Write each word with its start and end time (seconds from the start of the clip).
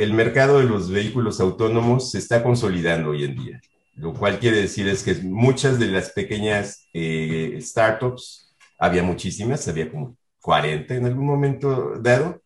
el 0.00 0.14
mercado 0.14 0.60
de 0.60 0.64
los 0.64 0.90
vehículos 0.90 1.40
autónomos 1.40 2.12
se 2.12 2.18
está 2.18 2.42
consolidando 2.42 3.10
hoy 3.10 3.24
en 3.24 3.36
día, 3.36 3.60
lo 3.96 4.14
cual 4.14 4.38
quiere 4.38 4.56
decir 4.56 4.88
es 4.88 5.02
que 5.02 5.14
muchas 5.16 5.78
de 5.78 5.88
las 5.88 6.08
pequeñas 6.12 6.88
eh, 6.94 7.58
startups, 7.60 8.56
había 8.78 9.02
muchísimas, 9.02 9.68
había 9.68 9.90
como 9.90 10.16
40 10.40 10.94
en 10.94 11.04
algún 11.04 11.26
momento 11.26 11.98
dado, 12.00 12.40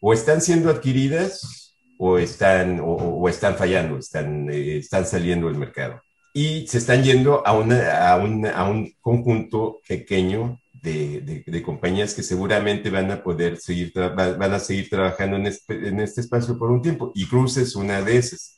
o 0.00 0.12
están 0.12 0.40
siendo 0.40 0.68
adquiridas 0.68 1.76
o 1.96 2.18
están, 2.18 2.80
o, 2.82 3.28
están 3.28 3.54
fallando, 3.54 3.96
están, 3.96 4.50
eh, 4.50 4.78
están 4.78 5.06
saliendo 5.06 5.46
del 5.46 5.58
mercado. 5.58 6.02
Y 6.34 6.66
se 6.66 6.78
están 6.78 7.04
yendo 7.04 7.46
a, 7.46 7.52
una, 7.52 8.08
a, 8.08 8.14
a 8.14 8.68
un 8.68 8.92
conjunto 9.00 9.78
pequeño 9.86 10.58
de, 10.82 11.62
compañías 11.64 12.14
que 12.14 12.22
seguramente 12.22 12.90
van 12.90 13.10
a 13.10 13.22
poder 13.22 13.56
seguir, 13.58 13.92
van 13.94 14.54
a 14.54 14.58
seguir 14.58 14.88
trabajando 14.88 15.36
en 15.36 15.46
este, 15.46 15.88
en 15.88 16.00
este 16.00 16.20
espacio 16.20 16.58
por 16.58 16.70
un 16.70 16.82
tiempo. 16.82 17.12
Y 17.14 17.26
Cruz 17.26 17.56
es 17.56 17.76
una 17.76 18.02
de 18.02 18.16
esas. 18.16 18.56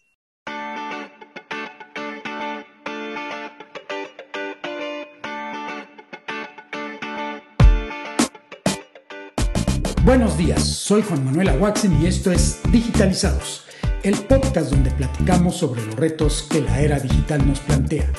Buenos 10.05 10.37
días, 10.37 10.63
soy 10.63 11.03
Juan 11.03 11.25
Manuel 11.25 11.49
Aguaxen 11.49 12.03
y 12.03 12.07
esto 12.07 12.33
es 12.33 12.61
Digitalizados, 12.71 13.67
el 14.03 14.15
podcast 14.27 14.71
donde 14.71 14.91
platicamos 14.91 15.57
sobre 15.57 15.81
los 15.87 15.95
retos 15.95 16.47
que 16.51 16.61
la 16.61 16.81
era 16.81 16.99
digital 16.99 17.47
nos 17.47 17.61
plantea 17.61 18.13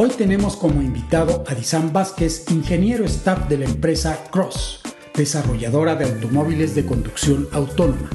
Hoy 0.00 0.10
tenemos 0.10 0.54
como 0.54 0.80
invitado 0.80 1.42
a 1.48 1.56
Dizan 1.56 1.92
Vázquez, 1.92 2.48
ingeniero 2.52 3.04
staff 3.04 3.48
de 3.48 3.58
la 3.58 3.64
empresa 3.64 4.26
Cross, 4.30 4.78
desarrolladora 5.12 5.96
de 5.96 6.04
automóviles 6.04 6.76
de 6.76 6.86
conducción 6.86 7.48
autónoma. 7.50 8.08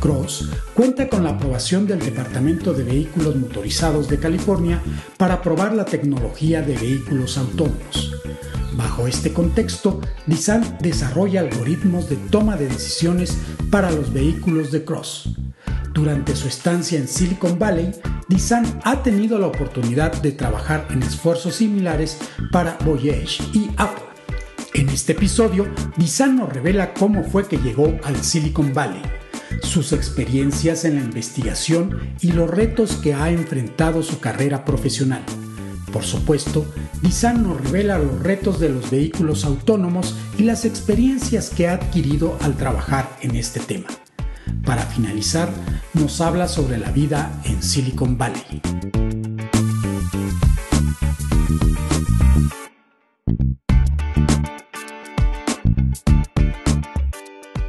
Cross 0.00 0.48
cuenta 0.72 1.10
con 1.10 1.24
la 1.24 1.32
aprobación 1.32 1.86
del 1.86 1.98
Departamento 1.98 2.72
de 2.72 2.84
Vehículos 2.84 3.36
Motorizados 3.36 4.08
de 4.08 4.18
California 4.18 4.82
para 5.18 5.42
probar 5.42 5.74
la 5.74 5.84
tecnología 5.84 6.62
de 6.62 6.74
vehículos 6.78 7.36
autónomos. 7.36 8.16
Bajo 8.72 9.06
este 9.06 9.34
contexto, 9.34 10.00
Nissan 10.26 10.78
desarrolla 10.80 11.40
algoritmos 11.40 12.08
de 12.08 12.16
toma 12.16 12.56
de 12.56 12.68
decisiones 12.68 13.36
para 13.70 13.90
los 13.90 14.10
vehículos 14.10 14.72
de 14.72 14.86
Cross. 14.86 15.36
Durante 15.92 16.36
su 16.36 16.46
estancia 16.46 16.98
en 16.98 17.08
Silicon 17.08 17.58
Valley, 17.58 17.92
Nissan 18.28 18.80
ha 18.84 19.02
tenido 19.02 19.38
la 19.38 19.48
oportunidad 19.48 20.12
de 20.22 20.32
trabajar 20.32 20.86
en 20.90 21.02
esfuerzos 21.02 21.56
similares 21.56 22.18
para 22.52 22.78
Voyage 22.84 23.42
y 23.52 23.70
Apple. 23.76 24.04
En 24.74 24.88
este 24.88 25.12
episodio, 25.12 25.66
Nissan 25.96 26.36
nos 26.36 26.52
revela 26.52 26.94
cómo 26.94 27.24
fue 27.24 27.48
que 27.48 27.58
llegó 27.58 27.98
al 28.04 28.22
Silicon 28.22 28.72
Valley, 28.72 29.02
sus 29.62 29.92
experiencias 29.92 30.84
en 30.84 30.94
la 30.94 31.00
investigación 31.00 31.98
y 32.20 32.32
los 32.32 32.48
retos 32.48 32.96
que 32.96 33.14
ha 33.14 33.30
enfrentado 33.30 34.04
su 34.04 34.20
carrera 34.20 34.64
profesional. 34.64 35.22
Por 35.92 36.04
supuesto, 36.04 36.72
Nissan 37.02 37.42
nos 37.42 37.60
revela 37.60 37.98
los 37.98 38.22
retos 38.22 38.60
de 38.60 38.68
los 38.68 38.92
vehículos 38.92 39.44
autónomos 39.44 40.14
y 40.38 40.44
las 40.44 40.64
experiencias 40.64 41.50
que 41.50 41.66
ha 41.66 41.74
adquirido 41.74 42.38
al 42.42 42.56
trabajar 42.56 43.16
en 43.22 43.34
este 43.34 43.58
tema. 43.58 43.88
Para 44.64 44.82
finalizar, 44.82 45.50
nos 45.94 46.20
habla 46.20 46.48
sobre 46.48 46.78
la 46.78 46.90
vida 46.90 47.40
en 47.44 47.62
Silicon 47.62 48.16
Valley. 48.18 48.60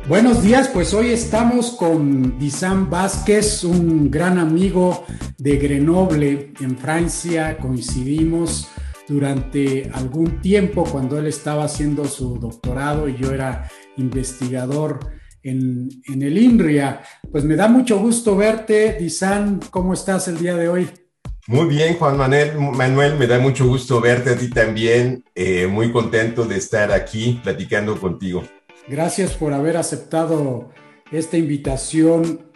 Buenos 0.07 0.43
días, 0.43 0.67
pues 0.67 0.93
hoy 0.93 1.11
estamos 1.11 1.71
con 1.71 2.37
Dizan 2.37 2.89
Vázquez, 2.89 3.63
un 3.63 4.11
gran 4.11 4.39
amigo 4.39 5.05
de 5.37 5.55
Grenoble 5.57 6.51
en 6.59 6.77
Francia. 6.77 7.57
Coincidimos 7.57 8.67
durante 9.07 9.89
algún 9.93 10.41
tiempo 10.41 10.83
cuando 10.83 11.17
él 11.17 11.27
estaba 11.27 11.63
haciendo 11.63 12.05
su 12.05 12.37
doctorado 12.39 13.07
y 13.07 13.15
yo 13.15 13.31
era 13.31 13.69
investigador 13.95 15.20
en, 15.43 15.89
el 16.07 16.37
INRIA. 16.37 17.01
Pues 17.31 17.43
me 17.43 17.55
da 17.55 17.67
mucho 17.67 17.99
gusto 17.99 18.35
verte, 18.35 18.97
Disan, 18.99 19.59
¿cómo 19.69 19.93
estás 19.93 20.27
el 20.27 20.37
día 20.37 20.55
de 20.55 20.69
hoy? 20.69 20.89
Muy 21.47 21.67
bien, 21.67 21.95
Juan 21.95 22.17
Manuel, 22.17 22.57
Manuel, 22.57 23.17
me 23.17 23.27
da 23.27 23.39
mucho 23.39 23.67
gusto 23.67 23.99
verte 23.99 24.31
a 24.31 24.37
ti 24.37 24.49
también. 24.49 25.23
Eh, 25.33 25.67
muy 25.67 25.91
contento 25.91 26.45
de 26.45 26.57
estar 26.57 26.91
aquí 26.91 27.39
platicando 27.43 27.99
contigo. 27.99 28.43
Gracias 28.87 29.33
por 29.33 29.53
haber 29.53 29.77
aceptado 29.77 30.69
esta 31.11 31.37
invitación 31.37 32.51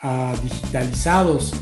a 0.00 0.34
Digitalizados. 0.42 1.52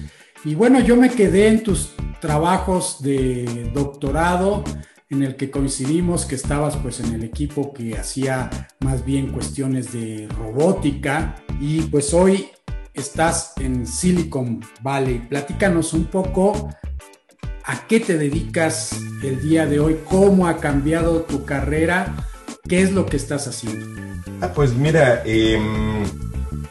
Y 0.44 0.54
bueno, 0.54 0.80
yo 0.80 0.96
me 0.96 1.10
quedé 1.10 1.48
en 1.48 1.62
tus 1.62 1.94
trabajos 2.20 3.02
de 3.02 3.70
doctorado 3.74 4.64
en 5.10 5.24
el 5.24 5.36
que 5.36 5.50
coincidimos 5.50 6.24
que 6.24 6.36
estabas 6.36 6.76
pues 6.76 7.00
en 7.00 7.12
el 7.12 7.24
equipo 7.24 7.74
que 7.74 7.98
hacía 7.98 8.68
más 8.78 9.04
bien 9.04 9.32
cuestiones 9.32 9.92
de 9.92 10.28
robótica 10.38 11.34
y 11.60 11.82
pues 11.82 12.14
hoy 12.14 12.48
estás 12.94 13.54
en 13.58 13.86
Silicon 13.86 14.60
Valley. 14.82 15.18
Platícanos 15.28 15.94
un 15.94 16.04
poco 16.04 16.70
a 17.64 17.86
qué 17.88 17.98
te 17.98 18.18
dedicas 18.18 18.92
el 19.24 19.42
día 19.42 19.66
de 19.66 19.80
hoy, 19.80 19.98
cómo 20.08 20.46
ha 20.46 20.58
cambiado 20.58 21.22
tu 21.22 21.44
carrera, 21.44 22.14
qué 22.68 22.80
es 22.80 22.92
lo 22.92 23.06
que 23.06 23.16
estás 23.16 23.48
haciendo. 23.48 23.86
Ah, 24.40 24.52
pues 24.54 24.74
mira, 24.74 25.22
em, 25.24 26.04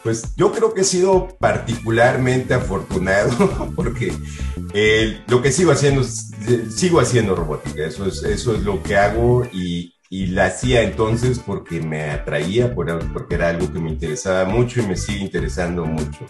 pues 0.02 0.34
yo 0.36 0.52
creo 0.52 0.72
que 0.72 0.82
he 0.82 0.84
sido 0.84 1.28
particularmente 1.38 2.54
afortunado 2.54 3.72
porque 3.76 4.12
eh, 4.74 5.20
lo 5.28 5.42
que 5.42 5.52
sigo 5.52 5.72
haciendo, 5.72 6.02
sigo 6.04 7.00
haciendo 7.00 7.34
robótica, 7.34 7.84
eso 7.84 8.06
es, 8.06 8.22
eso 8.22 8.54
es 8.54 8.62
lo 8.62 8.82
que 8.82 8.96
hago 8.96 9.44
y, 9.52 9.94
y 10.08 10.26
la 10.28 10.46
hacía 10.46 10.82
entonces 10.82 11.38
porque 11.38 11.80
me 11.80 12.10
atraía, 12.10 12.74
porque 12.74 13.34
era 13.34 13.50
algo 13.50 13.72
que 13.72 13.78
me 13.78 13.90
interesaba 13.90 14.44
mucho 14.44 14.80
y 14.80 14.86
me 14.86 14.96
sigue 14.96 15.20
interesando 15.20 15.84
mucho. 15.84 16.26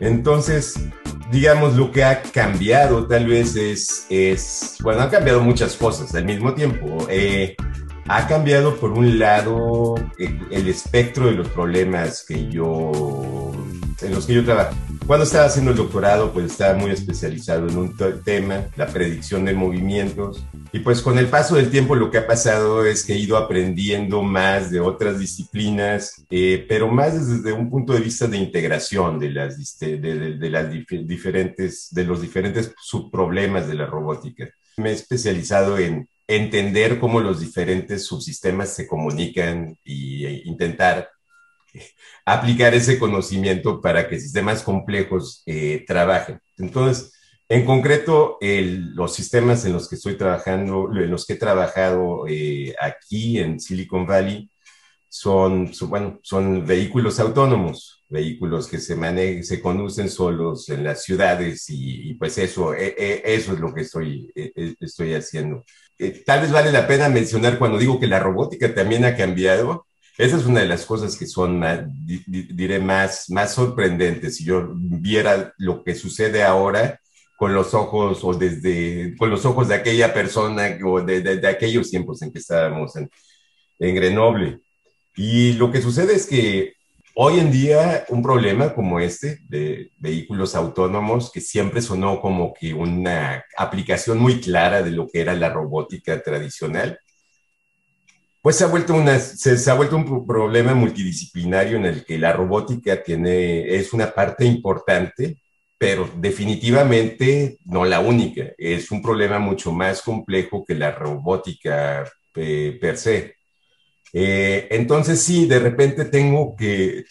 Entonces, 0.00 0.80
digamos, 1.30 1.76
lo 1.76 1.92
que 1.92 2.04
ha 2.04 2.22
cambiado 2.22 3.06
tal 3.06 3.26
vez 3.26 3.54
es, 3.54 4.06
es 4.08 4.76
bueno, 4.82 5.02
han 5.02 5.10
cambiado 5.10 5.40
muchas 5.42 5.76
cosas 5.76 6.14
al 6.14 6.24
mismo 6.24 6.54
tiempo. 6.54 7.06
Eh, 7.10 7.54
ha 8.08 8.26
cambiado 8.26 8.76
por 8.76 8.92
un 8.92 9.18
lado 9.18 9.94
el, 10.18 10.68
espectro 10.68 11.26
de 11.26 11.32
los 11.32 11.48
problemas 11.48 12.24
que 12.26 12.48
yo, 12.48 13.52
en 14.02 14.14
los 14.14 14.26
que 14.26 14.34
yo 14.34 14.44
trabajo. 14.44 14.76
Cuando 15.06 15.24
estaba 15.24 15.46
haciendo 15.46 15.72
el 15.72 15.76
doctorado, 15.76 16.32
pues 16.32 16.46
estaba 16.46 16.78
muy 16.78 16.92
especializado 16.92 17.68
en 17.68 17.76
un 17.76 17.96
tema, 18.24 18.66
la 18.76 18.86
predicción 18.86 19.44
de 19.44 19.54
movimientos. 19.54 20.44
Y 20.72 20.80
pues 20.80 21.02
con 21.02 21.18
el 21.18 21.26
paso 21.26 21.56
del 21.56 21.70
tiempo 21.70 21.96
lo 21.96 22.10
que 22.10 22.18
ha 22.18 22.26
pasado 22.26 22.86
es 22.86 23.04
que 23.04 23.14
he 23.14 23.18
ido 23.18 23.36
aprendiendo 23.36 24.22
más 24.22 24.70
de 24.70 24.78
otras 24.78 25.18
disciplinas, 25.18 26.24
eh, 26.30 26.64
pero 26.68 26.88
más 26.88 27.28
desde 27.28 27.52
un 27.52 27.68
punto 27.68 27.92
de 27.92 28.00
vista 28.00 28.28
de 28.28 28.36
integración 28.36 29.18
de 29.18 29.30
las, 29.30 29.78
de 29.80 30.48
las 30.50 30.70
diferentes, 30.70 31.88
de 31.90 32.04
los 32.04 32.22
diferentes 32.22 32.72
subproblemas 32.80 33.66
de 33.66 33.74
la 33.74 33.86
robótica. 33.86 34.48
Me 34.76 34.90
he 34.90 34.92
especializado 34.92 35.76
en 35.76 36.08
entender 36.36 36.98
cómo 36.98 37.20
los 37.20 37.40
diferentes 37.40 38.06
subsistemas 38.06 38.74
se 38.74 38.86
comunican 38.86 39.76
e 39.84 40.42
intentar 40.44 41.08
eh, 41.74 41.86
aplicar 42.24 42.74
ese 42.74 42.98
conocimiento 42.98 43.80
para 43.80 44.08
que 44.08 44.20
sistemas 44.20 44.62
complejos 44.62 45.42
eh, 45.46 45.84
trabajen. 45.86 46.40
Entonces, 46.58 47.12
en 47.48 47.64
concreto, 47.64 48.38
los 48.40 49.12
sistemas 49.12 49.64
en 49.64 49.72
los 49.72 49.88
que 49.88 49.96
estoy 49.96 50.16
trabajando, 50.16 50.88
en 50.94 51.10
los 51.10 51.26
que 51.26 51.32
he 51.32 51.36
trabajado 51.36 52.24
aquí 52.80 53.40
en 53.40 53.58
Silicon 53.58 54.06
Valley, 54.06 54.48
son, 55.10 55.72
bueno, 55.88 56.20
son 56.22 56.64
vehículos 56.64 57.18
autónomos, 57.18 58.04
vehículos 58.08 58.68
que 58.68 58.78
se 58.78 58.94
manejan, 58.94 59.42
se 59.42 59.60
conducen 59.60 60.08
solos 60.08 60.68
en 60.68 60.84
las 60.84 61.02
ciudades 61.02 61.66
y, 61.68 62.14
pues 62.14 62.38
eso, 62.38 62.74
e, 62.74 62.94
e, 62.96 63.22
eso 63.24 63.52
es 63.52 63.60
lo 63.60 63.74
que 63.74 63.82
estoy, 63.82 64.30
e, 64.34 64.74
estoy 64.80 65.14
haciendo. 65.14 65.64
Eh, 66.02 66.22
tal 66.24 66.40
vez 66.40 66.50
vale 66.50 66.72
la 66.72 66.86
pena 66.86 67.10
mencionar 67.10 67.58
cuando 67.58 67.76
digo 67.76 68.00
que 68.00 68.06
la 68.06 68.18
robótica 68.18 68.74
también 68.74 69.04
ha 69.04 69.16
cambiado. 69.16 69.86
Esa 70.16 70.38
es 70.38 70.46
una 70.46 70.60
de 70.60 70.66
las 70.66 70.86
cosas 70.86 71.14
que 71.16 71.26
son, 71.26 71.62
diré, 72.26 72.78
más, 72.78 73.28
más 73.28 73.52
sorprendentes. 73.54 74.36
Si 74.36 74.44
yo 74.44 74.70
viera 74.74 75.52
lo 75.58 75.84
que 75.84 75.94
sucede 75.94 76.42
ahora 76.42 77.00
con 77.36 77.54
los 77.54 77.74
ojos 77.74 78.24
o 78.24 78.32
desde, 78.32 79.14
con 79.18 79.28
los 79.28 79.44
ojos 79.44 79.68
de 79.68 79.74
aquella 79.74 80.14
persona 80.14 80.78
o 80.84 81.02
de, 81.02 81.20
de, 81.20 81.48
aquellos 81.48 81.90
tiempos 81.90 82.22
en 82.22 82.32
que 82.32 82.38
estábamos 82.38 82.96
en, 82.96 83.10
en 83.78 83.94
Grenoble. 83.94 84.60
Y 85.16 85.54
lo 85.54 85.70
que 85.70 85.82
sucede 85.82 86.14
es 86.14 86.26
que 86.26 86.74
hoy 87.14 87.38
en 87.38 87.50
día 87.50 88.04
un 88.08 88.22
problema 88.22 88.74
como 88.74 89.00
este 89.00 89.40
de 89.48 89.90
vehículos 89.98 90.54
autónomos, 90.54 91.30
que 91.32 91.40
siempre 91.40 91.82
sonó 91.82 92.20
como 92.20 92.54
que 92.54 92.74
una 92.74 93.44
aplicación 93.56 94.18
muy 94.18 94.40
clara 94.40 94.82
de 94.82 94.90
lo 94.90 95.08
que 95.08 95.20
era 95.20 95.34
la 95.34 95.50
robótica 95.50 96.22
tradicional, 96.22 96.98
pues 98.42 98.56
se 98.56 98.64
ha 98.64 98.68
vuelto 98.68 98.94
una, 98.94 99.18
se, 99.18 99.70
ha 99.70 99.74
vuelto 99.74 99.96
un 99.96 100.26
problema 100.26 100.74
multidisciplinario 100.74 101.76
en 101.76 101.84
el 101.86 102.04
que 102.04 102.18
la 102.18 102.32
robótica 102.32 103.02
tiene, 103.02 103.74
es 103.74 103.92
una 103.92 104.12
parte 104.12 104.46
importante, 104.46 105.36
pero 105.76 106.08
definitivamente 106.16 107.58
no 107.66 107.84
la 107.84 108.00
única. 108.00 108.52
Es 108.56 108.90
un 108.90 109.02
problema 109.02 109.38
mucho 109.38 109.72
más 109.72 110.02
complejo 110.02 110.64
que 110.64 110.74
la 110.74 110.90
robótica 110.90 112.10
eh, 112.34 112.78
per 112.80 112.96
se. 112.96 113.39
Eh, 114.12 114.68
entonces 114.70 115.22
sí, 115.22 115.46
de 115.46 115.58
repente 115.58 116.04
tengo 116.06 116.56
que, 116.56 117.04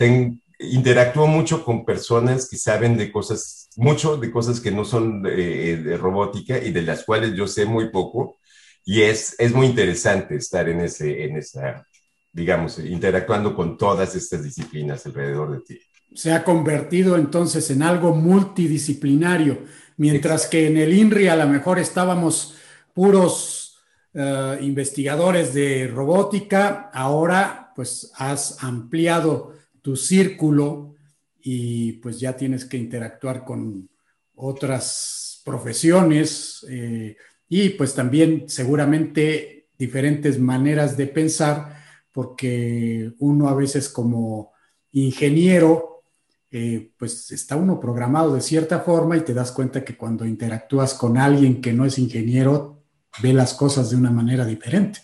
interactúo 0.59 1.27
mucho 1.27 1.63
con 1.63 1.85
personas 1.85 2.49
que 2.49 2.57
saben 2.57 2.97
de 2.97 3.11
cosas, 3.11 3.69
mucho 3.77 4.17
de 4.17 4.31
cosas 4.31 4.59
que 4.59 4.71
no 4.71 4.83
son 4.83 5.23
de 5.23 5.97
robótica 5.97 6.57
y 6.57 6.71
de 6.71 6.81
las 6.81 7.05
cuales 7.05 7.33
yo 7.33 7.47
sé 7.47 7.65
muy 7.65 7.89
poco 7.89 8.39
y 8.85 9.03
es, 9.03 9.35
es 9.37 9.53
muy 9.53 9.67
interesante 9.67 10.35
estar 10.35 10.67
en, 10.67 10.81
ese, 10.81 11.23
en 11.23 11.37
esa, 11.37 11.87
digamos, 12.31 12.79
interactuando 12.79 13.55
con 13.55 13.77
todas 13.77 14.15
estas 14.15 14.43
disciplinas 14.43 15.05
alrededor 15.05 15.51
de 15.51 15.61
ti. 15.61 15.79
Se 16.15 16.33
ha 16.33 16.43
convertido 16.43 17.15
entonces 17.15 17.69
en 17.69 17.83
algo 17.83 18.15
multidisciplinario, 18.15 19.59
mientras 19.97 20.47
que 20.47 20.67
en 20.67 20.77
el 20.77 20.93
INRI 20.93 21.27
a 21.27 21.35
lo 21.35 21.47
mejor 21.47 21.77
estábamos 21.77 22.55
puros 22.95 23.58
eh, 24.13 24.57
investigadores 24.61 25.53
de 25.53 25.87
robótica, 25.87 26.89
ahora 26.93 27.71
pues 27.75 28.11
has 28.15 28.63
ampliado 28.63 29.53
tu 29.81 29.95
círculo 29.95 30.95
y 31.41 31.93
pues 31.93 32.19
ya 32.19 32.35
tienes 32.35 32.65
que 32.65 32.77
interactuar 32.77 33.45
con 33.45 33.89
otras 34.35 35.41
profesiones. 35.45 36.65
Eh, 36.69 37.15
y 37.47 37.69
pues 37.69 37.95
también 37.95 38.49
seguramente 38.49 39.67
diferentes 39.77 40.39
maneras 40.39 40.97
de 40.97 41.07
pensar, 41.07 41.77
porque 42.11 43.13
uno 43.19 43.47
a 43.47 43.55
veces 43.55 43.89
como 43.89 44.51
ingeniero, 44.91 46.03
eh, 46.51 46.91
pues 46.97 47.31
está 47.31 47.55
uno 47.55 47.79
programado 47.79 48.33
de 48.33 48.41
cierta 48.41 48.79
forma 48.79 49.17
y 49.17 49.21
te 49.21 49.33
das 49.33 49.51
cuenta 49.51 49.85
que 49.85 49.95
cuando 49.95 50.25
interactúas 50.25 50.93
con 50.95 51.17
alguien 51.17 51.61
que 51.61 51.73
no 51.73 51.85
es 51.85 51.97
ingeniero, 51.99 52.78
ve 53.21 53.33
las 53.33 53.53
cosas 53.53 53.89
de 53.89 53.95
una 53.95 54.11
manera 54.11 54.45
diferente. 54.45 54.99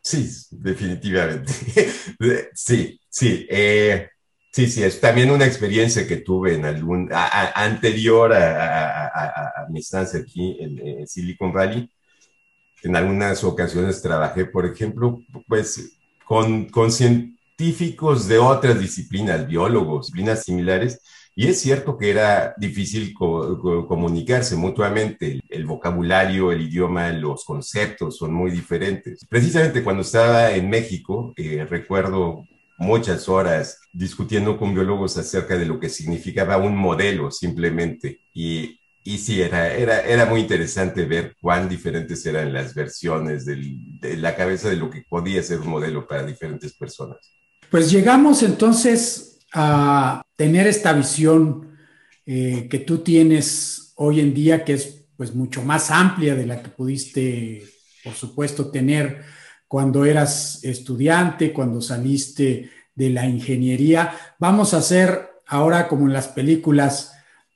Sí, 0.00 0.28
definitivamente. 0.50 1.52
sí, 2.54 3.00
sí. 3.08 3.46
Eh, 3.48 4.08
Sí, 4.52 4.66
sí, 4.66 4.82
es 4.82 5.00
también 5.00 5.30
una 5.30 5.46
experiencia 5.46 6.06
que 6.06 6.18
tuve 6.18 6.54
en 6.54 6.66
algún, 6.66 7.08
anterior 7.10 8.34
a, 8.34 9.66
mi 9.70 9.80
estancia 9.80 10.20
aquí 10.20 10.58
en, 10.60 11.06
Silicon 11.06 11.54
Valley. 11.54 11.90
En 12.82 12.94
algunas 12.94 13.42
ocasiones 13.44 14.02
trabajé, 14.02 14.44
por 14.44 14.66
ejemplo, 14.66 15.22
pues 15.48 15.98
con, 16.26 16.66
con 16.68 16.92
científicos 16.92 18.28
de 18.28 18.38
otras 18.38 18.78
disciplinas, 18.78 19.46
biólogos, 19.46 20.08
disciplinas 20.08 20.42
similares, 20.42 21.00
y 21.34 21.48
es 21.48 21.60
cierto 21.60 21.96
que 21.96 22.10
era 22.10 22.54
difícil 22.58 23.14
comunicarse 23.14 24.54
mutuamente. 24.54 25.40
El, 25.48 25.64
vocabulario, 25.64 26.52
el 26.52 26.62
idioma, 26.62 27.10
los 27.12 27.44
conceptos 27.44 28.18
son 28.18 28.34
muy 28.34 28.50
diferentes. 28.50 29.24
Precisamente 29.28 29.82
cuando 29.82 30.02
estaba 30.02 30.52
en 30.52 30.68
México, 30.68 31.32
eh, 31.36 31.66
recuerdo 31.68 32.44
muchas 32.76 33.28
horas 33.28 33.80
discutiendo 33.92 34.58
con 34.58 34.74
biólogos 34.74 35.16
acerca 35.16 35.56
de 35.56 35.66
lo 35.66 35.80
que 35.80 35.88
significaba 35.88 36.58
un 36.58 36.76
modelo 36.76 37.30
simplemente. 37.30 38.20
Y, 38.34 38.78
y 39.02 39.16
sí, 39.16 39.40
era, 39.40 39.72
era, 39.72 40.00
era 40.02 40.26
muy 40.26 40.40
interesante 40.40 41.06
ver 41.06 41.36
cuán 41.40 41.66
diferentes 41.66 42.26
eran 42.26 42.52
las 42.52 42.74
versiones 42.74 43.46
de 43.46 44.16
la 44.18 44.36
cabeza 44.36 44.68
de 44.68 44.76
lo 44.76 44.90
que 44.90 45.02
podía 45.08 45.42
ser 45.42 45.60
un 45.60 45.68
modelo 45.68 46.06
para 46.06 46.26
diferentes 46.26 46.74
personas. 46.74 47.32
Pues 47.70 47.90
llegamos 47.90 48.42
entonces 48.42 49.31
a 49.52 50.22
tener 50.36 50.66
esta 50.66 50.92
visión 50.92 51.76
eh, 52.24 52.68
que 52.70 52.78
tú 52.78 52.98
tienes 52.98 53.92
hoy 53.96 54.20
en 54.20 54.34
día, 54.34 54.64
que 54.64 54.74
es 54.74 55.04
pues 55.16 55.34
mucho 55.34 55.62
más 55.62 55.90
amplia 55.90 56.34
de 56.34 56.46
la 56.46 56.62
que 56.62 56.70
pudiste, 56.70 57.64
por 58.02 58.14
supuesto, 58.14 58.70
tener 58.70 59.22
cuando 59.68 60.04
eras 60.04 60.62
estudiante, 60.64 61.52
cuando 61.52 61.80
saliste 61.80 62.70
de 62.94 63.10
la 63.10 63.26
ingeniería. 63.26 64.12
Vamos 64.38 64.74
a 64.74 64.78
hacer 64.78 65.30
ahora 65.46 65.88
como 65.88 66.06
en 66.06 66.12
las 66.12 66.28
películas, 66.28 67.12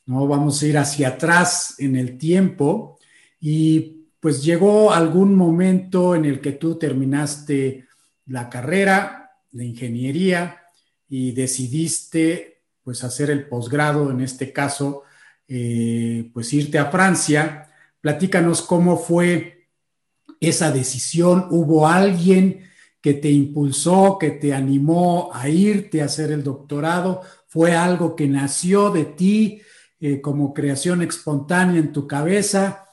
¿no? 0.06 0.26
Vamos 0.26 0.62
a 0.62 0.66
ir 0.66 0.78
hacia 0.78 1.08
atrás 1.08 1.74
en 1.78 1.96
el 1.96 2.18
tiempo 2.18 2.98
y 3.40 4.08
pues 4.20 4.42
llegó 4.42 4.92
algún 4.92 5.34
momento 5.34 6.14
en 6.14 6.24
el 6.24 6.40
que 6.40 6.52
tú 6.52 6.78
terminaste 6.78 7.86
la 8.26 8.48
carrera 8.48 9.32
de 9.52 9.64
ingeniería 9.64 10.65
y 11.08 11.32
decidiste 11.32 12.62
pues 12.82 13.02
hacer 13.04 13.30
el 13.30 13.48
posgrado, 13.48 14.10
en 14.10 14.20
este 14.20 14.52
caso, 14.52 15.02
eh, 15.48 16.30
pues 16.32 16.52
irte 16.52 16.78
a 16.78 16.90
Francia. 16.90 17.68
Platícanos 18.00 18.62
cómo 18.62 18.96
fue 18.96 19.56
esa 20.40 20.70
decisión? 20.70 21.46
¿Hubo 21.50 21.86
alguien 21.86 22.64
que 23.00 23.14
te 23.14 23.30
impulsó, 23.30 24.18
que 24.18 24.30
te 24.30 24.54
animó 24.54 25.30
a 25.32 25.48
irte 25.48 26.02
a 26.02 26.06
hacer 26.06 26.32
el 26.32 26.42
doctorado? 26.42 27.22
¿Fue 27.46 27.74
algo 27.74 28.16
que 28.16 28.26
nació 28.26 28.90
de 28.90 29.04
ti 29.04 29.62
eh, 30.00 30.20
como 30.20 30.52
creación 30.52 31.02
espontánea 31.02 31.80
en 31.80 31.92
tu 31.92 32.06
cabeza? 32.06 32.86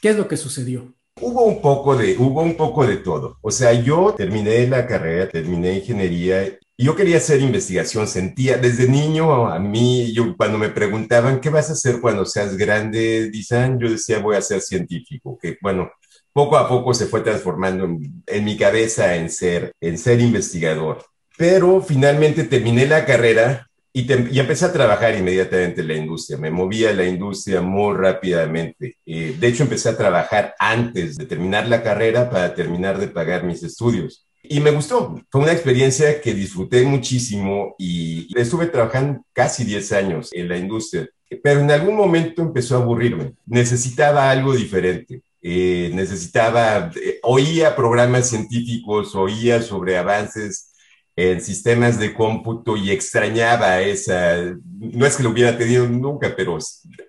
¿Qué 0.00 0.10
es 0.10 0.16
lo 0.16 0.28
que 0.28 0.36
sucedió? 0.36 0.94
Hubo 1.20 1.44
un 1.46 1.60
poco 1.60 1.96
de, 1.96 2.16
hubo 2.16 2.42
un 2.42 2.56
poco 2.56 2.86
de 2.86 2.98
todo. 2.98 3.38
O 3.40 3.50
sea, 3.50 3.72
yo 3.72 4.14
terminé 4.16 4.66
la 4.68 4.86
carrera, 4.86 5.28
terminé 5.28 5.78
ingeniería 5.78 6.56
yo 6.78 6.94
quería 6.94 7.16
hacer 7.16 7.40
investigación. 7.40 8.06
Sentía 8.06 8.56
desde 8.56 8.88
niño 8.88 9.48
a 9.48 9.58
mí, 9.58 10.12
yo 10.12 10.36
cuando 10.36 10.58
me 10.58 10.68
preguntaban 10.68 11.40
qué 11.40 11.50
vas 11.50 11.70
a 11.70 11.72
hacer 11.72 12.00
cuando 12.00 12.24
seas 12.24 12.56
grande, 12.56 13.30
dicen, 13.30 13.78
yo 13.80 13.90
decía 13.90 14.20
voy 14.20 14.36
a 14.36 14.42
ser 14.42 14.60
científico. 14.60 15.36
Que 15.42 15.58
bueno, 15.60 15.90
poco 16.32 16.56
a 16.56 16.68
poco 16.68 16.94
se 16.94 17.06
fue 17.06 17.22
transformando 17.22 17.84
en, 18.26 18.44
mi 18.44 18.56
cabeza 18.56 19.16
en 19.16 19.28
ser, 19.28 19.72
en 19.80 19.98
ser 19.98 20.20
investigador. 20.20 21.04
Pero 21.36 21.82
finalmente 21.82 22.44
terminé 22.44 22.86
la 22.86 23.04
carrera 23.04 23.68
y, 23.92 24.06
empecé 24.38 24.66
a 24.66 24.72
trabajar 24.72 25.16
inmediatamente 25.16 25.80
en 25.80 25.88
la 25.88 25.94
industria. 25.94 26.38
Me 26.38 26.50
moví 26.52 26.84
a 26.84 26.92
la 26.92 27.04
industria 27.04 27.60
muy 27.60 27.96
rápidamente. 27.96 28.98
Eh, 29.04 29.36
de 29.38 29.48
hecho, 29.48 29.64
empecé 29.64 29.88
a 29.88 29.96
trabajar 29.96 30.54
antes 30.60 31.16
de 31.16 31.26
terminar 31.26 31.66
la 31.66 31.82
carrera 31.82 32.30
para 32.30 32.54
terminar 32.54 32.98
de 32.98 33.08
pagar 33.08 33.42
mis 33.42 33.64
estudios. 33.64 34.27
Y 34.50 34.60
me 34.60 34.70
gustó. 34.70 35.20
Fue 35.30 35.42
una 35.42 35.52
experiencia 35.52 36.20
que 36.20 36.34
disfruté 36.34 36.84
muchísimo 36.84 37.74
y 37.78 38.28
estuve 38.38 38.66
trabajando 38.66 39.24
casi 39.32 39.64
10 39.64 39.92
años 39.92 40.30
en 40.32 40.48
la 40.48 40.56
industria. 40.56 41.08
Pero 41.42 41.60
en 41.60 41.70
algún 41.70 41.96
momento 41.96 42.42
empezó 42.42 42.76
a 42.76 42.82
aburrirme. 42.82 43.34
Necesitaba 43.46 44.30
algo 44.30 44.54
diferente. 44.54 45.22
Eh, 45.40 45.90
necesitaba, 45.94 46.90
eh, 46.96 47.20
oía 47.22 47.76
programas 47.76 48.28
científicos, 48.28 49.14
oía 49.14 49.62
sobre 49.62 49.96
avances 49.96 50.72
en 51.18 51.40
sistemas 51.40 51.98
de 51.98 52.14
cómputo 52.14 52.76
y 52.76 52.92
extrañaba 52.92 53.80
esa, 53.80 54.36
no 54.78 55.04
es 55.04 55.16
que 55.16 55.24
lo 55.24 55.30
hubiera 55.30 55.58
tenido 55.58 55.88
nunca, 55.88 56.32
pero 56.36 56.58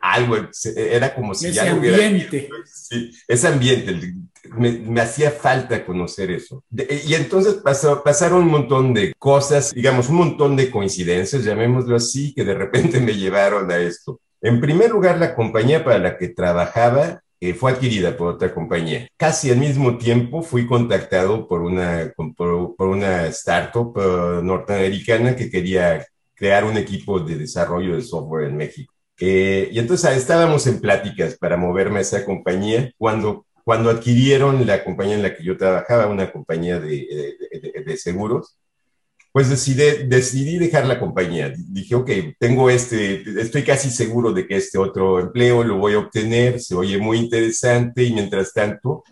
algo, 0.01 0.35
era 0.75 1.13
como 1.13 1.35
si 1.35 1.51
ya 1.51 1.71
lo 1.71 1.79
hubiera 1.79 1.97
ambiente. 1.97 2.49
Sí, 2.65 3.11
ese 3.27 3.47
ambiente, 3.47 4.13
me, 4.55 5.01
hacía 5.01 5.31
falta 5.31 5.85
conocer 5.85 6.31
eso. 6.31 6.63
y 6.71 7.13
entonces 7.13 7.55
pasó, 7.55 8.03
pasaron 8.03 8.43
un 8.43 8.49
montón 8.49 8.93
de 8.93 9.13
cosas, 9.17 9.73
digamos, 9.73 10.09
un 10.09 10.15
montón 10.15 10.55
de 10.55 10.69
coincidencias, 10.69 11.43
llamémoslo 11.43 11.95
así, 11.95 12.33
que 12.33 12.43
de 12.43 12.53
repente 12.55 12.99
me 12.99 13.13
llevaron 13.13 13.71
a 13.71 13.77
esto. 13.77 14.19
En 14.41 14.61
primer 14.61 14.91
lugar, 14.91 15.17
la 15.17 15.35
compañía 15.35 15.83
para 15.83 15.99
la 15.99 16.17
que 16.17 16.29
trabajaba 16.29 17.21
eh, 17.41 17.53
fue 17.53 17.71
adquirida 17.71 18.17
por 18.17 18.35
otra 18.35 18.53
compañía. 18.53 19.07
Casi 19.15 19.49
al 19.49 19.57
mismo 19.57 19.97
tiempo 19.97 20.41
fui 20.41 20.67
contactado 20.67 21.47
por 21.47 21.61
una, 21.61 22.13
por, 22.35 22.87
una 22.87 23.27
startup 23.27 23.95
uh, 23.97 24.43
norteamericana 24.43 25.35
que 25.35 25.49
quería 25.49 26.05
crear 26.35 26.65
un 26.65 26.77
equipo 26.77 27.19
de 27.19 27.35
desarrollo 27.37 27.95
de 27.95 28.01
software 28.01 28.49
en 28.49 28.57
México. 28.57 28.93
Eh, 29.21 29.69
y 29.71 29.79
entonces 29.79 30.15
estábamos 30.15 30.65
en 30.67 30.79
pláticas 30.79 31.37
para 31.37 31.57
moverme 31.57 31.99
a 31.99 32.01
esa 32.01 32.23
compañía 32.25 32.91
cuando, 32.97 33.45
cuando 33.63 33.89
adquirieron 33.89 34.65
la 34.65 34.83
compañía 34.83 35.15
en 35.15 35.23
la 35.23 35.35
que 35.35 35.43
yo 35.43 35.57
trabajaba, 35.57 36.07
una 36.07 36.31
compañía 36.31 36.79
de, 36.79 37.35
de, 37.51 37.83
de 37.85 37.97
seguros 37.97 38.59
pues 39.31 39.49
decidí, 39.49 40.07
decidí 40.07 40.57
dejar 40.57 40.87
la 40.87 40.99
compañía. 40.99 41.53
Dije, 41.55 41.95
ok, 41.95 42.09
tengo 42.39 42.69
este, 42.69 43.23
estoy 43.39 43.63
casi 43.63 43.89
seguro 43.89 44.33
de 44.33 44.47
que 44.47 44.57
este 44.57 44.77
otro 44.77 45.19
empleo 45.19 45.63
lo 45.63 45.77
voy 45.77 45.93
a 45.93 45.99
obtener, 45.99 46.59
se 46.59 46.75
oye 46.75 46.97
muy 46.97 47.19
interesante 47.19 48.03
y 48.03 48.13
mientras 48.13 48.53
tanto 48.53 49.03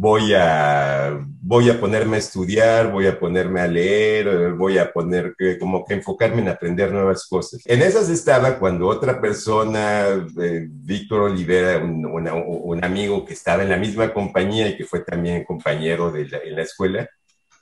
voy 0.00 0.32
a, 0.32 1.26
voy 1.42 1.68
a 1.70 1.80
ponerme 1.80 2.16
a 2.16 2.20
estudiar, 2.20 2.92
voy 2.92 3.08
a 3.08 3.18
ponerme 3.18 3.60
a 3.60 3.66
leer, 3.66 4.52
voy 4.52 4.78
a 4.78 4.92
poner 4.92 5.34
como 5.58 5.84
que 5.84 5.94
enfocarme 5.94 6.40
en 6.40 6.50
aprender 6.50 6.92
nuevas 6.92 7.26
cosas. 7.26 7.62
En 7.64 7.82
esas 7.82 8.08
estaba 8.08 8.60
cuando 8.60 8.86
otra 8.86 9.20
persona, 9.20 10.04
eh, 10.40 10.68
Víctor 10.70 11.22
Olivera, 11.22 11.84
un, 11.84 12.84
amigo 12.84 13.24
que 13.24 13.32
estaba 13.32 13.64
en 13.64 13.70
la 13.70 13.76
misma 13.76 14.14
compañía 14.14 14.68
y 14.68 14.76
que 14.76 14.84
fue 14.84 15.00
también 15.00 15.42
compañero 15.42 16.12
de 16.12 16.28
en 16.44 16.54
la 16.54 16.62
escuela, 16.62 17.10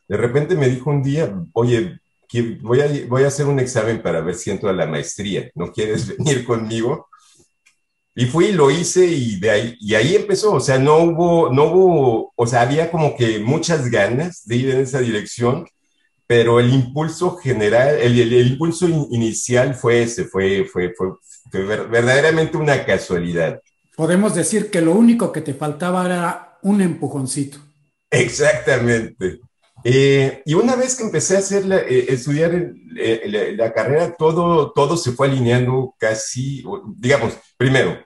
de 0.07 0.17
repente 0.19 0.57
me 0.57 0.69
dijo 0.69 0.91
un 0.91 1.03
día, 1.03 1.35
oye, 1.55 2.01
voy 2.61 2.81
a, 2.83 2.89
voy 3.09 3.25
a 3.25 3.29
hacer 3.29 3.47
un 3.47 3.61
examen 3.61 4.03
para 4.03 4.21
ver 4.21 4.35
si 4.35 4.51
entro 4.51 4.69
a 4.69 4.75
la 4.75 4.87
maestría, 4.87 5.51
¿no 5.55 5.73
quieres 5.73 6.07
venir 6.19 6.45
conmigo? 6.45 7.09
Y 8.19 8.25
fui, 8.25 8.53
lo 8.53 8.71
hice 8.71 9.07
y 9.07 9.39
de 9.39 9.51
ahí, 9.51 9.77
y 9.79 9.95
ahí 9.95 10.17
empezó, 10.17 10.55
o 10.55 10.61
sea, 10.61 10.79
no 10.79 10.97
hubo, 11.01 11.53
no 11.53 11.65
hubo, 11.65 12.33
o 12.35 12.47
sea, 12.47 12.63
había 12.63 12.91
como 12.91 13.15
que 13.15 13.41
muchas 13.41 13.91
ganas 13.91 14.47
de 14.47 14.57
ir 14.57 14.71
en 14.71 14.81
esa 14.81 15.01
dirección, 15.01 15.69
pero 16.27 16.59
el 16.59 16.73
impulso 16.73 17.37
general, 17.37 17.95
el, 18.01 18.19
el, 18.19 18.47
impulso 18.53 18.89
inicial 18.89 19.75
fue 19.75 20.03
ese, 20.05 20.25
fue, 20.25 20.65
fue, 20.65 20.95
fue, 20.97 21.11
fue, 21.51 21.63
verdaderamente 21.63 22.57
una 22.57 22.87
casualidad. 22.87 23.61
Podemos 23.95 24.35
decir 24.35 24.71
que 24.71 24.81
lo 24.81 24.93
único 24.93 25.31
que 25.31 25.43
te 25.43 25.53
faltaba 25.53 26.07
era 26.07 26.59
un 26.63 26.81
empujoncito. 26.81 27.59
Exactamente. 28.11 29.41
Eh, 29.89 30.43
y 30.45 30.55
una 30.55 30.75
vez 30.75 30.97
que 30.97 31.05
empecé 31.05 31.37
a 31.37 31.39
hacer 31.39 31.63
eh, 31.89 32.07
estudiar 32.09 32.53
eh, 32.99 33.55
la, 33.57 33.73
carrera, 33.73 34.17
todo, 34.17 34.73
todo 34.73 34.97
se 34.97 35.13
fue 35.13 35.29
alineando 35.29 35.95
casi, 35.97 36.65
digamos, 36.97 37.39
primero, 37.57 37.97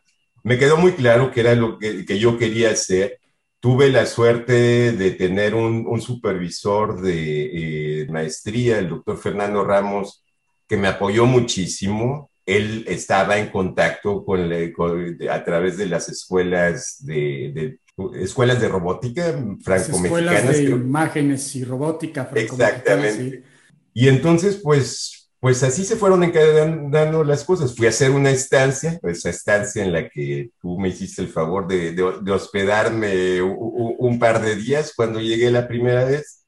me 0.42 0.58
quedó 0.58 0.76
muy 0.76 0.92
claro 0.92 1.30
que 1.30 1.40
era 1.40 1.54
lo 1.54 1.78
que, 1.78 2.04
que 2.04 2.18
yo 2.18 2.37
quería 2.37 2.70
hacer. 2.72 3.18
Tuve 3.60 3.88
la 3.88 4.04
suerte 4.04 4.92
de 4.92 5.10
tener 5.12 5.54
un, 5.54 5.87
un 5.88 6.02
supervisor 6.02 7.00
de 7.00 8.06
maestría, 8.10 8.78
el 8.78 8.90
doctor 8.90 9.16
Fernando 9.16 9.64
Ramos, 9.64 10.22
que 10.68 10.76
me 10.76 10.88
apoyó 10.88 11.25
muchísimo. 11.25 12.30
Él 12.44 12.84
estaba 12.88 13.38
en 13.38 13.49
contacto 13.49 14.22
con, 14.22 14.52
a 14.52 15.44
través 15.44 15.78
de 15.78 15.87
las 15.87 16.10
escuelas 16.10 16.99
de, 17.00 17.52
de 17.54 17.79
escuelas 18.14 18.61
de 18.61 18.68
robótica 18.68 19.32
franco-mexicanas. 19.62 20.04
Escuelas 20.04 20.56
de 20.56 20.62
imágenes 20.64 21.56
y 21.56 21.64
robótica 21.64 22.30
Exactamente. 22.35 23.44
Y 23.92 24.09
entonces, 24.09 24.61
pues, 24.62 25.30
pues 25.40 25.62
así 25.62 25.85
se 25.85 25.97
fueron 25.97 26.23
encadenando 26.23 27.25
las 27.25 27.44
cosas. 27.44 27.75
Fui 27.75 27.87
a 27.87 27.90
hacer 27.90 28.11
una 28.11 28.30
estancia, 28.30 29.00
esa 29.02 29.30
estancia 29.30 29.85
en 29.85 29.92
la 29.92 30.09
que 30.09 30.50
tú 30.61 30.78
me 30.78 30.88
hiciste 30.88 31.23
el 31.23 31.28
favor 31.28 31.66
de, 31.66 31.92
de, 31.92 32.32
hospedarme 32.32 33.42
un, 33.42 33.94
un, 33.99 34.18
par 34.18 34.42
de 34.42 34.56
días 34.56 34.92
cuando 34.94 35.20
llegué 35.20 35.50
la 35.50 35.66
primera 35.66 36.04
vez. 36.04 36.44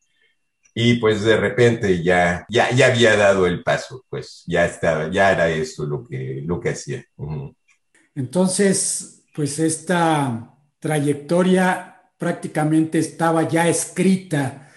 Y 0.75 0.95
pues 0.95 1.23
de 1.23 1.37
repente 1.37 2.03
ya, 2.03 2.47
ya, 2.49 2.71
ya 2.71 2.87
había 2.87 3.17
dado 3.17 3.47
el 3.47 3.63
paso, 3.63 4.05
pues 4.09 4.43
ya 4.47 4.65
estaba, 4.65 5.11
ya 5.11 5.33
era 5.33 5.51
eso 5.51 5.85
lo 5.85 6.03
que, 6.03 6.43
lo 6.47 6.61
que 6.61 6.71
hacía. 6.71 7.05
Entonces, 8.15 9.23
pues 9.35 9.59
esta 9.59 10.52
trayectoria 10.83 12.03
prácticamente 12.19 12.99
estaba 12.99 13.49
ya 13.49 13.69
escrita, 13.69 14.69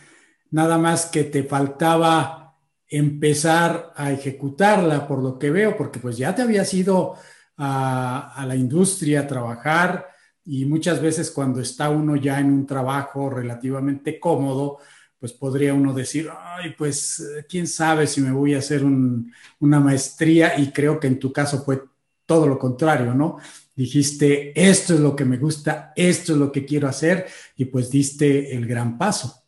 nada 0.51 0.77
más 0.77 1.07
que 1.07 1.23
te 1.23 1.43
faltaba 1.43 2.59
empezar 2.87 3.91
a 3.95 4.11
ejecutarla, 4.11 5.07
por 5.07 5.23
lo 5.23 5.39
que 5.39 5.49
veo, 5.49 5.75
porque 5.75 5.99
pues 5.99 6.15
ya 6.15 6.35
te 6.35 6.43
habías 6.43 6.71
ido 6.75 7.15
a, 7.57 8.45
la 8.47 8.55
industria 8.55 9.21
a 9.21 9.27
trabajar 9.27 10.07
y 10.43 10.65
muchas 10.65 11.01
veces 11.01 11.31
cuando 11.31 11.59
está 11.59 11.89
uno 11.89 12.15
ya 12.15 12.39
en 12.39 12.51
un 12.53 12.67
trabajo 12.67 13.31
relativamente 13.31 14.19
cómodo, 14.19 14.77
pues 15.19 15.33
podría 15.33 15.73
uno 15.73 15.91
decir, 15.91 16.29
ay, 16.39 16.75
pues 16.77 17.45
quién 17.49 17.67
sabe 17.67 18.05
si 18.05 18.21
me 18.21 18.31
voy 18.31 18.53
a 18.53 18.59
hacer 18.59 18.83
una 18.83 19.79
maestría 19.79 20.59
y 20.59 20.71
creo 20.71 20.99
que 20.99 21.07
en 21.07 21.17
tu 21.17 21.33
caso 21.33 21.63
fue 21.63 21.81
todo 22.27 22.45
lo 22.47 22.59
contrario, 22.59 23.15
¿no? 23.15 23.37
Dijiste, 23.75 24.53
esto 24.55 24.93
es 24.93 24.99
lo 24.99 25.15
que 25.15 25.25
me 25.25 25.37
gusta, 25.37 25.91
esto 25.95 26.33
es 26.33 26.37
lo 26.39 26.51
que 26.51 26.65
quiero 26.65 26.87
hacer, 26.87 27.27
y 27.55 27.65
pues 27.65 27.89
diste 27.91 28.55
el 28.55 28.65
gran 28.65 28.97
paso. 28.97 29.45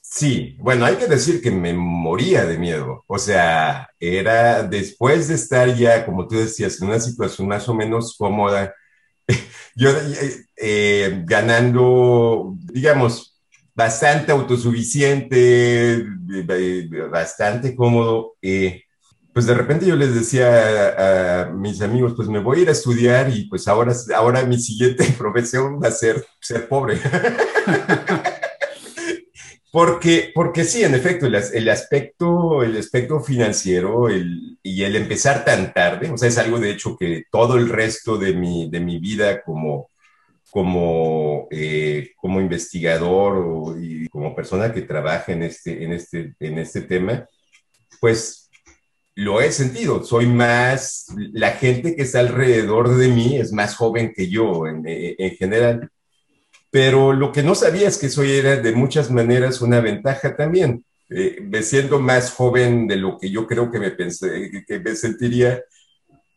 Sí, 0.00 0.56
bueno, 0.60 0.86
hay 0.86 0.96
que 0.96 1.06
decir 1.06 1.42
que 1.42 1.50
me 1.50 1.74
moría 1.74 2.46
de 2.46 2.58
miedo. 2.58 3.04
O 3.06 3.18
sea, 3.18 3.88
era 4.00 4.62
después 4.62 5.28
de 5.28 5.34
estar 5.34 5.74
ya, 5.76 6.06
como 6.06 6.26
tú 6.26 6.36
decías, 6.36 6.80
en 6.80 6.88
una 6.88 6.98
situación 6.98 7.46
más 7.46 7.68
o 7.68 7.74
menos 7.74 8.16
cómoda, 8.16 8.74
yo 9.76 9.90
eh, 9.90 10.46
eh, 10.56 11.22
ganando, 11.26 12.56
digamos, 12.72 13.38
bastante 13.74 14.32
autosuficiente, 14.32 15.96
eh, 15.98 16.88
bastante 17.10 17.76
cómodo. 17.76 18.36
Pues 19.38 19.46
de 19.46 19.54
repente 19.54 19.86
yo 19.86 19.94
les 19.94 20.16
decía 20.16 21.44
a, 21.44 21.50
mis 21.50 21.80
amigos, 21.80 22.14
pues 22.16 22.26
me 22.26 22.40
voy 22.40 22.58
a 22.58 22.62
ir 22.62 22.68
a 22.70 22.72
estudiar 22.72 23.30
y 23.30 23.44
pues 23.44 23.68
ahora, 23.68 23.94
ahora 24.16 24.42
mi 24.42 24.58
siguiente 24.58 25.04
profesión 25.16 25.80
va 25.80 25.86
a 25.86 25.92
ser 25.92 26.26
ser 26.40 26.66
pobre. 26.66 26.98
porque, 29.70 30.32
porque 30.34 30.64
sí, 30.64 30.82
en 30.82 30.96
efecto, 30.96 31.26
el, 31.26 31.36
el, 31.36 31.68
aspecto, 31.68 32.64
el 32.64 32.76
aspecto 32.76 33.20
financiero 33.20 34.08
el, 34.08 34.58
y 34.60 34.82
el 34.82 34.96
empezar 34.96 35.44
tan 35.44 35.72
tarde, 35.72 36.10
o 36.10 36.18
sea, 36.18 36.28
es 36.28 36.38
algo 36.38 36.58
de 36.58 36.72
hecho 36.72 36.96
que 36.98 37.22
todo 37.30 37.58
el 37.58 37.68
resto 37.68 38.18
de 38.18 38.34
mi, 38.34 38.68
de 38.68 38.80
mi 38.80 38.98
vida 38.98 39.44
como, 39.44 39.88
como, 40.50 41.46
eh, 41.52 42.10
como 42.16 42.40
investigador 42.40 43.36
o, 43.36 43.80
y 43.80 44.08
como 44.08 44.34
persona 44.34 44.72
que 44.72 44.82
trabaja 44.82 45.30
en 45.30 45.44
este, 45.44 45.84
en 45.84 45.92
este, 45.92 46.34
en 46.40 46.58
este 46.58 46.80
tema, 46.80 47.24
pues 48.00 48.47
lo 49.18 49.40
he 49.40 49.50
sentido. 49.50 50.04
Soy 50.04 50.26
más, 50.26 51.06
la 51.32 51.50
gente 51.50 51.96
que 51.96 52.02
está 52.02 52.20
alrededor 52.20 52.96
de 52.96 53.08
mí 53.08 53.36
es 53.36 53.52
más 53.52 53.74
joven 53.74 54.12
que 54.14 54.28
yo 54.28 54.68
en, 54.68 54.84
en, 54.86 55.30
general. 55.34 55.90
Pero 56.70 57.12
lo 57.12 57.32
que 57.32 57.42
no 57.42 57.56
sabía 57.56 57.88
es 57.88 57.98
que 57.98 58.10
soy 58.10 58.30
era 58.30 58.56
de 58.56 58.70
muchas 58.70 59.10
maneras 59.10 59.60
una 59.60 59.80
ventaja 59.80 60.36
también. 60.36 60.84
Eh, 61.10 61.48
siendo 61.62 61.98
más 61.98 62.30
joven 62.30 62.86
de 62.86 62.94
lo 62.94 63.18
que 63.18 63.28
yo 63.28 63.48
creo 63.48 63.72
que 63.72 63.80
me, 63.80 63.90
pensé, 63.90 64.64
que 64.64 64.78
me 64.78 64.94
sentiría, 64.94 65.64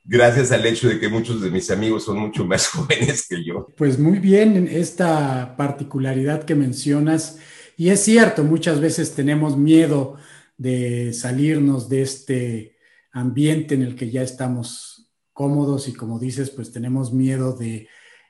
gracias 0.04 0.52
al 0.52 0.66
hecho 0.66 0.90
de 0.90 1.00
que 1.00 1.08
muchos 1.08 1.40
de 1.40 1.52
mis 1.52 1.70
amigos 1.70 2.06
son 2.06 2.18
mucho 2.18 2.46
más 2.46 2.68
jóvenes 2.70 3.28
que 3.30 3.46
yo. 3.46 3.68
Pues 3.78 4.00
muy 4.00 4.18
bien 4.18 4.68
esta 4.68 5.56
particularidad 5.56 6.46
que 6.46 6.56
mencionas. 6.56 7.38
Y 7.78 7.90
es 7.90 8.04
cierto, 8.04 8.44
muchas 8.44 8.80
veces 8.80 9.14
tenemos 9.14 9.56
miedo 9.56 10.18
de 10.58 11.14
salirnos 11.14 11.88
de 11.88 12.02
este 12.02 12.71
ambiente 13.12 13.76
en 13.76 13.82
el 13.82 13.96
que 13.96 14.10
ya 14.10 14.22
estamos 14.22 15.12
cómodos 15.34 15.88
y 15.88 15.94
como 15.94 16.20
dices, 16.20 16.50
pues 16.50 16.72
tenemos 16.72 17.14
miedo 17.14 17.54
de 17.54 17.88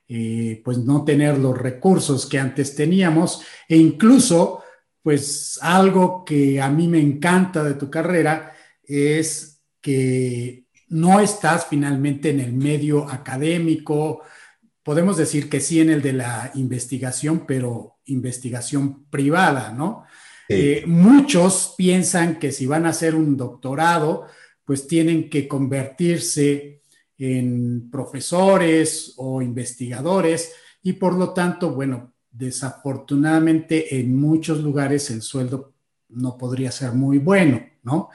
eh, 0.07 0.61
pues 0.63 0.77
no 0.79 1.05
tener 1.05 1.38
los 1.38 1.57
recursos 1.57 2.25
que 2.25 2.39
antes 2.39 2.75
teníamos. 2.75 3.41
E 3.67 3.77
incluso 3.77 4.63
pues 5.01 5.57
algo 5.61 6.23
que 6.25 6.61
a 6.61 6.69
mí 6.69 6.88
me 6.88 7.00
encanta 7.00 7.63
de 7.63 7.73
tu 7.73 7.89
carrera 7.89 8.53
es 8.83 9.61
que 9.81 10.65
no 10.89 11.19
estás 11.19 11.65
finalmente 11.67 12.29
en 12.29 12.39
el 12.39 12.53
medio 12.53 13.09
académico, 13.09 14.21
podemos 14.83 15.17
decir 15.17 15.50
que 15.50 15.59
sí 15.59 15.79
en 15.79 15.89
el 15.89 16.01
de 16.01 16.13
la 16.13 16.51
investigación, 16.55 17.45
pero 17.47 18.00
investigación 18.05 19.05
privada, 19.05 19.71
¿no? 19.71 20.03
Eh, 20.50 20.83
muchos 20.85 21.75
piensan 21.77 22.38
que 22.38 22.51
si 22.51 22.65
van 22.65 22.85
a 22.85 22.89
hacer 22.89 23.15
un 23.15 23.38
doctorado, 23.38 24.27
pues 24.71 24.87
tienen 24.87 25.29
que 25.29 25.49
convertirse 25.49 26.79
en 27.17 27.91
profesores 27.91 29.15
o 29.17 29.41
investigadores 29.41 30.53
y 30.81 30.93
por 30.93 31.13
lo 31.15 31.33
tanto, 31.33 31.71
bueno, 31.71 32.13
desafortunadamente 32.31 33.99
en 33.99 34.15
muchos 34.15 34.63
lugares 34.63 35.09
el 35.09 35.23
sueldo 35.23 35.73
no 36.07 36.37
podría 36.37 36.71
ser 36.71 36.93
muy 36.93 37.17
bueno, 37.17 37.61
¿no? 37.83 38.11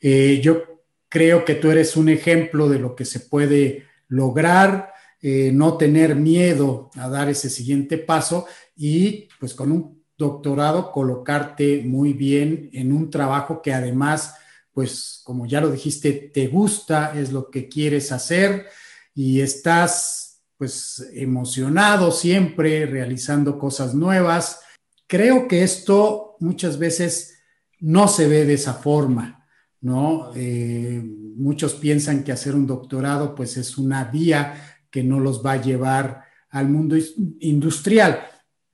Eh, 0.00 0.40
yo 0.42 0.82
creo 1.08 1.44
que 1.44 1.54
tú 1.54 1.70
eres 1.70 1.96
un 1.96 2.08
ejemplo 2.08 2.68
de 2.68 2.80
lo 2.80 2.96
que 2.96 3.04
se 3.04 3.20
puede 3.20 3.84
lograr, 4.08 4.92
eh, 5.20 5.52
no 5.54 5.76
tener 5.76 6.16
miedo 6.16 6.90
a 6.96 7.08
dar 7.08 7.28
ese 7.28 7.48
siguiente 7.48 7.96
paso 7.96 8.46
y 8.74 9.28
pues 9.38 9.54
con 9.54 9.70
un 9.70 10.02
doctorado 10.18 10.90
colocarte 10.90 11.84
muy 11.86 12.12
bien 12.12 12.70
en 12.72 12.92
un 12.92 13.08
trabajo 13.08 13.62
que 13.62 13.72
además, 13.72 14.34
pues 14.72 15.20
como 15.24 15.46
ya 15.46 15.60
lo 15.60 15.70
dijiste, 15.70 16.12
te 16.32 16.48
gusta, 16.48 17.18
es 17.18 17.32
lo 17.32 17.50
que 17.50 17.68
quieres 17.68 18.12
hacer 18.12 18.66
y 19.14 19.40
estás 19.40 20.42
pues 20.56 21.08
emocionado 21.12 22.10
siempre 22.12 22.86
realizando 22.86 23.58
cosas 23.58 23.94
nuevas. 23.94 24.60
Creo 25.06 25.48
que 25.48 25.62
esto 25.62 26.36
muchas 26.40 26.78
veces 26.78 27.38
no 27.80 28.08
se 28.08 28.28
ve 28.28 28.44
de 28.44 28.54
esa 28.54 28.74
forma, 28.74 29.46
¿no? 29.80 30.32
Eh, 30.34 31.02
muchos 31.36 31.74
piensan 31.74 32.22
que 32.24 32.32
hacer 32.32 32.54
un 32.54 32.66
doctorado 32.66 33.34
pues 33.34 33.56
es 33.56 33.76
una 33.76 34.04
vía 34.04 34.78
que 34.90 35.02
no 35.02 35.20
los 35.20 35.44
va 35.44 35.52
a 35.52 35.62
llevar 35.62 36.24
al 36.50 36.68
mundo 36.68 36.96
industrial 37.40 38.28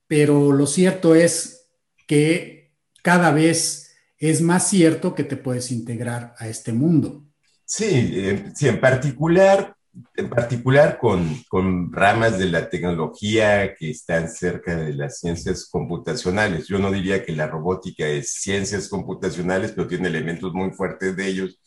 pero 0.09 0.51
lo 0.51 0.65
cierto 0.65 1.13
es 1.13 1.69
que 2.07 2.73
cada 3.03 3.31
vez 3.31 3.88
es 4.19 4.41
más 4.41 4.67
cierto 4.67 5.15
que 5.15 5.23
te 5.23 5.37
puedes 5.37 5.71
integrar 5.71 6.35
a 6.37 6.47
este 6.47 6.73
mundo. 6.73 7.25
Sí, 7.65 8.35
sí, 8.55 8.67
en 8.67 8.79
particular, 8.79 9.75
en 10.15 10.29
particular 10.29 10.97
con, 10.97 11.41
con, 11.47 11.91
ramas 11.93 12.37
de 12.37 12.47
la 12.47 12.69
tecnología 12.69 13.75
que 13.75 13.91
están 13.91 14.29
cerca 14.29 14.75
de 14.75 14.93
las 14.93 15.19
ciencias 15.19 15.67
computacionales. 15.69 16.67
Yo 16.67 16.79
no 16.79 16.91
diría 16.91 17.23
que 17.23 17.31
la 17.31 17.47
robótica 17.47 18.07
es 18.07 18.33
ciencias 18.33 18.89
computacionales, 18.89 19.71
pero 19.71 19.87
tiene 19.87 20.07
elementos 20.09 20.53
muy 20.53 20.71
fuertes 20.71 21.15
de 21.15 21.27
ellos. 21.27 21.59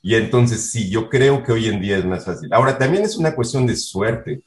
Y 0.00 0.14
entonces 0.14 0.70
sí, 0.70 0.88
yo 0.88 1.08
creo 1.08 1.42
que 1.42 1.52
hoy 1.52 1.66
en 1.66 1.80
día 1.80 1.98
es 1.98 2.04
más 2.04 2.24
fácil. 2.24 2.52
Ahora, 2.52 2.78
también 2.78 3.04
es 3.04 3.16
una 3.16 3.34
cuestión 3.34 3.66
de 3.66 3.76
suerte. 3.76 4.42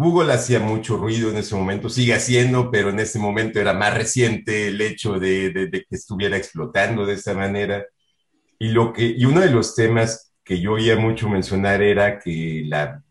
Google 0.00 0.32
hacía 0.32 0.60
mucho 0.60 0.96
ruido 0.96 1.30
en 1.30 1.36
ese 1.36 1.54
momento, 1.54 1.90
sigue 1.90 2.14
haciendo, 2.14 2.70
pero 2.70 2.88
en 2.88 3.00
ese 3.00 3.18
momento 3.18 3.60
era 3.60 3.74
más 3.74 3.92
reciente 3.92 4.68
el 4.68 4.80
hecho 4.80 5.18
de, 5.18 5.68
que 5.70 5.94
estuviera 5.94 6.38
explotando 6.38 7.04
de 7.04 7.14
esa 7.14 7.34
manera. 7.34 7.84
Y, 8.58 8.68
lo 8.68 8.94
que, 8.94 9.04
y 9.04 9.26
uno 9.26 9.40
de 9.40 9.50
los 9.50 9.74
temas 9.74 10.32
que 10.42 10.58
yo 10.58 10.72
oía 10.72 10.96
mucho 10.96 11.28
mencionar 11.28 11.82
era 11.82 12.18
que 12.18 12.66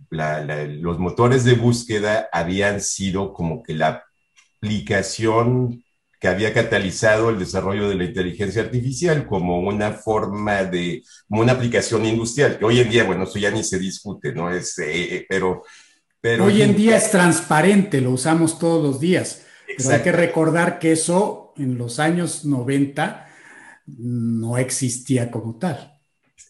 los 0.09 0.97
motores 0.97 1.43
de 1.43 1.53
búsqueda 1.53 2.27
habían 2.31 2.81
sido 2.81 3.33
como 3.33 3.61
que 3.61 3.75
la 3.75 4.03
aplicación 4.57 5.83
que 6.19 6.27
había 6.27 6.53
catalizado 6.55 7.29
el 7.29 7.37
desarrollo 7.37 7.87
de 7.87 7.95
la 7.95 8.05
inteligencia 8.05 8.63
artificial 8.63 9.27
como 9.27 9.59
una 9.59 9.93
forma 9.93 10.63
de, 10.63 11.03
como 11.27 11.43
una 11.43 11.53
aplicación 11.53 12.03
industrial, 12.07 12.57
que 12.57 12.65
hoy 12.65 12.79
en 12.79 12.89
día, 12.89 13.03
bueno, 13.03 13.25
eso 13.25 13.37
ya 13.37 13.51
ni 13.51 13.63
se 13.63 13.77
discute, 13.77 14.33
¿no? 14.33 14.51
Es, 14.51 14.77
eh, 14.79 15.17
eh, 15.17 15.25
pero, 15.29 15.61
pero... 16.21 16.45
Hoy 16.45 16.61
en 16.61 16.75
día 16.75 16.97
es 16.97 17.11
transparente, 17.11 18.01
lo 18.01 18.11
usamos 18.11 18.59
todos 18.59 18.83
los 18.83 18.99
días, 18.99 19.43
pero 19.77 19.89
hay 19.91 20.01
que 20.01 20.11
recordar 20.11 20.79
que 20.79 20.91
eso 20.91 21.53
en 21.57 21.77
los 21.77 21.99
años 21.99 22.45
90 22.45 23.27
no 23.97 24.57
existía 24.57 25.31
como 25.31 25.57
tal. 25.57 25.99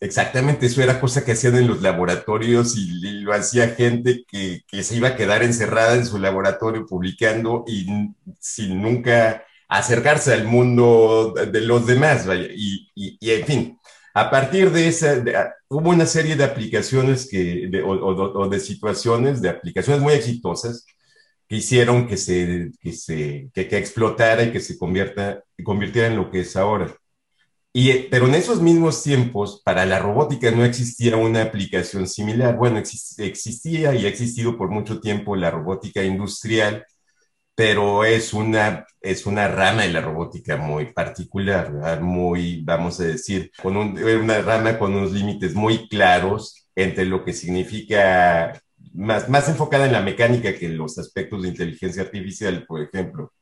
Exactamente, 0.01 0.65
eso 0.65 0.81
era 0.81 1.01
cosa 1.01 1.25
que 1.25 1.33
hacían 1.33 1.57
en 1.57 1.67
los 1.67 1.81
laboratorios 1.81 2.77
y, 2.77 3.19
lo 3.21 3.33
hacía 3.33 3.69
gente 3.69 4.23
que, 4.27 4.63
se 4.81 4.95
iba 4.95 5.09
a 5.09 5.15
quedar 5.15 5.43
encerrada 5.43 5.95
en 5.95 6.05
su 6.05 6.19
laboratorio 6.19 6.85
publicando 6.85 7.65
y 7.67 7.85
sin 8.39 8.81
nunca 8.81 9.43
acercarse 9.67 10.33
al 10.33 10.45
mundo 10.45 11.33
de 11.33 11.61
los 11.61 11.85
demás, 11.85 12.25
Y, 12.55 13.19
en 13.21 13.45
fin, 13.45 13.78
a 14.19 14.29
partir 14.29 14.71
de 14.71 14.87
esa, 14.87 15.23
hubo 15.69 15.89
una 15.89 16.05
serie 16.05 16.35
de 16.35 16.43
aplicaciones 16.43 17.29
o, 17.85 18.49
de 18.49 18.59
situaciones, 18.59 19.41
de 19.41 19.49
aplicaciones 19.49 20.01
muy 20.01 20.13
exitosas 20.13 20.85
que 21.47 21.55
hicieron 21.55 22.05
que 22.05 22.17
se, 22.17 22.71
que 22.81 22.91
se, 22.91 23.49
que, 23.53 23.77
explotara 23.77 24.43
y 24.43 24.51
que 24.51 24.59
se 24.59 24.77
convierta, 24.77 25.43
convirtiera 25.63 26.09
en 26.09 26.17
lo 26.17 26.29
que 26.29 26.41
es 26.41 26.55
ahora. 26.57 26.93
Y, 27.71 27.93
pero 28.09 28.27
en 28.27 28.35
esos 28.35 28.61
mismos 28.61 29.03
tiempos, 29.03 29.61
para 29.63 29.85
la 29.85 29.99
robótica 29.99 30.51
no 30.51 30.65
existía 30.65 31.15
una 31.15 31.43
aplicación 31.43 32.07
similar. 32.07 32.57
Bueno, 32.57 32.79
existía 32.79 33.95
y 33.95 34.05
ha 34.05 34.09
existido 34.09 34.57
por 34.57 34.69
mucho 34.69 34.99
tiempo 34.99 35.35
la 35.35 35.51
robótica 35.51 36.03
industrial, 36.03 36.85
pero 37.59 38.05
es 38.05 38.33
una, 38.33 38.85
es 39.01 39.25
una 39.25 39.49
rama 39.49 39.81
de 39.81 39.91
la 39.91 39.99
robótica 39.99 40.55
muy 40.55 40.93
particular, 40.93 41.99
muy, 42.01 42.61
vamos 42.63 43.01
a 43.01 43.03
decir, 43.03 43.51
con 43.61 43.75
una 43.75 44.39
rama 44.39 44.79
con 44.79 44.95
unos 44.95 45.11
límites 45.11 45.55
muy 45.55 45.89
claros 45.89 46.69
entre 46.73 47.03
lo 47.03 47.25
que 47.25 47.33
significa, 47.33 48.57
más, 48.93 49.27
más 49.27 49.49
enfocada 49.49 49.87
en 49.87 49.91
la 49.91 50.01
mecánica 50.01 50.57
que 50.57 50.67
en 50.67 50.77
los 50.77 50.97
aspectos 50.99 51.41
de 51.41 51.49
inteligencia 51.49 52.03
artificial, 52.03 52.65
por 52.65 52.81
ejemplo. 52.81 53.33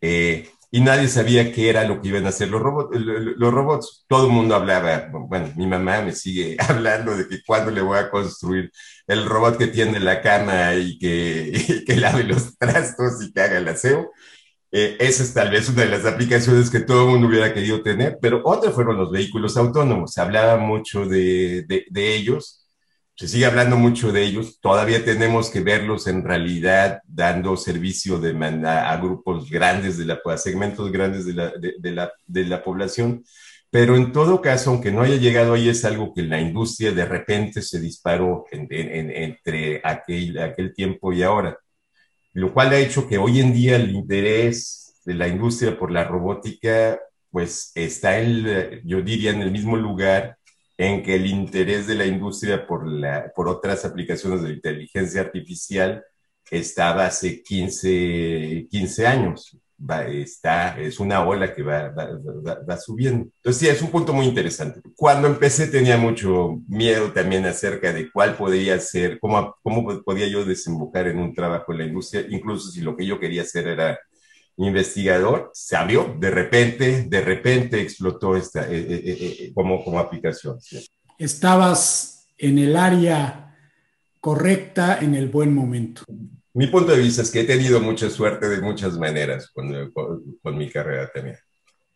Eh, 0.00 0.48
y 0.70 0.80
nadie 0.80 1.08
sabía 1.08 1.52
qué 1.52 1.68
era 1.70 1.84
lo 1.84 2.00
que 2.00 2.08
iban 2.08 2.26
a 2.26 2.28
hacer 2.30 2.48
los, 2.48 2.60
robots. 2.62 2.96
los 3.00 3.52
robots. 3.52 4.04
Todo 4.08 4.26
el 4.26 4.32
mundo 4.32 4.54
hablaba, 4.54 5.08
bueno, 5.12 5.52
mi 5.56 5.66
mamá 5.66 6.02
me 6.02 6.12
sigue 6.12 6.56
hablando 6.68 7.16
de 7.16 7.28
que 7.28 7.42
cuándo 7.44 7.70
le 7.70 7.80
voy 7.82 7.98
a 7.98 8.10
construir 8.10 8.70
el 9.06 9.26
robot 9.26 9.58
que 9.58 9.66
tiene 9.68 9.98
la 10.00 10.22
cama 10.22 10.74
y 10.74 10.98
que, 10.98 11.84
que 11.86 11.96
lave 11.96 12.24
los 12.24 12.56
trastos 12.56 13.22
y 13.22 13.32
que 13.32 13.40
haga 13.40 13.58
el 13.58 13.68
aseo. 13.68 14.10
Eh, 14.72 14.96
esa 15.00 15.24
es 15.24 15.34
tal 15.34 15.50
vez 15.50 15.68
una 15.68 15.82
de 15.82 15.88
las 15.90 16.06
aplicaciones 16.06 16.70
que 16.70 16.80
todo 16.80 17.04
el 17.04 17.10
mundo 17.12 17.28
hubiera 17.28 17.52
querido 17.54 17.82
tener, 17.82 18.18
pero 18.22 18.40
otra 18.44 18.70
fueron 18.70 18.96
los 18.98 19.10
vehículos 19.10 19.56
autónomos. 19.56 20.12
Se 20.12 20.20
hablaba 20.20 20.56
mucho 20.58 21.06
de, 21.06 21.64
de, 21.68 21.86
de 21.90 22.14
ellos 22.14 22.59
se 23.20 23.28
sigue 23.28 23.44
hablando 23.44 23.76
mucho 23.76 24.12
de 24.12 24.22
ellos, 24.22 24.58
todavía 24.60 25.04
tenemos 25.04 25.50
que 25.50 25.60
verlos 25.60 26.06
en 26.06 26.24
realidad 26.24 27.02
dando 27.06 27.54
servicio 27.54 28.18
de 28.18 28.30
a, 28.66 28.96
grupos 28.96 29.50
grandes, 29.50 29.98
de 29.98 30.06
la, 30.06 30.18
a 30.24 30.38
segmentos 30.38 30.90
grandes 30.90 31.26
de 31.26 31.34
la, 31.34 31.50
de, 31.50 31.90
la, 31.92 32.10
de 32.26 32.44
la 32.46 32.64
población, 32.64 33.22
pero 33.68 33.94
en 33.94 34.12
todo 34.12 34.40
caso, 34.40 34.70
aunque 34.70 34.90
no 34.90 35.02
haya 35.02 35.16
llegado 35.16 35.52
ahí, 35.52 35.68
es 35.68 35.84
algo 35.84 36.14
que 36.14 36.22
la 36.22 36.40
industria 36.40 36.92
de 36.92 37.04
repente 37.04 37.60
se 37.60 37.78
disparó 37.78 38.46
entre 38.50 39.82
aquel, 39.84 40.38
aquel 40.38 40.72
tiempo 40.72 41.12
y 41.12 41.22
ahora, 41.22 41.58
lo 42.32 42.54
cual 42.54 42.70
ha 42.70 42.78
hecho 42.78 43.06
que 43.06 43.18
hoy 43.18 43.40
en 43.40 43.52
día 43.52 43.76
el 43.76 43.90
interés 43.90 44.94
de 45.04 45.12
la 45.12 45.28
industria 45.28 45.78
por 45.78 45.90
la 45.90 46.04
robótica, 46.04 46.98
pues 47.30 47.70
está, 47.74 48.18
el, 48.18 48.80
yo 48.86 49.02
diría, 49.02 49.30
en 49.30 49.42
el 49.42 49.50
mismo 49.50 49.76
lugar 49.76 50.38
en 50.80 51.02
que 51.02 51.16
el 51.16 51.26
interés 51.26 51.86
de 51.86 51.94
la 51.94 52.06
industria 52.06 52.66
por, 52.66 52.88
la, 52.88 53.30
por 53.36 53.48
otras 53.48 53.84
aplicaciones 53.84 54.40
de 54.40 54.54
inteligencia 54.54 55.20
artificial 55.20 56.02
estaba 56.50 57.04
hace 57.04 57.42
15, 57.42 58.66
15 58.70 59.06
años. 59.06 59.58
Está, 60.08 60.80
es 60.80 60.98
una 60.98 61.26
ola 61.26 61.52
que 61.52 61.62
va, 61.62 61.90
va, 61.90 62.08
va, 62.66 62.76
subiendo. 62.78 63.28
Entonces, 63.36 63.60
sí, 63.60 63.68
es 63.68 63.82
un 63.82 63.90
punto 63.90 64.14
muy 64.14 64.24
interesante. 64.24 64.80
Cuando 64.96 65.28
empecé 65.28 65.66
tenía 65.66 65.98
mucho 65.98 66.60
miedo 66.66 67.12
también 67.12 67.44
acerca 67.44 67.92
de 67.92 68.10
cuál 68.10 68.34
podría 68.36 68.80
ser, 68.80 69.18
cómo, 69.20 69.56
cómo 69.62 70.02
podía 70.02 70.28
yo 70.28 70.46
desembocar 70.46 71.08
en 71.08 71.18
un 71.18 71.34
trabajo 71.34 71.72
en 71.72 71.78
la 71.78 71.84
industria, 71.84 72.24
incluso 72.30 72.70
si 72.70 72.80
lo 72.80 72.96
que 72.96 73.04
yo 73.04 73.20
quería 73.20 73.42
hacer 73.42 73.68
era 73.68 73.98
investigador, 74.66 75.50
se 75.54 75.76
abrió, 75.76 76.14
de 76.18 76.30
repente, 76.30 77.04
de 77.08 77.20
repente 77.20 77.80
explotó 77.80 78.36
esta 78.36 78.70
eh, 78.70 78.78
eh, 78.78 79.02
eh, 79.06 79.52
como, 79.54 79.82
como 79.82 79.98
aplicación. 79.98 80.58
Estabas 81.18 82.26
en 82.36 82.58
el 82.58 82.76
área 82.76 83.56
correcta 84.20 84.98
en 85.00 85.14
el 85.14 85.28
buen 85.28 85.54
momento. 85.54 86.02
Mi 86.52 86.66
punto 86.66 86.92
de 86.92 86.98
vista 86.98 87.22
es 87.22 87.30
que 87.30 87.40
he 87.40 87.44
tenido 87.44 87.80
mucha 87.80 88.10
suerte 88.10 88.48
de 88.48 88.60
muchas 88.60 88.98
maneras 88.98 89.50
con, 89.50 89.92
con, 89.92 90.58
mi 90.58 90.68
carrera 90.68 91.10
también. 91.12 91.36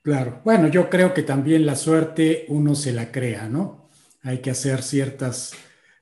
Claro, 0.02 0.40
bueno, 0.44 0.68
yo 0.68 0.88
creo 0.88 1.12
que 1.12 1.22
también 1.22 1.66
la 1.66 1.76
suerte 1.76 2.44
uno 2.48 2.74
se 2.74 2.92
la 2.92 3.10
crea, 3.10 3.48
¿no? 3.48 3.90
Hay 4.22 4.38
que 4.38 4.50
hacer 4.50 4.82
ciertas 4.82 5.52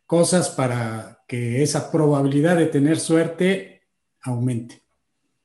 cosas 0.07 0.51
para 0.51 1.23
que 1.27 1.63
esa 1.63 1.91
probabilidad 1.91 2.57
de 2.57 2.67
tener 2.67 3.01
suerte 3.01 3.89
aumente. 4.21 4.82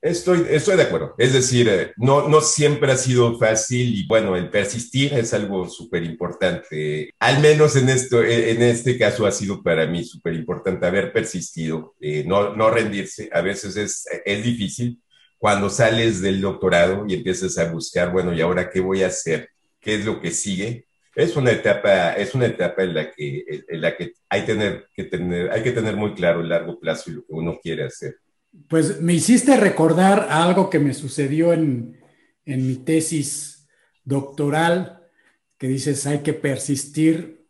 Estoy, 0.00 0.46
estoy 0.50 0.76
de 0.76 0.84
acuerdo. 0.84 1.14
Es 1.18 1.32
decir, 1.32 1.68
eh, 1.68 1.92
no, 1.96 2.28
no 2.28 2.40
siempre 2.40 2.92
ha 2.92 2.96
sido 2.96 3.36
fácil 3.36 3.96
y 3.96 4.06
bueno, 4.06 4.36
el 4.36 4.48
persistir 4.48 5.12
es 5.14 5.34
algo 5.34 5.68
súper 5.68 6.04
importante. 6.04 7.10
Al 7.18 7.40
menos 7.40 7.74
en, 7.74 7.88
esto, 7.88 8.22
eh, 8.22 8.52
en 8.52 8.62
este 8.62 8.96
caso 8.96 9.26
ha 9.26 9.32
sido 9.32 9.60
para 9.60 9.86
mí 9.86 10.04
súper 10.04 10.34
importante 10.34 10.86
haber 10.86 11.12
persistido, 11.12 11.96
eh, 12.00 12.22
no, 12.26 12.54
no 12.54 12.70
rendirse. 12.70 13.28
A 13.32 13.40
veces 13.40 13.76
es, 13.76 14.06
es 14.24 14.44
difícil 14.44 15.02
cuando 15.36 15.68
sales 15.68 16.20
del 16.20 16.40
doctorado 16.40 17.04
y 17.08 17.14
empiezas 17.14 17.58
a 17.58 17.70
buscar, 17.70 18.12
bueno, 18.12 18.32
¿y 18.32 18.40
ahora 18.40 18.70
qué 18.70 18.80
voy 18.80 19.02
a 19.02 19.08
hacer? 19.08 19.50
¿Qué 19.80 19.96
es 19.96 20.04
lo 20.04 20.20
que 20.20 20.30
sigue? 20.30 20.86
Es 21.14 21.36
una 21.36 21.50
etapa, 21.50 22.12
es 22.12 22.34
una 22.36 22.46
etapa 22.46 22.84
en 22.84 22.94
la 22.94 23.10
que, 23.10 23.44
en 23.68 23.80
la 23.80 23.96
que, 23.96 24.12
hay, 24.28 24.42
tener, 24.42 24.86
que 24.94 25.04
tener, 25.04 25.50
hay 25.50 25.62
que 25.64 25.72
tener 25.72 25.96
muy 25.96 26.14
claro 26.14 26.40
el 26.40 26.48
largo 26.48 26.78
plazo 26.78 27.10
y 27.10 27.14
lo 27.14 27.22
que 27.22 27.32
uno 27.32 27.58
quiere 27.60 27.84
hacer. 27.84 28.16
Pues 28.66 29.00
me 29.00 29.14
hiciste 29.14 29.56
recordar 29.56 30.28
algo 30.30 30.68
que 30.70 30.78
me 30.78 30.94
sucedió 30.94 31.52
en, 31.52 31.96
mi 32.44 32.76
tesis 32.76 33.68
doctoral, 34.04 35.02
que 35.58 35.68
dices 35.68 36.06
hay 36.06 36.20
que 36.20 36.32
persistir. 36.32 37.46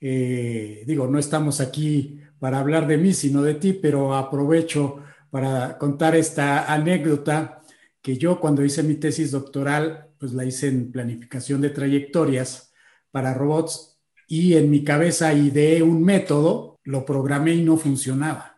Eh, 0.00 0.84
digo, 0.86 1.06
no 1.06 1.18
estamos 1.18 1.60
aquí 1.60 2.20
para 2.38 2.58
hablar 2.58 2.86
de 2.86 2.96
mí, 2.96 3.12
sino 3.12 3.42
de 3.42 3.54
ti, 3.54 3.74
pero 3.74 4.14
aprovecho 4.14 5.02
para 5.30 5.76
contar 5.76 6.16
esta 6.16 6.72
anécdota 6.72 7.60
que 8.00 8.16
yo 8.16 8.40
cuando 8.40 8.64
hice 8.64 8.82
mi 8.82 8.94
tesis 8.94 9.30
doctoral, 9.30 10.08
pues 10.18 10.32
la 10.32 10.44
hice 10.44 10.68
en 10.68 10.90
planificación 10.90 11.60
de 11.60 11.70
trayectorias 11.70 12.72
para 13.10 13.34
robots 13.34 14.00
y 14.26 14.54
en 14.54 14.70
mi 14.70 14.84
cabeza 14.84 15.32
ideé 15.32 15.82
un 15.82 16.02
método, 16.02 16.78
lo 16.84 17.04
programé 17.04 17.54
y 17.54 17.62
no 17.62 17.76
funcionaba. 17.76 18.57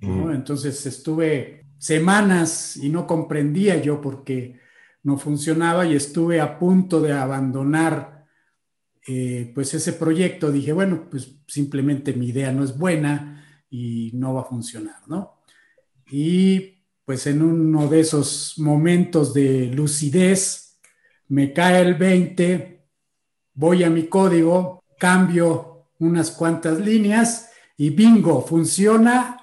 Entonces 0.00 0.86
estuve 0.86 1.66
semanas 1.78 2.76
y 2.76 2.88
no 2.88 3.06
comprendía 3.06 3.80
yo 3.80 4.00
por 4.00 4.24
qué 4.24 4.60
no 5.02 5.16
funcionaba 5.16 5.86
y 5.86 5.94
estuve 5.94 6.40
a 6.40 6.58
punto 6.58 7.00
de 7.00 7.12
abandonar 7.12 8.26
eh, 9.06 9.52
pues 9.54 9.74
ese 9.74 9.94
proyecto. 9.94 10.52
Dije, 10.52 10.72
bueno, 10.72 11.08
pues 11.10 11.36
simplemente 11.46 12.12
mi 12.12 12.28
idea 12.28 12.52
no 12.52 12.64
es 12.64 12.76
buena 12.76 13.64
y 13.70 14.10
no 14.14 14.34
va 14.34 14.42
a 14.42 14.44
funcionar, 14.44 15.00
¿no? 15.06 15.40
Y 16.10 16.78
pues 17.04 17.26
en 17.26 17.42
uno 17.42 17.88
de 17.88 18.00
esos 18.00 18.54
momentos 18.58 19.32
de 19.32 19.66
lucidez 19.66 20.78
me 21.28 21.52
cae 21.52 21.80
el 21.80 21.94
20, 21.94 22.86
voy 23.54 23.84
a 23.84 23.90
mi 23.90 24.08
código, 24.08 24.84
cambio 24.98 25.90
unas 25.98 26.30
cuantas 26.30 26.78
líneas 26.78 27.50
y 27.76 27.90
bingo, 27.90 28.42
funciona 28.42 29.37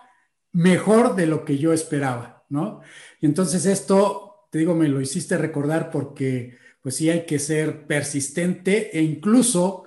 mejor 0.55 1.15
de 1.15 1.27
lo 1.27 1.43
que 1.43 1.57
yo 1.57 1.73
esperaba, 1.73 2.45
¿no? 2.47 2.79
Y 3.19 3.25
entonces 3.25 3.65
esto, 3.65 4.47
te 4.49 4.59
digo, 4.59 4.73
me 4.73 4.87
lo 4.87 5.01
hiciste 5.01 5.37
recordar 5.37 5.91
porque 5.91 6.57
pues 6.81 6.95
sí 6.95 7.09
hay 7.09 7.25
que 7.25 7.39
ser 7.39 7.85
persistente 7.87 8.97
e 8.97 9.01
incluso 9.01 9.83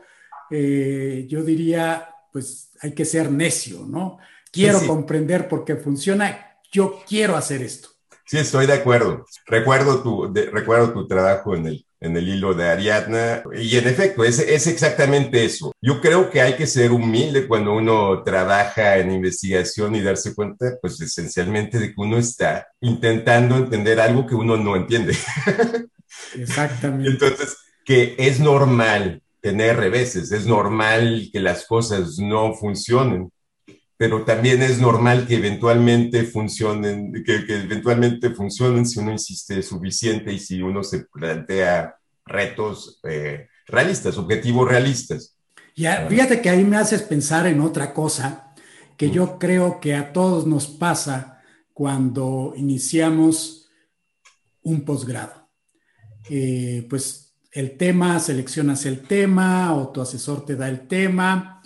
eh, 0.51 1.27
yo 1.27 1.43
diría, 1.43 2.11
pues 2.33 2.73
hay 2.83 2.93
que 2.93 3.07
ser 3.07 3.33
necio, 3.33 3.87
¿no? 3.87 4.19
Quiero 4.53 4.87
comprender 4.87 5.49
por 5.49 5.65
qué 5.65 5.77
funciona, 5.77 6.59
yo 6.71 7.01
quiero 7.09 7.37
hacer 7.37 7.63
esto. 7.63 7.89
Sí, 8.27 8.37
estoy 8.37 8.67
de 8.67 8.75
acuerdo. 8.75 9.25
Recuerdo 9.47 10.03
tu, 10.03 10.31
recuerdo 10.53 10.93
tu 10.93 11.07
trabajo 11.07 11.55
en 11.55 11.67
el, 11.67 11.87
en 12.01 12.17
el 12.17 12.29
hilo 12.29 12.55
de 12.55 12.69
Ariadna 12.69 13.43
y 13.55 13.77
en 13.77 13.89
efecto, 13.89 14.25
es, 14.25 14.39
es 14.39 14.67
exactamente 14.67 15.45
eso. 15.45 15.73
Yo 15.81 16.01
creo 16.01 16.31
que 16.31 16.41
hay 16.41 16.55
que 16.55 16.67
ser 16.67 16.93
humilde 16.93 17.49
cuando 17.49 17.75
uno 17.75 18.23
trabaja 18.23 18.99
en 18.99 19.11
investigación 19.11 19.95
y 19.95 20.03
darse 20.03 20.35
cuenta, 20.35 20.79
pues 20.81 21.01
esencialmente, 21.01 21.79
de 21.79 21.89
que 21.89 22.01
uno 22.01 22.19
está 22.19 22.69
intentando 22.81 23.57
entender 23.57 24.01
algo 24.01 24.27
que 24.27 24.35
uno 24.35 24.57
no 24.57 24.77
entiende. 24.77 25.17
Exactamente. 26.35 27.11
Entonces, 27.11 27.57
que 27.85 28.15
es 28.19 28.39
normal 28.39 29.23
tener 29.41 29.77
reveses, 29.77 30.31
es 30.33 30.47
normal 30.47 31.29
que 31.33 31.41
las 31.41 31.65
cosas 31.65 32.19
no 32.19 32.55
funcionen, 32.55 33.31
pero 33.99 34.25
también 34.25 34.63
es 34.63 34.81
normal 34.81 35.27
que 35.27 35.35
eventualmente 35.35 36.23
funcionen, 36.23 37.13
que, 37.25 37.45
eventualmente 37.49 38.31
funcionen 38.31 38.87
si 38.87 39.01
uno 39.01 39.11
insiste 39.11 39.61
suficiente 39.61 40.33
y 40.33 40.39
si 40.39 40.63
uno 40.63 40.85
se 40.85 41.01
plantea 41.13 41.97
retos 42.25 43.01
eh, 43.03 43.49
realistas, 43.67 44.17
objetivos 44.17 44.69
realistas. 44.69 45.37
Ya, 45.75 46.07
fíjate 46.09 46.41
que 46.41 46.49
ahí 46.49 46.65
me 46.65 46.77
haces 46.77 47.03
pensar 47.03 47.49
en 47.49 47.61
otra 47.61 47.93
cosa 47.93 48.55
que 48.97 49.11
yo 49.11 49.37
creo 49.37 49.81
que 49.81 49.97
a 49.97 50.13
todos 50.13 50.47
nos 50.47 50.69
pasa 50.69 51.43
cuando 51.75 52.55
iniciamos 52.57 53.69
un 54.63 54.85
posgrado. 54.85 55.49
Eh, 56.31 56.87
pues 56.89 57.35
el 57.51 57.77
tema, 57.77 58.21
seleccionas 58.21 58.87
el 58.87 59.01
tema 59.01 59.75
o 59.75 59.89
tu 59.89 60.01
asesor 60.01 60.45
te 60.45 60.55
da 60.55 60.69
el 60.69 60.87
tema 60.87 61.58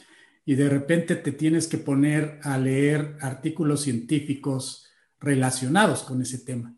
y 0.45 0.55
de 0.55 0.69
repente 0.69 1.17
te 1.17 1.33
tienes 1.33 1.69
que 1.69 1.79
poner 1.79 2.41
a 2.43 2.59
leer 2.59 3.17
artículos 3.21 3.83
científicos 3.83 4.87
relacionados 5.21 6.03
con 6.03 6.21
ese 6.23 6.39
tema. 6.39 6.77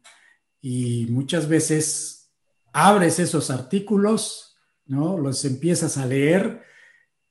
Y 0.60 1.06
muchas 1.10 1.48
veces 1.48 2.30
abres 2.72 3.18
esos 3.18 3.50
artículos, 3.50 4.56
¿no? 4.86 5.18
Los 5.18 5.44
empiezas 5.44 5.96
a 5.96 6.06
leer 6.06 6.62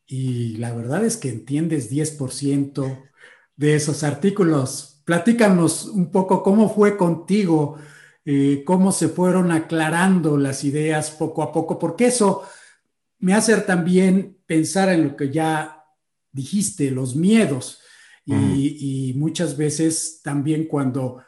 y 0.05 0.57
la 0.57 0.73
verdad 0.73 1.05
es 1.05 1.17
que 1.17 1.29
entiendes 1.29 1.91
10% 1.91 3.09
de 3.55 3.75
esos 3.75 4.03
artículos. 4.03 5.01
Platícanos 5.05 5.85
un 5.85 6.11
poco 6.11 6.41
cómo 6.43 6.73
fue 6.73 6.97
contigo 6.97 7.77
eh, 8.25 8.63
cómo 8.65 8.93
se 8.93 9.09
fueron 9.09 9.51
aclarando 9.51 10.37
las 10.37 10.63
ideas 10.63 11.11
poco 11.11 11.43
a 11.43 11.51
poco, 11.51 11.77
porque 11.77 12.05
eso 12.05 12.43
me 13.19 13.33
hace 13.33 13.57
también 13.61 14.37
pensar 14.45 14.87
en 14.89 15.09
lo 15.09 15.15
que 15.17 15.29
ya 15.29 15.82
dijiste, 16.33 16.91
los 16.91 17.15
miedos. 17.15 17.79
Y, 18.25 19.09
y, 19.09 19.13
muchas 19.15 19.57
veces 19.57 20.21
también 20.23 20.65
cuando 20.65 21.21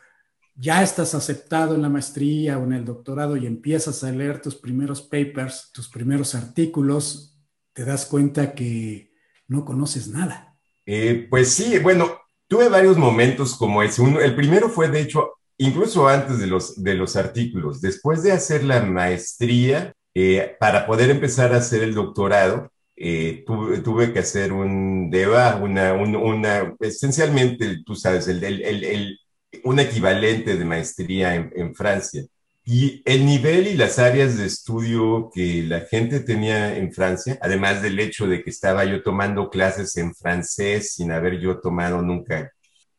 ya 0.55 0.81
estás 0.81 1.13
aceptado 1.13 1.75
en 1.75 1.81
la 1.81 1.89
maestría 1.89 2.57
o 2.57 2.63
en 2.63 2.71
el 2.71 2.85
doctorado 2.85 3.35
y 3.35 3.45
empiezas 3.45 4.03
a 4.05 4.11
leer 4.11 4.41
tus 4.41 4.55
primeros 4.55 5.01
papers, 5.01 5.71
tus 5.73 5.89
primeros 5.89 6.35
artículos, 6.35 7.37
te 7.73 7.83
das 7.83 8.05
cuenta 8.05 8.53
que 8.53 9.11
no 9.47 9.65
conoces 9.65 10.07
nada. 10.07 10.55
Eh, 10.85 11.27
pues 11.29 11.51
sí, 11.51 11.79
bueno, 11.79 12.17
tuve 12.47 12.69
varios 12.69 12.97
momentos 12.97 13.55
como 13.55 13.83
ese. 13.83 14.01
Uno, 14.01 14.21
el 14.21 14.35
primero 14.35 14.69
fue, 14.69 14.87
de 14.87 15.01
hecho, 15.01 15.33
incluso 15.57 16.07
antes 16.07 16.39
de 16.39 16.47
los, 16.47 16.81
de 16.81 16.93
los 16.93 17.15
artículos, 17.15 17.81
después 17.81 18.23
de 18.23 18.31
hacer 18.31 18.63
la 18.63 18.81
maestría, 18.83 19.93
eh, 20.13 20.55
para 20.61 20.87
poder 20.87 21.09
empezar 21.09 21.53
a 21.53 21.57
hacer 21.57 21.83
el 21.83 21.93
doctorado, 21.93 22.71
eh, 22.97 23.43
tuve, 23.45 24.13
que 24.13 24.19
hacer 24.19 24.53
un 24.53 25.10
DEVA, 25.10 25.58
una, 25.58 25.93
una, 25.93 26.75
esencialmente, 26.79 27.84
tú 27.86 27.95
sabes, 27.95 28.27
el, 28.27 28.43
el, 28.43 28.84
el, 28.84 29.19
un 29.63 29.79
equivalente 29.79 30.55
de 30.55 30.65
maestría 30.65 31.36
en, 31.36 31.51
en, 31.55 31.75
Francia. 31.75 32.23
Y 32.63 33.01
el 33.05 33.25
nivel 33.25 33.67
y 33.67 33.75
las 33.75 33.99
áreas 33.99 34.38
de 34.38 34.45
estudio 34.45 35.29
que 35.34 35.63
la 35.63 35.81
gente 35.81 36.21
tenía 36.21 36.77
en 36.77 36.91
Francia, 36.93 37.38
además 37.41 37.81
del 37.81 37.99
hecho 37.99 38.27
de 38.27 38.43
que 38.43 38.49
estaba 38.49 38.86
yo 38.86 39.03
tomando 39.03 39.49
clases 39.49 39.95
en 39.97 40.15
francés 40.15 40.93
sin 40.93 41.12
haber 41.12 41.39
yo 41.39 41.60
tomado 41.60 42.01
nunca 42.01 42.54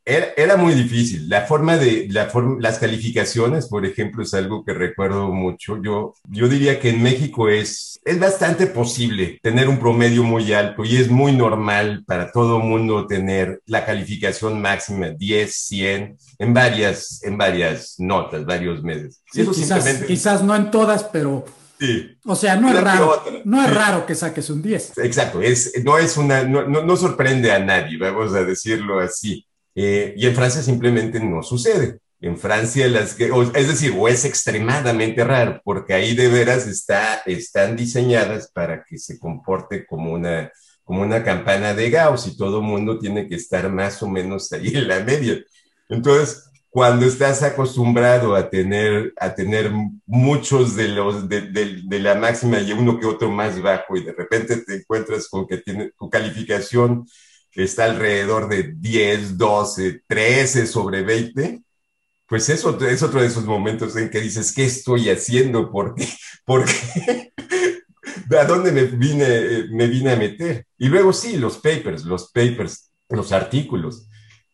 era, 0.06 0.56
muy 0.56 0.74
difícil. 0.74 1.28
La 1.28 1.42
forma 1.42 1.76
de, 1.76 2.06
la 2.10 2.30
las 2.60 2.78
calificaciones, 2.78 3.66
por 3.66 3.84
ejemplo, 3.84 4.22
es 4.22 4.32
algo 4.34 4.64
que 4.64 4.72
recuerdo 4.72 5.32
mucho. 5.32 5.82
Yo, 5.82 6.14
yo 6.30 6.48
diría 6.48 6.78
que 6.78 6.90
en 6.90 7.02
México 7.02 7.48
es, 7.48 8.00
es 8.04 8.20
bastante 8.20 8.68
posible 8.68 9.40
tener 9.42 9.68
un 9.68 9.80
promedio 9.80 10.22
muy 10.22 10.52
alto 10.52 10.84
y 10.84 10.96
es 10.96 11.10
muy 11.10 11.32
normal 11.32 12.04
para 12.06 12.30
todo 12.30 12.60
mundo 12.60 13.08
tener 13.08 13.60
la 13.66 13.84
calificación 13.84 14.60
máxima 14.60 15.08
10, 15.08 15.52
100 15.52 16.16
en 16.38 16.54
varias, 16.54 17.20
en 17.24 17.36
varias 17.36 17.96
notas, 17.98 18.46
varios 18.46 18.84
meses. 18.84 19.20
quizás, 19.32 20.04
quizás 20.04 20.42
no 20.44 20.54
en 20.54 20.70
todas, 20.70 21.02
pero 21.04 21.44
Sí. 21.78 22.16
O 22.24 22.34
sea, 22.34 22.56
no 22.56 22.70
es 22.70 22.80
raro, 22.80 23.22
no 23.44 23.62
es 23.62 23.74
raro 23.74 24.06
que 24.06 24.14
saques 24.14 24.48
un 24.48 24.62
10. 24.62 24.96
Exacto, 24.96 25.42
es, 25.42 25.72
no 25.84 25.98
es 25.98 26.16
una, 26.16 26.42
no, 26.42 26.66
no, 26.66 26.96
sorprende 26.96 27.52
a 27.52 27.58
nadie, 27.58 27.98
vamos 27.98 28.34
a 28.34 28.44
decirlo 28.44 28.98
así. 28.98 29.46
Eh, 29.76 30.14
y 30.16 30.26
en 30.26 30.34
Francia 30.34 30.62
simplemente 30.62 31.20
no 31.20 31.42
sucede. 31.42 31.98
En 32.18 32.38
Francia, 32.38 32.88
las 32.88 33.14
que, 33.14 33.30
es 33.54 33.68
decir, 33.68 33.94
o 33.96 34.08
es 34.08 34.24
extremadamente 34.24 35.22
raro, 35.22 35.60
porque 35.62 35.92
ahí 35.92 36.14
de 36.14 36.28
veras 36.28 36.66
está, 36.66 37.22
están 37.26 37.76
diseñadas 37.76 38.50
para 38.50 38.82
que 38.84 38.98
se 38.98 39.18
comporte 39.18 39.84
como 39.86 40.14
una, 40.14 40.50
como 40.82 41.02
una 41.02 41.22
campana 41.22 41.74
de 41.74 41.90
Gauss 41.90 42.26
y 42.26 42.36
todo 42.38 42.60
el 42.60 42.64
mundo 42.64 42.98
tiene 42.98 43.28
que 43.28 43.34
estar 43.34 43.70
más 43.70 44.02
o 44.02 44.08
menos 44.08 44.50
ahí 44.54 44.68
en 44.74 44.88
la 44.88 45.00
media. 45.00 45.44
Entonces, 45.90 46.50
cuando 46.70 47.04
estás 47.04 47.42
acostumbrado 47.42 48.34
a 48.34 48.48
tener, 48.48 49.12
a 49.18 49.34
tener 49.34 49.70
muchos 50.06 50.74
de 50.74 50.88
los 50.88 51.28
de, 51.28 51.42
de, 51.50 51.98
la 52.00 52.14
máxima 52.14 52.60
y 52.60 52.72
uno 52.72 52.98
que 52.98 53.06
otro 53.06 53.30
más 53.30 53.60
bajo 53.62 53.96
y 53.96 54.04
de 54.04 54.12
repente 54.12 54.58
te 54.58 54.76
encuentras 54.76 55.28
con 55.28 55.46
que 55.46 55.58
tiene 55.58 55.92
tu 55.98 56.10
calificación 56.10 57.06
está 57.56 57.86
alrededor 57.86 58.48
de 58.48 58.74
10, 58.76 59.38
12, 59.38 60.02
13 60.06 60.66
sobre 60.66 61.02
20, 61.02 61.62
pues 62.28 62.48
eso 62.48 62.78
es 62.86 63.02
otro 63.02 63.20
de 63.20 63.26
esos 63.26 63.44
momentos 63.44 63.96
en 63.96 64.10
que 64.10 64.20
dices, 64.20 64.52
¿qué 64.52 64.64
estoy 64.64 65.08
haciendo? 65.10 65.70
¿Por 65.70 65.94
qué? 65.94 66.08
¿Por 66.44 66.64
qué? 66.64 67.32
¿A 68.38 68.44
dónde 68.44 68.72
me 68.72 68.84
vine, 68.84 69.68
me 69.70 69.86
vine 69.86 70.12
a 70.12 70.16
meter? 70.16 70.66
Y 70.78 70.88
luego 70.88 71.12
sí, 71.12 71.36
los 71.36 71.58
papers, 71.58 72.04
los 72.04 72.30
papers, 72.32 72.90
los 73.08 73.32
artículos. 73.32 74.08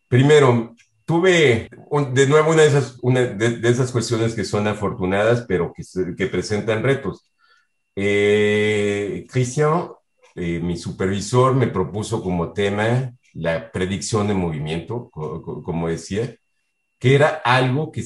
Primero, 0.07 0.75
tuve 1.05 1.69
de 2.13 2.27
nuevo 2.27 2.51
una 2.51 2.61
de 2.61 2.67
esas, 2.67 2.97
una 3.01 3.21
de, 3.21 3.69
esas 3.69 3.91
cuestiones 3.91 4.35
que 4.35 4.45
son 4.45 4.67
afortunadas, 4.67 5.45
pero 5.47 5.73
que, 5.75 5.83
que 6.15 6.27
presentan 6.27 6.83
retos. 6.83 7.31
Eh, 7.95 9.25
Cristian 9.29 9.89
eh, 10.35 10.59
mi 10.59 10.77
supervisor 10.77 11.53
me 11.55 11.67
propuso 11.67 12.21
como 12.23 12.53
tema 12.53 13.13
la 13.33 13.71
predicción 13.71 14.27
de 14.27 14.33
movimiento, 14.33 15.09
como 15.11 15.87
decía, 15.87 16.35
que 16.99 17.15
era 17.15 17.41
algo 17.43 17.91
que 17.91 18.05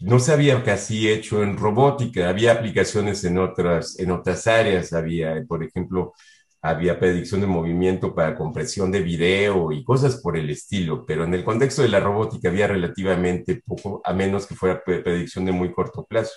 no 0.00 0.18
se 0.18 0.32
había 0.32 0.62
casi 0.64 1.08
hecho 1.10 1.42
en 1.42 1.56
robótica, 1.56 2.28
había 2.28 2.52
aplicaciones 2.52 3.24
en 3.24 3.38
otras, 3.38 3.98
en 3.98 4.10
otras 4.10 4.46
áreas, 4.46 4.92
había, 4.92 5.44
por 5.46 5.62
ejemplo, 5.62 6.14
había 6.62 6.98
predicción 6.98 7.40
de 7.40 7.46
movimiento 7.46 8.14
para 8.14 8.36
compresión 8.36 8.92
de 8.92 9.00
video 9.00 9.72
y 9.72 9.84
cosas 9.84 10.20
por 10.20 10.36
el 10.36 10.50
estilo, 10.50 11.04
pero 11.06 11.24
en 11.24 11.34
el 11.34 11.44
contexto 11.44 11.82
de 11.82 11.88
la 11.88 12.00
robótica 12.00 12.48
había 12.48 12.66
relativamente 12.66 13.62
poco, 13.66 14.02
a 14.04 14.12
menos 14.12 14.46
que 14.46 14.54
fuera 14.54 14.82
predicción 14.84 15.44
de 15.46 15.52
muy 15.52 15.72
corto 15.72 16.04
plazo. 16.04 16.32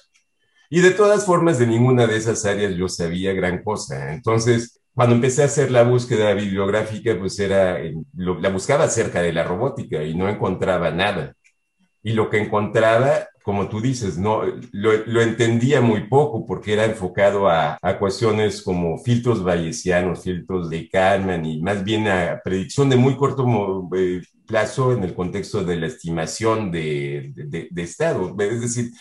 Y 0.69 0.81
de 0.81 0.91
todas 0.91 1.25
formas, 1.25 1.59
de 1.59 1.67
ninguna 1.67 2.07
de 2.07 2.17
esas 2.17 2.45
áreas 2.45 2.75
yo 2.75 2.88
sabía 2.89 3.33
gran 3.33 3.63
cosa. 3.63 4.13
Entonces, 4.13 4.81
cuando 4.93 5.15
empecé 5.15 5.41
a 5.41 5.45
hacer 5.45 5.71
la 5.71 5.84
búsqueda 5.84 6.34
bibliográfica, 6.34 7.17
pues 7.17 7.39
era, 7.39 7.79
la 8.15 8.49
buscaba 8.49 8.86
acerca 8.86 9.21
de 9.21 9.34
la 9.34 9.43
robótica 9.43 10.03
y 10.03 10.13
no 10.13 10.29
encontraba 10.29 10.91
nada. 10.91 11.36
Y 12.03 12.13
lo 12.13 12.29
que 12.29 12.38
encontraba, 12.39 13.27
como 13.43 13.69
tú 13.69 13.82
dices, 13.82 14.17
no, 14.17 14.43
lo, 14.71 15.21
entendía 15.21 15.82
muy 15.82 16.08
poco 16.08 16.45
porque 16.45 16.73
era 16.73 16.86
enfocado 16.86 17.49
a, 17.49 17.79
cuestiones 17.97 18.62
como 18.62 18.99
filtros 18.99 19.43
bayesianos, 19.43 20.23
filtros 20.23 20.69
de 20.69 20.88
Kahneman 20.89 21.45
y 21.45 21.62
más 21.62 21.84
bien 21.84 22.08
a 22.08 22.39
predicción 22.43 22.89
de 22.89 22.97
muy 22.97 23.15
corto 23.15 23.89
eh, 23.95 24.21
plazo 24.45 24.93
en 24.93 25.03
el 25.03 25.15
contexto 25.15 25.63
de 25.63 25.77
la 25.77 25.88
estimación 25.88 26.71
de, 26.71 27.32
de 27.71 27.82
estado. 27.82 28.36
Es 28.39 28.62
decir, 28.62 28.91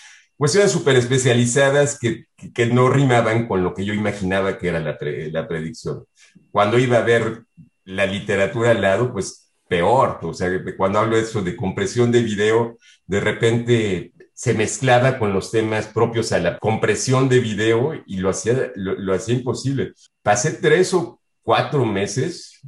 cuestiones 0.42 0.72
súper 0.72 0.96
especializadas 0.96 1.96
que, 2.00 2.24
que, 2.52 2.66
no 2.66 2.88
rimaban 2.88 3.46
con 3.46 3.62
lo 3.62 3.74
que 3.74 3.84
yo 3.84 3.94
imaginaba 3.94 4.58
que 4.58 4.66
era 4.66 4.80
la, 4.80 4.98
la 5.30 5.46
predicción. 5.46 6.04
Cuando 6.50 6.80
iba 6.80 6.98
a 6.98 7.02
ver 7.02 7.44
la 7.84 8.06
literatura 8.06 8.72
al 8.72 8.80
lado, 8.80 9.12
pues 9.12 9.52
peor. 9.68 10.18
O 10.22 10.34
sea, 10.34 10.50
cuando 10.76 10.98
hablo 10.98 11.14
de 11.14 11.22
eso 11.22 11.42
de 11.42 11.54
compresión 11.54 12.10
de 12.10 12.24
video, 12.24 12.76
de 13.06 13.20
repente 13.20 14.12
se 14.34 14.52
mezclaba 14.54 15.16
con 15.16 15.32
los 15.32 15.52
temas 15.52 15.86
propios 15.86 16.32
a 16.32 16.40
la 16.40 16.58
compresión 16.58 17.28
de 17.28 17.38
video 17.38 17.92
y 18.04 18.16
lo 18.16 18.28
hacía, 18.28 18.72
lo, 18.74 19.14
hacía 19.14 19.36
imposible. 19.36 19.92
Pasé 20.24 20.54
tres 20.54 20.92
o 20.92 21.20
cuatro 21.44 21.84
meses, 21.84 22.60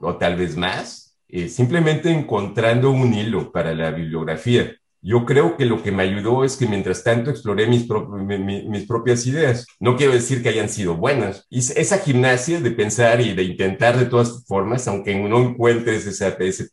o 0.00 0.16
tal 0.16 0.36
vez 0.36 0.56
más, 0.56 1.18
eh, 1.28 1.50
simplemente 1.50 2.10
encontrando 2.10 2.90
un 2.90 3.12
hilo 3.12 3.52
para 3.52 3.74
la 3.74 3.90
bibliografía. 3.90 4.77
Yo 5.00 5.24
creo 5.24 5.56
que 5.56 5.64
lo 5.64 5.82
que 5.82 5.92
me 5.92 6.02
ayudó 6.02 6.44
es 6.44 6.56
que 6.56 6.66
mientras 6.66 7.04
tanto 7.04 7.30
exploré 7.30 7.66
mis, 7.66 7.86
mis, 7.88 8.86
propias 8.86 9.26
ideas. 9.26 9.66
No 9.80 9.96
quiero 9.96 10.12
decir 10.12 10.42
que 10.42 10.48
hayan 10.48 10.68
sido 10.68 10.96
buenas. 10.96 11.46
Y 11.48 11.58
esa 11.58 11.98
gimnasia 11.98 12.60
de 12.60 12.70
pensar 12.70 13.20
y 13.20 13.34
de 13.34 13.44
intentar 13.44 13.96
de 13.98 14.06
todas 14.06 14.44
formas, 14.46 14.88
aunque 14.88 15.14
no 15.14 15.38
encuentres 15.40 16.06
ese, 16.06 16.36
ese 16.40 16.68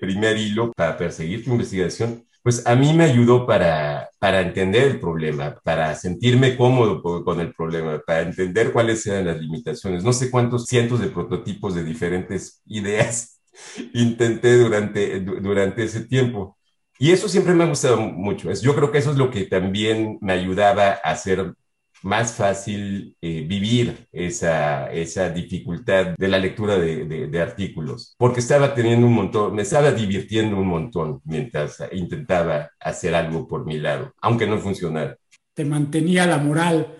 primer 0.00 0.36
hilo 0.36 0.72
para 0.72 0.96
perseguir 0.96 1.44
tu 1.44 1.52
investigación, 1.52 2.24
pues 2.42 2.66
a 2.66 2.74
mí 2.74 2.94
me 2.94 3.04
ayudó 3.04 3.46
para, 3.46 4.10
para 4.18 4.40
entender 4.40 4.84
el 4.84 5.00
problema, 5.00 5.56
para 5.62 5.94
sentirme 5.94 6.56
cómodo 6.56 7.02
con 7.02 7.40
el 7.40 7.52
problema, 7.52 8.00
para 8.06 8.22
entender 8.22 8.72
cuáles 8.72 9.06
eran 9.06 9.26
las 9.26 9.38
limitaciones. 9.38 10.04
No 10.04 10.12
sé 10.12 10.30
cuántos 10.30 10.66
cientos 10.66 11.00
de 11.00 11.08
prototipos 11.08 11.74
de 11.74 11.84
diferentes 11.84 12.62
ideas 12.66 13.38
intenté 13.94 14.56
durante, 14.56 15.20
durante 15.20 15.84
ese 15.84 16.02
tiempo. 16.02 16.57
Y 16.98 17.12
eso 17.12 17.28
siempre 17.28 17.54
me 17.54 17.64
ha 17.64 17.68
gustado 17.68 17.96
mucho. 17.96 18.52
Yo 18.52 18.74
creo 18.74 18.90
que 18.90 18.98
eso 18.98 19.12
es 19.12 19.16
lo 19.16 19.30
que 19.30 19.44
también 19.44 20.18
me 20.20 20.32
ayudaba 20.32 20.98
a 21.02 21.10
hacer 21.10 21.54
más 22.02 22.32
fácil 22.32 23.16
eh, 23.20 23.44
vivir 23.46 24.06
esa, 24.12 24.90
esa 24.92 25.30
dificultad 25.30 26.14
de 26.16 26.28
la 26.28 26.38
lectura 26.38 26.78
de, 26.78 27.28
de, 27.28 27.40
artículos, 27.40 28.14
porque 28.16 28.40
estaba 28.40 28.74
teniendo 28.74 29.06
un 29.06 29.14
montón, 29.14 29.54
me 29.54 29.62
estaba 29.62 29.90
divirtiendo 29.90 30.56
un 30.56 30.68
montón 30.68 31.20
mientras 31.24 31.82
intentaba 31.92 32.70
hacer 32.78 33.14
algo 33.14 33.48
por 33.48 33.64
mi 33.64 33.78
lado, 33.78 34.12
aunque 34.20 34.46
no 34.46 34.58
funcionara. 34.58 35.16
Te 35.54 35.64
mantenía 35.64 36.26
la 36.26 36.38
moral 36.38 36.94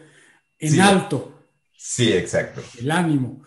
en 0.58 0.80
alto. 0.80 1.32
Sí, 1.76 2.12
exacto. 2.12 2.60
El 2.78 2.90
ánimo. 2.90 3.42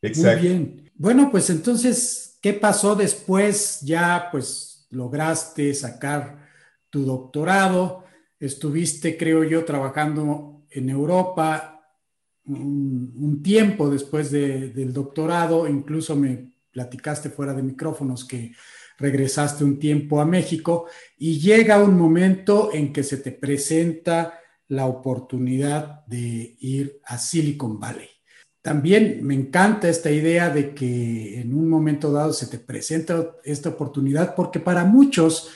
Exacto. 0.00 0.40
Muy 0.40 0.48
bien. 0.48 0.90
Bueno, 0.96 1.30
pues 1.30 1.48
entonces, 1.50 2.38
¿qué 2.42 2.52
pasó 2.52 2.96
después? 2.96 3.80
Ya, 3.82 4.28
pues 4.32 4.71
lograste 4.92 5.74
sacar 5.74 6.48
tu 6.88 7.04
doctorado, 7.04 8.04
estuviste, 8.38 9.16
creo 9.16 9.44
yo, 9.44 9.64
trabajando 9.64 10.64
en 10.70 10.88
Europa 10.90 11.72
un, 12.44 13.42
tiempo 13.42 13.90
después 13.90 14.30
del 14.30 14.92
doctorado, 14.92 15.68
incluso 15.68 16.16
me 16.16 16.52
platicaste 16.70 17.30
fuera 17.30 17.54
de 17.54 17.62
micrófonos 17.62 18.24
que 18.24 18.52
regresaste 18.98 19.64
un 19.64 19.78
tiempo 19.78 20.20
a 20.20 20.24
México 20.24 20.86
y 21.18 21.40
llega 21.40 21.82
un 21.82 21.96
momento 21.96 22.70
en 22.72 22.92
que 22.92 23.02
se 23.02 23.16
te 23.16 23.32
presenta 23.32 24.38
la 24.68 24.86
oportunidad 24.86 26.06
de 26.06 26.56
ir 26.60 27.00
a 27.04 27.18
Silicon 27.18 27.78
Valley. 27.78 28.11
También 28.62 29.26
me 29.26 29.34
encanta 29.34 29.88
esta 29.88 30.10
idea 30.10 30.48
de 30.48 30.72
que 30.72 31.40
en 31.40 31.52
un 31.52 31.68
momento 31.68 32.12
dado 32.12 32.32
se 32.32 32.46
te 32.46 32.58
presenta 32.58 33.36
esta 33.44 33.70
oportunidad 33.70 34.36
porque 34.36 34.60
para 34.60 34.84
muchos 34.84 35.50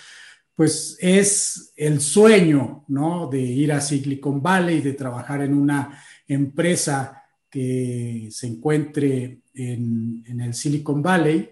pues 0.57 0.97
es 1.01 1.73
el 1.77 2.01
sueño, 2.01 2.85
¿no? 2.89 3.29
De 3.29 3.41
ir 3.41 3.73
a 3.73 3.81
Silicon 3.81 4.43
Valley, 4.43 4.81
de 4.81 4.95
trabajar 4.95 5.43
en 5.43 5.55
una 5.55 6.03
empresa 6.27 7.23
que 7.51 8.29
se 8.33 8.47
encuentre 8.47 9.43
en, 9.55 10.25
el 10.41 10.55
Silicon 10.55 11.03
Valley. 11.03 11.51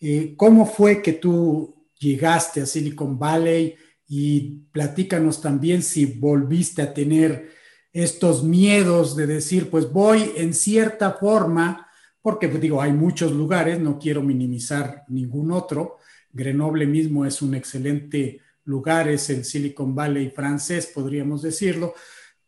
Eh, 0.00 0.34
¿Cómo 0.36 0.66
fue 0.66 1.02
que 1.02 1.14
tú 1.14 1.88
llegaste 1.98 2.60
a 2.60 2.66
Silicon 2.66 3.18
Valley? 3.18 3.74
Y 4.06 4.66
platícanos 4.70 5.40
también 5.40 5.82
si 5.82 6.04
volviste 6.04 6.82
a 6.82 6.92
tener 6.92 7.48
estos 7.92 8.42
miedos 8.42 9.16
de 9.16 9.26
decir, 9.26 9.70
pues 9.70 9.92
voy 9.92 10.32
en 10.36 10.54
cierta 10.54 11.12
forma, 11.12 11.88
porque 12.22 12.48
pues, 12.48 12.60
digo, 12.60 12.80
hay 12.80 12.92
muchos 12.92 13.32
lugares, 13.32 13.78
no 13.80 13.98
quiero 13.98 14.22
minimizar 14.22 15.04
ningún 15.08 15.52
otro. 15.52 15.98
Grenoble 16.32 16.86
mismo 16.86 17.26
es 17.26 17.42
un 17.42 17.54
excelente 17.54 18.40
lugar, 18.64 19.08
es 19.08 19.28
el 19.30 19.44
Silicon 19.44 19.94
Valley 19.94 20.30
francés, 20.30 20.86
podríamos 20.86 21.42
decirlo, 21.42 21.94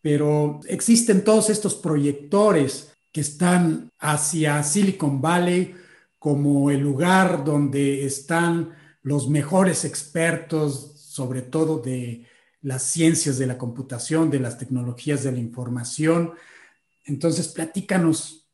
pero 0.01 0.61
existen 0.69 1.25
todos 1.25 1.51
estos 1.51 1.75
proyectores 1.75 2.93
que 3.13 3.21
están 3.21 3.91
hacia 3.99 4.63
Silicon 4.63 5.21
Valley 5.21 5.75
como 6.19 6.71
el 6.71 6.81
lugar 6.81 7.45
donde 7.45 8.05
están 8.05 8.75
los 9.03 9.29
mejores 9.29 9.85
expertos, 9.85 10.95
sobre 10.97 11.43
todo 11.43 11.79
de 11.79 12.27
las 12.65 12.83
ciencias 12.83 13.37
de 13.39 13.47
la 13.47 13.59
computación, 13.59 14.31
de 14.31 14.41
las 14.41 14.57
tecnologías 14.57 15.23
de 15.23 15.33
la 15.33 15.39
información. 15.39 16.33
Entonces, 17.05 17.49
platícanos 17.49 18.49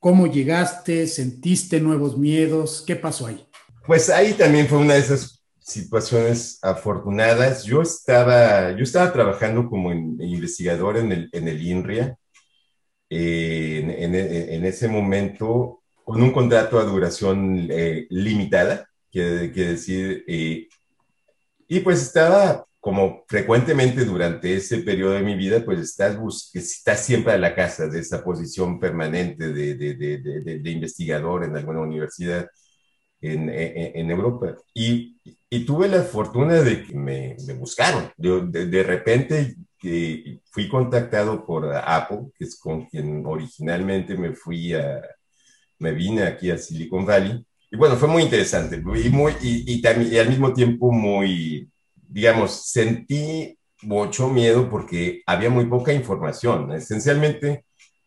cómo 0.00 0.26
llegaste, 0.26 1.06
sentiste 1.06 1.80
nuevos 1.80 2.18
miedos, 2.18 2.82
qué 2.84 2.96
pasó 2.96 3.28
ahí. 3.28 3.46
Pues 3.86 4.10
ahí 4.10 4.34
también 4.34 4.66
fue 4.66 4.78
una 4.78 4.94
de 4.94 5.00
esas 5.00 5.44
situaciones 5.60 6.58
afortunadas. 6.60 7.62
Yo 7.62 7.82
estaba, 7.82 8.72
yo 8.72 8.82
estaba 8.82 9.12
trabajando 9.12 9.70
como 9.70 9.92
investigador 9.92 10.96
en 10.96 11.12
el, 11.12 11.30
en 11.32 11.46
el 11.46 11.62
INRIA. 11.62 12.18
Eh, 13.08 13.96
en, 14.00 14.64
ese 14.64 14.88
momento, 14.88 15.82
con 16.02 16.20
un 16.20 16.32
contrato 16.32 16.80
a 16.80 16.84
duración 16.84 17.68
eh, 17.70 18.06
limitada, 18.10 18.88
quiere, 19.10 19.48
decir, 19.50 20.24
eh, 20.26 20.66
y 21.68 21.80
pues 21.80 22.02
estaba 22.02 22.66
como 22.82 23.24
frecuentemente 23.28 24.04
durante 24.04 24.56
ese 24.56 24.78
periodo 24.78 25.12
de 25.12 25.22
mi 25.22 25.36
vida, 25.36 25.64
pues 25.64 25.78
estás, 25.78 26.18
estás 26.52 26.98
siempre 26.98 27.32
a 27.32 27.38
la 27.38 27.54
casa 27.54 27.86
de 27.86 28.00
esa 28.00 28.24
posición 28.24 28.80
permanente 28.80 29.52
de, 29.52 29.76
de, 29.76 29.94
de, 29.94 30.58
de 30.58 30.70
investigador 30.70 31.44
en 31.44 31.56
alguna 31.56 31.80
universidad 31.80 32.48
en, 33.20 33.48
en, 33.50 34.10
Europa. 34.10 34.56
Y, 34.74 35.16
y, 35.48 35.64
tuve 35.64 35.86
la 35.86 36.02
fortuna 36.02 36.54
de 36.54 36.82
que 36.82 36.96
me, 36.96 37.36
me 37.46 37.54
buscaron. 37.54 38.10
De, 38.16 38.82
repente 38.82 39.54
que 39.78 40.40
fui 40.50 40.68
contactado 40.68 41.46
por 41.46 41.72
Apple, 41.72 42.32
que 42.36 42.46
es 42.46 42.58
con 42.58 42.86
quien 42.86 43.24
originalmente 43.24 44.16
me 44.16 44.32
fui 44.32 44.74
a, 44.74 45.00
me 45.78 45.92
vine 45.92 46.24
aquí 46.24 46.50
a 46.50 46.58
Silicon 46.58 47.06
Valley. 47.06 47.46
Y 47.70 47.76
bueno, 47.76 47.94
fue 47.94 48.08
muy 48.08 48.24
interesante 48.24 48.74
y, 48.74 49.08
muy, 49.10 49.34
y, 49.40 49.72
y, 49.72 49.82
y 50.12 50.18
al 50.18 50.28
mismo 50.28 50.52
tiempo 50.52 50.90
muy, 50.90 51.71
digamos, 52.12 52.70
sentí 52.70 53.58
mucho 53.82 54.28
miedo 54.28 54.68
porque 54.70 55.22
había 55.26 55.50
muy 55.50 55.66
poca 55.66 55.92
información. 55.92 56.72
Esencialmente, 56.72 57.64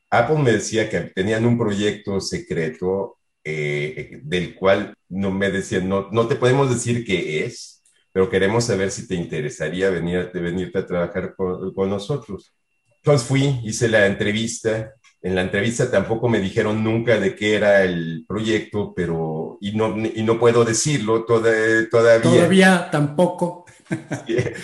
Apple 0.09 0.39
me 0.39 0.51
decía 0.53 0.89
que 0.89 1.01
tenían 1.01 1.45
un 1.45 1.57
proyecto 1.57 2.21
secreto 2.21 3.17
eh, 3.43 4.21
del 4.23 4.55
cual 4.55 4.95
no 5.09 5.31
me 5.31 5.51
decían, 5.51 5.89
no, 5.89 6.09
no 6.11 6.27
te 6.27 6.35
podemos 6.35 6.69
decir 6.69 7.05
qué 7.05 7.45
es, 7.45 7.83
pero 8.11 8.29
queremos 8.29 8.63
saber 8.63 8.91
si 8.91 9.07
te 9.07 9.15
interesaría 9.15 9.89
venir, 9.89 10.31
venirte 10.33 10.79
a 10.79 10.85
trabajar 10.87 11.35
con, 11.35 11.73
con 11.73 11.89
nosotros. 11.89 12.55
Entonces 13.03 13.27
fui, 13.27 13.59
hice 13.63 13.87
la 13.87 14.07
entrevista. 14.07 14.93
En 15.21 15.35
la 15.35 15.41
entrevista 15.41 15.91
tampoco 15.91 16.29
me 16.29 16.39
dijeron 16.39 16.83
nunca 16.83 17.19
de 17.19 17.35
qué 17.35 17.55
era 17.55 17.83
el 17.83 18.25
proyecto, 18.27 18.93
pero, 18.95 19.57
y 19.59 19.73
no, 19.73 19.95
y 19.97 20.23
no 20.23 20.39
puedo 20.39 20.63
decirlo 20.63 21.25
todavía. 21.25 21.89
Todavía 22.21 22.89
tampoco. 22.91 23.65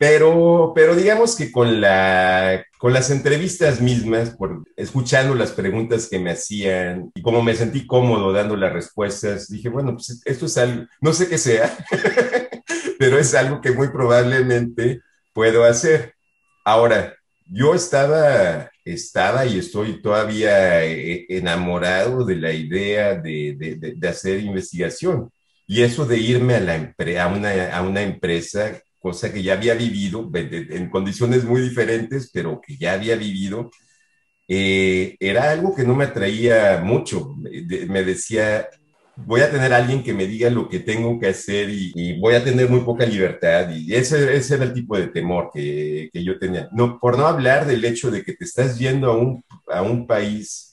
Pero, 0.00 0.72
pero 0.74 0.96
digamos 0.96 1.36
que 1.36 1.52
con, 1.52 1.78
la, 1.82 2.64
con 2.78 2.94
las 2.94 3.10
entrevistas 3.10 3.82
mismas, 3.82 4.30
por, 4.30 4.64
escuchando 4.74 5.34
las 5.34 5.52
preguntas 5.52 6.08
que 6.08 6.18
me 6.18 6.30
hacían 6.30 7.10
y 7.14 7.20
como 7.20 7.42
me 7.42 7.54
sentí 7.54 7.86
cómodo 7.86 8.32
dando 8.32 8.56
las 8.56 8.72
respuestas, 8.72 9.50
dije, 9.50 9.68
bueno, 9.68 9.92
pues 9.92 10.22
esto 10.24 10.46
es 10.46 10.56
algo, 10.56 10.86
no 11.02 11.12
sé 11.12 11.28
qué 11.28 11.36
sea, 11.36 11.76
pero 12.98 13.18
es 13.18 13.34
algo 13.34 13.60
que 13.60 13.72
muy 13.72 13.88
probablemente 13.88 15.02
puedo 15.34 15.64
hacer. 15.64 16.14
Ahora, 16.64 17.14
yo 17.44 17.74
estaba, 17.74 18.70
estaba 18.86 19.44
y 19.44 19.58
estoy 19.58 20.00
todavía 20.00 20.82
eh, 20.86 21.26
enamorado 21.28 22.24
de 22.24 22.36
la 22.36 22.54
idea 22.54 23.16
de, 23.16 23.54
de, 23.54 23.94
de 23.96 24.08
hacer 24.08 24.40
investigación. 24.40 25.30
Y 25.70 25.82
eso 25.82 26.04
de 26.04 26.18
irme 26.18 26.56
a, 26.56 27.28
una, 27.28 27.76
a 27.76 27.82
una 27.82 28.02
empresa, 28.02 28.82
cosa 28.98 29.32
que 29.32 29.40
ya 29.40 29.52
había 29.52 29.74
vivido 29.74 30.28
en 30.34 30.90
condiciones 30.90 31.44
muy 31.44 31.60
diferentes, 31.60 32.28
pero 32.34 32.60
que 32.60 32.76
ya 32.76 32.94
había 32.94 33.14
vivido, 33.14 33.70
eh, 34.48 35.16
era 35.20 35.52
algo 35.52 35.72
que 35.72 35.84
no 35.84 35.94
me 35.94 36.06
atraía 36.06 36.80
mucho. 36.82 37.36
Me 37.88 38.02
decía, 38.02 38.66
voy 39.14 39.42
a 39.42 39.50
tener 39.52 39.72
a 39.72 39.76
alguien 39.76 40.02
que 40.02 40.12
me 40.12 40.26
diga 40.26 40.50
lo 40.50 40.68
que 40.68 40.80
tengo 40.80 41.20
que 41.20 41.28
hacer 41.28 41.70
y, 41.70 42.18
voy 42.18 42.34
a 42.34 42.42
tener 42.42 42.68
muy 42.68 42.80
poca 42.80 43.06
libertad. 43.06 43.70
Y 43.70 43.94
ese, 43.94 44.34
ese 44.36 44.56
era 44.56 44.64
el 44.64 44.74
tipo 44.74 44.98
de 44.98 45.06
temor 45.06 45.50
que, 45.54 46.10
que, 46.12 46.24
yo 46.24 46.36
tenía. 46.36 46.68
No, 46.72 46.98
por 46.98 47.16
no 47.16 47.26
hablar 47.26 47.64
del 47.64 47.84
hecho 47.84 48.10
de 48.10 48.24
que 48.24 48.32
te 48.32 48.44
estás 48.44 48.76
yendo 48.76 49.12
a 49.12 49.16
un, 49.16 49.44
a 49.68 49.82
un 49.82 50.08
país 50.08 50.69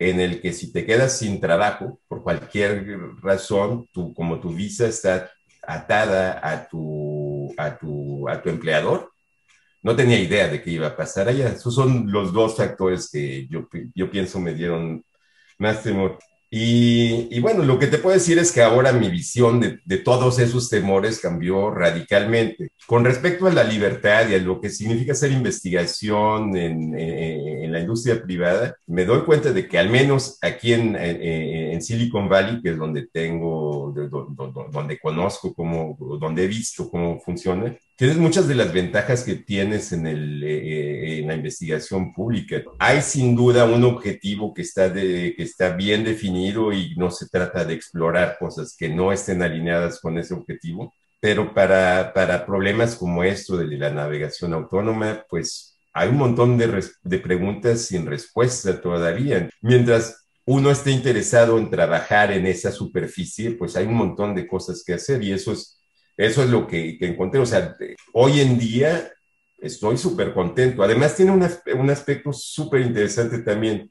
en 0.00 0.18
el 0.18 0.40
que 0.40 0.52
si 0.54 0.72
te 0.72 0.86
quedas 0.86 1.18
sin 1.18 1.40
trabajo 1.40 2.00
por 2.08 2.22
cualquier 2.22 2.86
razón, 3.22 3.86
tú, 3.92 4.14
como 4.14 4.40
tu 4.40 4.54
visa 4.54 4.88
está 4.88 5.30
atada 5.62 6.40
a 6.42 6.66
tu, 6.66 7.54
a 7.58 7.76
tu, 7.76 8.26
a 8.28 8.40
tu 8.42 8.48
empleador, 8.48 9.12
no 9.82 9.94
tenía 9.94 10.18
idea 10.18 10.48
de 10.48 10.62
qué 10.62 10.70
iba 10.70 10.88
a 10.88 10.96
pasar 10.96 11.28
allá. 11.28 11.50
Esos 11.50 11.74
son 11.74 12.10
los 12.10 12.32
dos 12.32 12.56
factores 12.56 13.10
que 13.10 13.46
yo, 13.48 13.68
yo 13.94 14.10
pienso 14.10 14.40
me 14.40 14.54
dieron 14.54 15.04
más 15.58 15.82
temor. 15.82 16.18
Y, 16.52 17.38
bueno, 17.38 17.62
lo 17.62 17.78
que 17.78 17.86
te 17.86 17.98
puedo 17.98 18.16
decir 18.16 18.36
es 18.38 18.50
que 18.50 18.60
ahora 18.60 18.92
mi 18.92 19.08
visión 19.08 19.60
de, 19.60 19.98
todos 19.98 20.40
esos 20.40 20.68
temores 20.68 21.20
cambió 21.20 21.70
radicalmente. 21.70 22.72
Con 22.88 23.04
respecto 23.04 23.46
a 23.46 23.52
la 23.52 23.62
libertad 23.62 24.28
y 24.28 24.34
a 24.34 24.38
lo 24.38 24.60
que 24.60 24.68
significa 24.68 25.12
hacer 25.12 25.30
investigación 25.30 26.56
en, 26.56 26.98
en, 26.98 27.70
la 27.70 27.78
industria 27.78 28.20
privada, 28.20 28.74
me 28.88 29.04
doy 29.04 29.20
cuenta 29.20 29.52
de 29.52 29.68
que 29.68 29.78
al 29.78 29.90
menos 29.90 30.38
aquí 30.42 30.72
en, 30.72 30.96
en 30.96 31.69
Silicon 31.82 32.28
Valley, 32.28 32.60
que 32.62 32.70
es 32.70 32.78
donde 32.78 33.06
tengo, 33.06 33.92
donde 34.72 34.98
conozco, 34.98 35.54
cómo, 35.54 35.96
donde 36.20 36.44
he 36.44 36.46
visto 36.48 36.90
cómo 36.90 37.20
funciona, 37.20 37.76
tienes 37.96 38.16
muchas 38.16 38.48
de 38.48 38.54
las 38.54 38.72
ventajas 38.72 39.24
que 39.24 39.34
tienes 39.34 39.92
en, 39.92 40.06
el, 40.06 40.42
eh, 40.42 40.48
eh, 40.48 41.18
en 41.20 41.28
la 41.28 41.34
investigación 41.34 42.12
pública. 42.12 42.62
Hay 42.78 43.02
sin 43.02 43.36
duda 43.36 43.64
un 43.64 43.84
objetivo 43.84 44.54
que 44.54 44.62
está, 44.62 44.88
de, 44.88 45.34
que 45.36 45.42
está 45.42 45.76
bien 45.76 46.04
definido 46.04 46.72
y 46.72 46.94
no 46.96 47.10
se 47.10 47.28
trata 47.28 47.64
de 47.64 47.74
explorar 47.74 48.36
cosas 48.38 48.74
que 48.76 48.88
no 48.88 49.12
estén 49.12 49.42
alineadas 49.42 50.00
con 50.00 50.18
ese 50.18 50.34
objetivo, 50.34 50.94
pero 51.20 51.52
para, 51.52 52.12
para 52.14 52.46
problemas 52.46 52.96
como 52.96 53.22
esto 53.22 53.56
de 53.56 53.66
la 53.76 53.90
navegación 53.90 54.54
autónoma, 54.54 55.24
pues 55.28 55.76
hay 55.92 56.08
un 56.08 56.16
montón 56.16 56.56
de, 56.56 56.84
de 57.02 57.18
preguntas 57.18 57.82
sin 57.82 58.06
respuesta 58.06 58.80
todavía. 58.80 59.48
Mientras 59.60 60.19
uno 60.50 60.70
esté 60.70 60.90
interesado 60.90 61.58
en 61.58 61.70
trabajar 61.70 62.32
en 62.32 62.46
esa 62.46 62.72
superficie, 62.72 63.52
pues 63.52 63.76
hay 63.76 63.86
un 63.86 63.94
montón 63.94 64.34
de 64.34 64.46
cosas 64.46 64.82
que 64.84 64.94
hacer 64.94 65.22
y 65.22 65.32
eso 65.32 65.52
es 65.52 65.80
eso 66.20 66.42
es 66.42 66.50
lo 66.50 66.66
que, 66.66 66.98
encontré. 67.00 67.40
O 67.40 67.46
sea, 67.46 67.74
hoy 68.12 68.40
en 68.40 68.58
día 68.58 69.10
estoy 69.58 69.96
súper 69.96 70.34
contento. 70.34 70.82
Además, 70.82 71.16
tiene 71.16 71.30
un 71.30 71.90
aspecto 71.90 72.30
súper 72.34 72.82
interesante 72.82 73.38
también. 73.38 73.90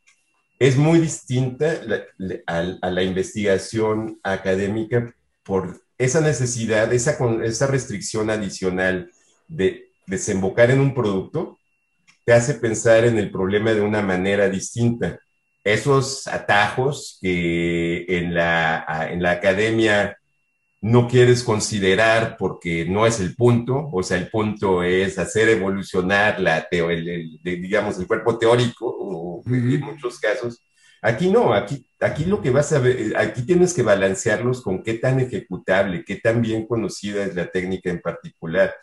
Es 0.60 0.78
muy 0.78 1.00
distinta 1.00 1.82
a, 2.46 2.92
la 2.92 3.04
investigación 3.04 4.20
académica 4.22 5.12
por 5.42 5.82
esa 5.98 6.22
necesidad, 6.22 6.94
esa, 6.94 7.18
esa 7.44 7.66
restricción 7.66 8.30
adicional 8.30 9.10
de 9.48 9.90
desembocar 10.06 10.70
en 10.70 10.82
un 10.82 10.94
producto, 10.94 11.58
te 12.26 12.34
hace 12.34 12.54
pensar 12.54 13.06
en 13.06 13.18
el 13.18 13.32
problema 13.32 13.74
de 13.74 13.82
una 13.82 14.04
manera 14.04 14.50
distinta. 14.50 15.20
Esos 15.64 16.28
atajos 16.28 17.20
que 17.22 18.06
en 18.08 18.34
la, 18.34 19.10
en 19.12 19.22
la 19.22 19.32
academia 19.32 20.18
no 20.82 21.08
quieres 21.08 21.44
considerar 21.44 22.38
porque 22.38 22.86
no 22.86 23.06
es 23.06 23.20
el 23.20 23.36
punto, 23.36 23.90
o 23.92 24.02
sea, 24.02 24.18
el 24.18 24.30
punto 24.30 24.84
es 24.84 25.20
hacer 25.20 25.50
evolucionar 25.50 26.40
la 26.40 26.68
el, 26.72 27.40
digamos, 27.44 28.00
el 28.00 28.08
cuerpo 28.08 28.38
teórico, 28.38 29.44
en 29.46 29.82
muchos 29.82 30.20
casos. 30.20 30.64
Aquí 31.02 31.30
no, 31.30 31.54
aquí, 31.54 31.86
aquí 32.00 32.26
lo 32.26 32.42
que 32.42 32.50
vas 32.50 32.72
a 32.74 32.80
ver, 32.80 33.16
aquí 33.18 33.46
tienes 33.46 33.74
que 33.74 33.84
balancearlos 33.84 34.62
con 34.62 34.84
qué 34.84 34.96
tan 34.96 35.20
ejecutable, 35.20 36.04
qué 36.06 36.18
tan 36.18 36.42
bien 36.42 36.66
conocida 36.68 37.24
es 37.26 37.36
la 37.36 37.50
técnica 37.52 37.90
en 37.90 38.02
particular, 38.02 38.74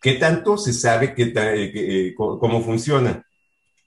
qué 0.00 0.14
tanto 0.14 0.56
se 0.58 0.72
sabe 0.72 1.14
qué 1.14 1.32
eh, 1.34 1.72
eh, 1.74 2.14
cómo 2.16 2.62
funciona. 2.62 3.26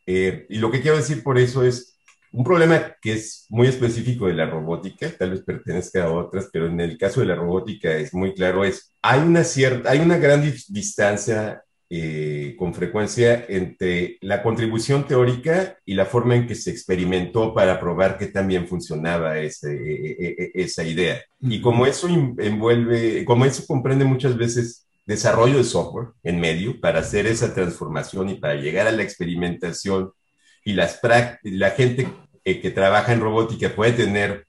Eh, 0.06 0.46
y 0.50 0.58
lo 0.58 0.72
que 0.72 0.82
quiero 0.82 0.98
decir 0.98 1.24
por 1.24 1.38
eso 1.38 1.64
es, 1.64 1.89
un 2.32 2.44
problema 2.44 2.96
que 3.02 3.14
es 3.14 3.46
muy 3.50 3.68
específico 3.68 4.28
de 4.28 4.34
la 4.34 4.46
robótica, 4.46 5.12
tal 5.18 5.32
vez 5.32 5.42
pertenezca 5.42 6.04
a 6.04 6.12
otras, 6.12 6.50
pero 6.52 6.68
en 6.68 6.80
el 6.80 6.98
caso 6.98 7.22
de 7.22 7.28
la 7.28 7.36
robótica 7.36 7.96
es 7.96 8.14
muy 8.14 8.34
claro, 8.34 8.64
es, 8.64 8.94
hay 9.02 9.20
una 9.22 9.44
cierta, 9.44 9.90
hay 9.90 10.00
una 10.00 10.18
gran 10.18 10.42
distancia 10.42 11.64
eh, 11.92 12.56
con 12.60 12.76
frecuencia 12.76 13.46
entre 13.50 14.20
la 14.22 14.44
contribución 14.44 15.08
teórica 15.08 15.76
y 15.84 15.96
la 15.96 16.06
forma 16.06 16.36
en 16.36 16.46
que 16.46 16.54
se 16.54 16.70
experimentó 16.70 17.52
para 17.52 17.80
probar 17.80 18.16
que 18.20 18.28
también 18.28 18.68
funcionaba 18.68 19.40
ese, 19.40 19.74
e, 19.74 20.12
e, 20.12 20.36
e, 20.38 20.52
esa 20.54 20.84
idea. 20.84 21.20
Y 21.42 21.62
como 21.62 21.88
eso 21.88 22.08
envuelve, 22.08 23.26
como 23.26 23.46
eso 23.46 23.66
comprende 23.66 24.06
muchas 24.06 24.38
veces 24.38 24.88
desarrollo 25.08 25.58
de 25.58 25.64
software 25.64 26.10
en 26.22 26.40
medio 26.40 26.80
para 26.80 27.00
hacer 27.00 27.26
esa 27.26 27.56
transformación 27.56 28.30
y 28.30 28.36
para 28.36 28.54
llegar 28.54 28.86
a 28.86 28.92
la 28.92 29.02
experimentación 29.02 30.12
y 30.70 30.74
las 30.74 31.00
la 31.44 31.72
gente 31.72 32.08
que 32.46 32.70
trabaja 32.70 33.12
en 33.12 33.22
robótica 33.22 33.76
puede 33.76 33.94
tener, 33.94 34.46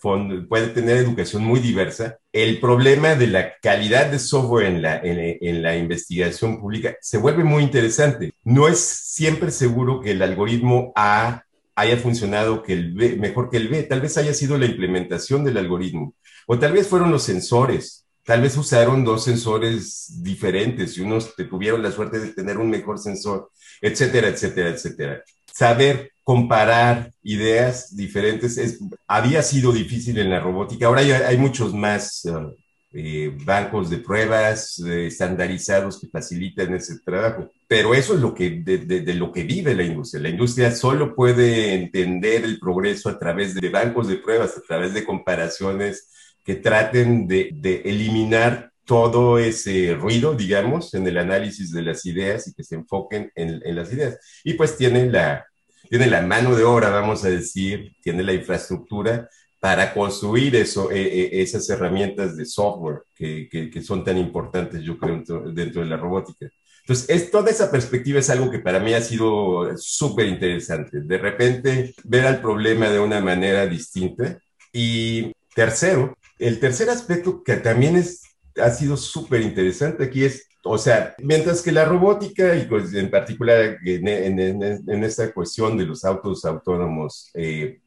puede 0.00 0.68
tener 0.68 0.96
educación 0.96 1.42
muy 1.42 1.58
diversa, 1.58 2.18
el 2.32 2.60
problema 2.60 3.16
de 3.16 3.26
la 3.26 3.56
calidad 3.60 4.06
de 4.06 4.20
software 4.20 4.66
en 4.66 4.82
la, 4.82 5.00
en, 5.02 5.62
la 5.62 5.76
investigación 5.76 6.60
pública 6.60 6.96
se 7.00 7.18
vuelve 7.18 7.42
muy 7.42 7.64
interesante. 7.64 8.32
No 8.44 8.68
es 8.68 8.78
siempre 8.78 9.50
seguro 9.50 10.00
que 10.00 10.12
el 10.12 10.22
algoritmo 10.22 10.92
A 10.94 11.42
haya 11.74 11.96
funcionado 11.96 12.62
que 12.62 12.72
el 12.72 12.94
B, 12.94 13.16
mejor 13.16 13.50
que 13.50 13.56
el 13.56 13.66
B. 13.66 13.82
Tal 13.82 14.00
vez 14.00 14.16
haya 14.18 14.34
sido 14.34 14.56
la 14.56 14.66
implementación 14.66 15.42
del 15.42 15.58
algoritmo. 15.58 16.14
O 16.46 16.58
tal 16.60 16.72
vez 16.72 16.86
fueron 16.86 17.10
los 17.10 17.24
sensores. 17.24 18.06
Tal 18.22 18.40
vez 18.40 18.56
usaron 18.56 19.04
dos 19.04 19.24
sensores 19.24 20.22
diferentes 20.22 20.96
y 20.96 21.00
unos 21.00 21.34
tuvieron 21.34 21.82
la 21.82 21.90
suerte 21.90 22.20
de 22.20 22.32
tener 22.32 22.56
un 22.58 22.70
mejor 22.70 22.98
sensor, 22.98 23.50
etcétera, 23.80 24.28
etcétera, 24.28 24.70
etcétera 24.70 25.22
saber 25.56 26.12
comparar 26.22 27.12
ideas 27.22 27.96
diferentes 27.96 28.58
es, 28.58 28.78
había 29.06 29.42
sido 29.42 29.72
difícil 29.72 30.18
en 30.18 30.28
la 30.28 30.40
robótica. 30.40 30.86
Ahora 30.86 31.00
hay, 31.00 31.38
muchos 31.38 31.72
más 31.72 32.26
uh, 32.26 32.54
eh, 32.92 33.34
bancos 33.42 33.88
de 33.88 33.98
pruebas 33.98 34.78
eh, 34.80 35.06
estandarizados 35.06 35.98
que 35.98 36.08
facilitan 36.08 36.74
ese 36.74 36.98
trabajo. 36.98 37.50
Pero 37.66 37.94
eso 37.94 38.14
es 38.14 38.20
lo 38.20 38.34
que, 38.34 38.50
de, 38.50 39.14
lo 39.14 39.32
que 39.32 39.44
vive 39.44 39.74
la 39.74 39.84
industria. 39.84 40.24
La 40.24 40.28
industria 40.28 40.70
solo 40.72 41.14
puede 41.14 41.72
entender 41.72 42.44
el 42.44 42.58
progreso 42.58 43.08
a 43.08 43.18
través 43.18 43.54
de 43.54 43.70
bancos 43.70 44.08
de 44.08 44.16
pruebas, 44.16 44.58
a 44.58 44.60
través 44.60 44.92
de 44.92 45.04
comparaciones 45.04 46.10
que 46.44 46.56
traten 46.56 47.26
de, 47.26 47.82
eliminar 47.86 48.72
todo 48.86 49.38
ese 49.38 49.94
ruido, 49.94 50.34
digamos, 50.34 50.94
en 50.94 51.06
el 51.06 51.18
análisis 51.18 51.72
de 51.72 51.82
las 51.82 52.06
ideas 52.06 52.46
y 52.48 52.54
que 52.54 52.62
se 52.62 52.76
enfoquen 52.76 53.32
en, 53.34 53.60
en, 53.64 53.76
las 53.76 53.92
ideas. 53.92 54.18
Y 54.44 54.54
pues 54.54 54.76
tiene 54.76 55.10
la, 55.10 55.44
tiene 55.90 56.06
la 56.06 56.22
mano 56.22 56.54
de 56.54 56.64
obra, 56.64 56.90
vamos 56.90 57.24
a 57.24 57.28
decir, 57.28 57.92
tiene 58.00 58.22
la 58.22 58.32
infraestructura 58.32 59.28
para 59.60 59.92
construir 59.92 60.54
eso, 60.54 60.92
e, 60.92 61.00
e, 61.00 61.42
esas 61.42 61.68
herramientas 61.68 62.36
de 62.36 62.44
software 62.44 63.02
que, 63.14 63.48
que, 63.50 63.82
son 63.82 64.04
tan 64.04 64.16
importantes, 64.16 64.82
yo 64.82 64.96
creo, 64.96 65.22
dentro, 65.52 65.82
de 65.82 65.88
la 65.88 65.96
robótica. 65.96 66.48
Entonces, 66.82 67.06
es, 67.08 67.30
toda 67.32 67.50
esa 67.50 67.68
perspectiva 67.68 68.20
es 68.20 68.30
algo 68.30 68.48
que 68.48 68.60
para 68.60 68.78
mí 68.78 68.94
ha 68.94 69.00
sido 69.00 69.76
súper 69.76 70.26
interesante. 70.26 71.00
De 71.00 71.18
repente, 71.18 71.94
ver 72.04 72.26
al 72.26 72.40
problema 72.40 72.88
de 72.88 73.00
una 73.00 73.20
manera 73.20 73.66
distinta. 73.66 74.38
Y 74.72 75.32
tercero, 75.52 76.16
el 76.38 76.60
tercer 76.60 76.88
aspecto 76.88 77.42
que 77.42 77.56
también 77.56 77.96
es 77.96 78.25
ha 78.62 78.70
sido 78.70 78.96
súper 78.96 79.42
interesante 79.42 80.04
aquí 80.04 80.24
es, 80.24 80.48
o 80.64 80.78
sea, 80.78 81.14
mientras 81.18 81.62
que 81.62 81.72
la 81.72 81.84
robótica 81.84 82.56
y 82.56 82.66
pues 82.66 82.92
en 82.94 83.10
particular 83.10 83.78
en, 83.84 85.04
esta 85.04 85.32
cuestión 85.32 85.76
de 85.76 85.86
los 85.86 86.04
autos 86.04 86.44
autónomos, 86.44 87.30
eh, 87.34 87.80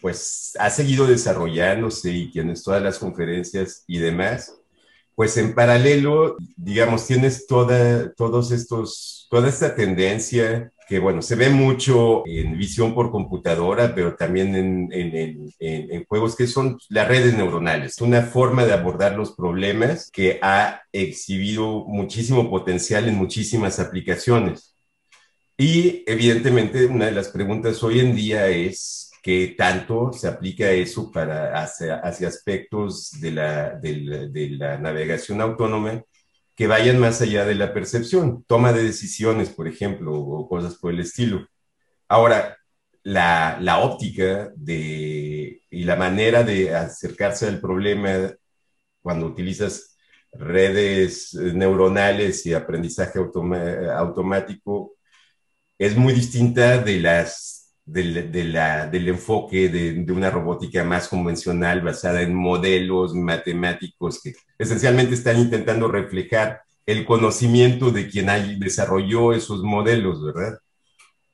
pues 0.00 0.52
ha 0.58 0.70
seguido 0.70 1.06
desarrollándose 1.06 2.10
y 2.10 2.30
tienes 2.30 2.62
todas 2.62 2.82
las 2.82 2.98
conferencias 2.98 3.84
y 3.86 3.98
demás, 3.98 4.54
pues 5.14 5.36
en 5.38 5.54
paralelo, 5.54 6.36
digamos, 6.56 7.06
tienes 7.06 7.46
toda, 7.46 8.12
todos 8.12 8.52
estos, 8.52 9.26
toda 9.30 9.48
esta 9.48 9.74
tendencia 9.74 10.70
que 10.86 11.00
bueno, 11.00 11.20
se 11.20 11.34
ve 11.34 11.50
mucho 11.50 12.22
en 12.26 12.56
visión 12.56 12.94
por 12.94 13.10
computadora, 13.10 13.92
pero 13.92 14.14
también 14.14 14.54
en, 14.54 14.88
en, 14.92 15.52
en, 15.58 16.04
juegos 16.04 16.36
que 16.36 16.46
son 16.46 16.78
las 16.90 17.08
redes 17.08 17.36
neuronales, 17.36 18.00
una 18.00 18.22
forma 18.22 18.64
de 18.64 18.72
abordar 18.72 19.16
los 19.16 19.32
problemas 19.32 20.10
que 20.12 20.38
ha 20.42 20.82
exhibido 20.92 21.84
muchísimo 21.86 22.48
potencial 22.48 23.08
en 23.08 23.16
muchísimas 23.16 23.80
aplicaciones. 23.80 24.76
Y 25.58 26.04
evidentemente 26.06 26.86
una 26.86 27.06
de 27.06 27.12
las 27.12 27.30
preguntas 27.30 27.82
hoy 27.82 27.98
en 27.98 28.14
día 28.14 28.46
es 28.48 29.10
qué 29.22 29.56
tanto 29.58 30.12
se 30.12 30.28
aplica 30.28 30.70
eso 30.70 31.10
para 31.10 31.60
hacia, 31.60 31.96
hacia 31.96 32.28
aspectos 32.28 33.10
de 33.20 33.32
la, 33.32 33.70
de 33.70 33.96
la, 33.96 34.18
de 34.28 34.50
la 34.50 34.78
navegación 34.78 35.40
autónoma 35.40 36.00
que 36.56 36.66
vayan 36.66 36.98
más 36.98 37.20
allá 37.22 37.44
de 37.44 37.54
la 37.54 37.74
percepción, 37.74 38.44
toma 38.48 38.72
de 38.72 38.82
decisiones, 38.84 39.50
por 39.50 39.68
ejemplo, 39.68 40.14
o 40.14 40.48
cosas 40.48 40.76
por 40.76 40.92
el 40.92 41.00
estilo. 41.00 41.46
Ahora, 42.08 42.56
la, 43.02 43.58
la 43.60 43.80
óptica 43.80 44.52
de, 44.56 45.62
y 45.70 45.84
la 45.84 45.96
manera 45.96 46.42
de 46.42 46.74
acercarse 46.74 47.46
al 47.46 47.60
problema 47.60 48.32
cuando 49.02 49.26
utilizas 49.26 49.96
redes 50.32 51.34
neuronales 51.34 52.44
y 52.46 52.54
aprendizaje 52.54 53.18
automático 53.18 54.96
es 55.78 55.96
muy 55.96 56.12
distinta 56.14 56.78
de 56.78 57.00
las 57.00 57.55
del, 57.86 58.32
del 58.32 59.08
enfoque 59.08 59.68
de, 59.68 60.12
una 60.12 60.28
robótica 60.28 60.82
más 60.84 61.08
convencional 61.08 61.80
basada 61.80 62.20
en 62.22 62.34
modelos 62.34 63.14
matemáticos 63.14 64.20
que 64.20 64.34
esencialmente 64.58 65.14
están 65.14 65.38
intentando 65.38 65.88
reflejar 65.88 66.62
el 66.84 67.04
conocimiento 67.04 67.90
de 67.92 68.08
quien 68.08 68.28
hay, 68.28 68.58
desarrolló 68.58 69.32
esos 69.32 69.62
modelos, 69.62 70.24
¿verdad? 70.24 70.58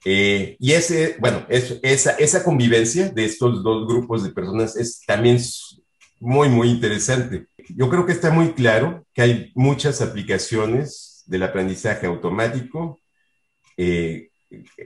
Eh, 0.05 0.57
y 0.59 0.72
ese, 0.72 1.16
bueno, 1.20 1.46
es, 1.48 1.78
esa, 1.82 2.12
esa 2.12 2.44
convivencia 2.44 3.09
de 3.09 3.24
estos 3.24 3.62
dos 3.62 3.86
grupos 3.86 4.22
de 4.22 4.30
personas 4.30 4.76
es 4.76 5.00
también 5.07 5.38
muy, 6.20 6.48
muy 6.48 6.68
interesante. 6.68 7.46
Yo 7.68 7.88
creo 7.88 8.05
que 8.05 8.12
está 8.12 8.30
muy 8.30 8.53
claro 8.53 9.07
que 9.14 9.22
hay 9.22 9.53
muchas 9.55 10.03
aplicaciones 10.03 11.22
del 11.26 11.44
aprendizaje 11.44 12.07
automático 12.07 12.98
eh, 13.76 14.32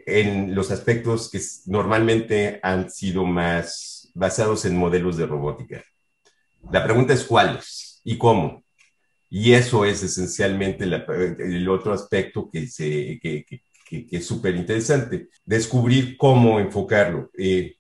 en 0.07 0.55
los 0.55 0.71
aspectos 0.71 1.31
que 1.31 1.41
normalmente 1.67 2.61
han 2.63 2.91
sido 2.91 3.25
más 3.25 4.11
basados 4.15 4.65
en 4.65 4.77
modelos 4.77 5.17
de 5.17 5.27
robótica. 5.27 5.85
La 6.73 6.85
pregunta 6.85 7.13
es 7.13 7.25
cuáles 7.25 8.01
y 8.05 8.17
cómo. 8.19 8.65
Y 9.29 9.53
eso 9.53 9.85
es 9.85 10.03
esencialmente 10.03 10.85
el 10.85 11.69
otro 11.69 11.93
aspecto 11.93 12.49
que, 12.51 12.67
se, 12.69 13.19
que, 13.21 13.45
es 14.11 14.27
súper 14.27 14.57
interesante, 14.57 15.29
descubrir 15.45 16.17
cómo 16.17 16.59
enfocarlo. 16.61 17.31
Eh, 17.37 17.77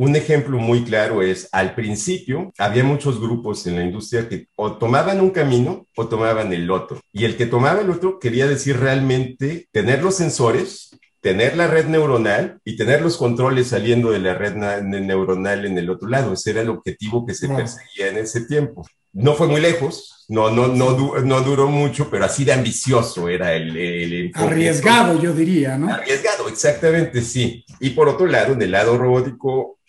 un 0.00 0.16
ejemplo 0.16 0.56
muy 0.56 0.82
claro 0.82 1.20
es, 1.20 1.46
al 1.52 1.74
principio 1.74 2.54
había 2.56 2.82
muchos 2.82 3.20
grupos 3.20 3.66
en 3.66 3.76
la 3.76 3.84
industria 3.84 4.30
que 4.30 4.46
o 4.56 4.72
tomaban 4.78 5.20
un 5.20 5.28
camino 5.28 5.86
o 5.94 6.08
tomaban 6.08 6.54
el 6.54 6.70
otro. 6.70 7.00
Y 7.12 7.26
el 7.26 7.36
que 7.36 7.44
tomaba 7.44 7.82
el 7.82 7.90
otro 7.90 8.18
quería 8.18 8.46
decir 8.46 8.80
realmente 8.80 9.68
tener 9.72 10.02
los 10.02 10.14
sensores, 10.14 10.98
tener 11.20 11.54
la 11.54 11.66
red 11.66 11.84
neuronal 11.84 12.60
y 12.64 12.78
tener 12.78 13.02
los 13.02 13.18
controles 13.18 13.68
saliendo 13.68 14.10
de 14.10 14.20
la 14.20 14.32
red 14.32 14.54
neuronal 14.54 15.66
en 15.66 15.76
el 15.76 15.90
otro 15.90 16.08
lado. 16.08 16.32
Ese 16.32 16.52
era 16.52 16.62
el 16.62 16.70
objetivo 16.70 17.26
que 17.26 17.34
se 17.34 17.48
perseguía 17.48 18.08
en 18.08 18.16
ese 18.16 18.46
tiempo. 18.46 18.86
No 19.12 19.34
fue 19.34 19.48
muy 19.48 19.60
lejos, 19.60 20.24
no, 20.28 20.50
no, 20.50 20.68
no, 20.68 20.96
no 20.96 21.40
duró 21.42 21.68
mucho, 21.68 22.08
pero 22.08 22.24
así 22.24 22.44
de 22.44 22.52
ambicioso 22.52 23.28
era 23.28 23.52
el, 23.52 23.76
el 23.76 24.30
Arriesgado, 24.32 25.20
yo 25.20 25.34
diría, 25.34 25.76
¿no? 25.76 25.92
Arriesgado, 25.92 26.48
exactamente, 26.48 27.20
sí. 27.20 27.66
Y 27.80 27.90
por 27.90 28.08
otro 28.08 28.26
lado, 28.26 28.54
en 28.54 28.62
el 28.62 28.70
lado 28.70 28.96
robótico, 28.96 29.79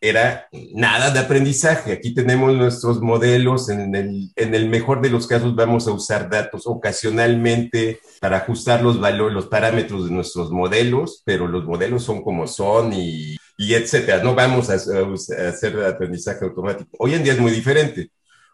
era 0.00 0.48
nada 0.74 1.10
de 1.10 1.18
aprendizaje. 1.18 1.92
Aquí 1.92 2.14
tenemos 2.14 2.54
nuestros 2.54 3.00
modelos, 3.00 3.68
en 3.68 3.94
el, 3.94 4.30
en 4.36 4.54
el 4.54 4.68
mejor 4.68 5.00
de 5.00 5.10
los 5.10 5.26
casos 5.26 5.54
vamos 5.54 5.88
a 5.88 5.92
usar 5.92 6.30
datos 6.30 6.66
ocasionalmente 6.66 8.00
para 8.20 8.38
ajustar 8.38 8.82
los 8.82 9.00
valores, 9.00 9.34
los 9.34 9.46
parámetros 9.46 10.06
de 10.06 10.14
nuestros 10.14 10.50
modelos, 10.50 11.22
pero 11.24 11.48
los 11.48 11.64
modelos 11.64 12.04
son 12.04 12.22
como 12.22 12.46
son 12.46 12.92
y, 12.92 13.36
y 13.56 13.74
etcétera. 13.74 14.22
No 14.22 14.34
vamos 14.34 14.70
a, 14.70 14.74
hacer 14.74 15.84
aprendizaje 15.84 16.44
automático. 16.44 16.90
Hoy 16.98 17.14
en 17.14 17.24
día 17.24 17.32
es 17.32 17.40
muy 17.40 17.52
diferente. 17.52 18.10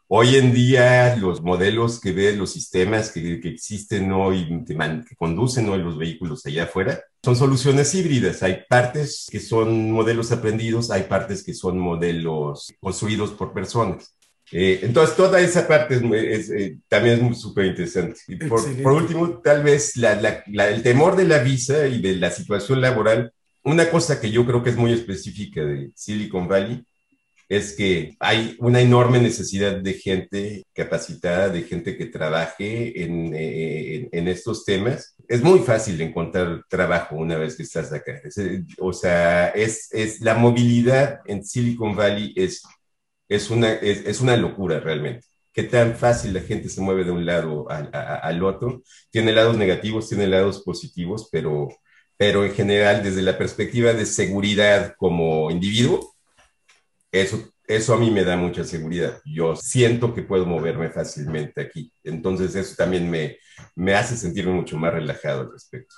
Hoy 0.09 0.37
en 0.37 0.53
día 0.53 1.17
los 1.17 1.43
modelos 1.43 2.01
que 2.01 2.13
ven, 2.13 2.39
los 2.39 2.53
sistemas 2.53 3.11
que, 3.11 3.41
que 3.41 3.49
existen 3.49 4.13
hoy, 4.13 4.65
que, 4.67 4.77
que, 4.77 5.17
conducen 5.17 5.69
hoy 5.69 5.83
los 5.83 5.99
vehículos 5.99 6.45
allá 6.47 6.65
afuera, 6.65 7.01
son 7.25 7.37
soluciones 7.37 7.95
híbridas. 7.95 8.43
Hay 8.43 8.65
partes 8.69 9.27
que 9.31 9.41
son 9.41 9.91
modelos 9.91 10.31
aprendidos, 10.31 10.91
hay 10.91 11.05
partes 11.05 11.43
que 11.43 11.55
son 11.55 11.79
modelos 11.79 12.75
construidos 12.81 13.31
por 13.31 13.55
personas. 13.55 14.15
Eh, 14.53 14.81
entonces, 14.83 15.17
toda 15.17 15.41
esa 15.41 15.67
parte 15.67 15.95
es, 15.95 16.03
es, 16.03 16.51
eh, 16.51 16.79
también 16.87 17.25
es 17.25 17.41
súper 17.41 17.65
interesante. 17.65 18.21
Y 18.29 18.37
por, 18.37 18.61
por, 18.83 18.93
último, 18.93 19.41
tal 19.41 19.63
vez 19.63 19.97
la, 19.97 20.17
la, 20.17 20.45
la, 20.49 20.69
el 20.69 20.83
temor 20.83 21.17
de 21.17 21.25
la 21.25 21.39
visa 21.39 21.87
y 21.87 22.03
de 22.03 22.17
la 22.17 22.31
situación 22.31 22.83
laboral, 22.83 23.33
una 23.63 23.89
cosa 23.91 24.21
que 24.21 24.31
yo 24.31 24.45
creo 24.45 24.63
que 24.63 24.71
es 24.71 24.77
muy 24.77 24.93
específica 24.93 25.65
de 25.65 25.93
Silicon 25.95 26.47
Valley 26.47 26.85
es 27.49 27.75
que 27.75 28.17
hay 28.21 28.57
una 28.59 28.81
enorme 28.81 29.21
necesidad 29.21 29.77
de 29.77 29.95
gente 29.95 30.65
capacitada, 30.73 31.49
de 31.49 31.63
gente 31.63 31.97
que 31.97 32.07
trabaje 32.07 33.03
en, 33.03 33.35
en, 33.35 34.09
en 34.13 34.29
estos 34.29 34.65
temas. 34.65 35.17
Es 35.29 35.43
muy 35.43 35.61
fácil 35.61 36.01
encontrar 36.01 36.63
trabajo 36.69 37.17
una 37.17 37.37
vez 37.37 37.57
que 37.57 37.65
estás 37.65 37.93
acá. 37.93 38.21
Es, 38.25 38.37
o 38.79 38.93
sea, 38.93 39.49
es, 39.49 39.89
es, 39.93 40.21
la 40.21 40.35
movilidad 40.35 41.21
en 41.27 41.45
Silicon 41.45 41.95
Valley 41.95 42.33
es, 42.37 42.63
es, 43.29 43.51
una, 43.51 43.73
es, 43.73 44.07
es 44.07 44.21
una 44.21 44.37
locura 44.37 44.81
realmente 44.81 45.27
qué 45.55 45.63
tan 45.63 45.95
fácil 45.97 46.35
la 46.35 46.41
gente 46.41 46.69
se 46.69 46.81
mueve 46.81 47.05
de 47.05 47.13
un 47.13 47.25
lado 47.25 47.71
al, 47.71 47.89
a, 47.95 48.17
al, 48.17 48.43
otro. 48.43 48.83
Tiene 49.11 49.33
lados 49.33 49.57
negativos, 49.57 50.09
tiene 50.09 50.27
lados 50.27 50.63
positivos, 50.63 51.29
pero, 51.31 51.69
pero 52.17 52.45
en 52.45 52.53
general, 52.53 53.03
desde 53.05 53.23
la 53.23 53.39
perspectiva 53.39 53.93
de 53.93 54.05
seguridad 54.05 54.95
como 54.99 55.51
individuo, 55.53 56.14
eso, 57.15 57.49
eso 57.67 57.95
a 57.95 57.99
mí 57.99 58.11
me 58.11 58.25
da 58.25 58.37
mucha 58.37 58.65
seguridad. 58.65 59.21
Yo 59.25 59.55
siento 59.55 60.13
que 60.13 60.23
puedo 60.23 60.47
moverme 60.47 60.91
fácilmente 60.91 61.61
aquí. 61.61 61.93
Entonces 62.03 62.55
eso 62.57 62.75
también 62.77 63.09
me, 63.09 63.39
me 63.77 63.95
hace 63.95 64.17
sentirme 64.17 64.53
mucho 64.53 64.77
más 64.77 64.93
relajado 64.93 65.43
al 65.43 65.53
respecto. 65.53 65.95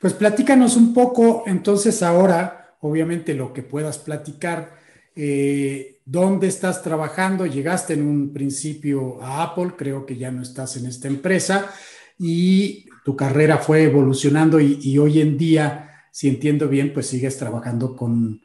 Pues 0.00 0.14
platícanos 0.14 0.76
un 0.76 0.94
poco 0.94 1.42
entonces 1.46 2.02
ahora, 2.02 2.76
obviamente 2.80 3.34
lo 3.34 3.52
que 3.52 3.62
puedas 3.62 3.98
platicar, 3.98 4.78
eh, 5.16 5.98
¿dónde 6.04 6.46
estás 6.46 6.82
trabajando? 6.82 7.46
Llegaste 7.46 7.94
en 7.94 8.06
un 8.06 8.32
principio 8.32 9.20
a 9.20 9.42
Apple, 9.42 9.72
creo 9.76 10.06
que 10.06 10.16
ya 10.16 10.30
no 10.30 10.40
estás 10.40 10.76
en 10.76 10.86
esta 10.86 11.08
empresa 11.08 11.72
y 12.16 12.86
tu 13.04 13.16
carrera 13.16 13.58
fue 13.58 13.82
evolucionando 13.82 14.60
y, 14.60 14.78
y 14.80 14.98
hoy 14.98 15.20
en 15.20 15.36
día, 15.36 15.90
si 16.12 16.28
entiendo 16.28 16.68
bien, 16.68 16.92
pues 16.92 17.06
sigues 17.08 17.36
trabajando 17.36 17.96
con 17.96 18.40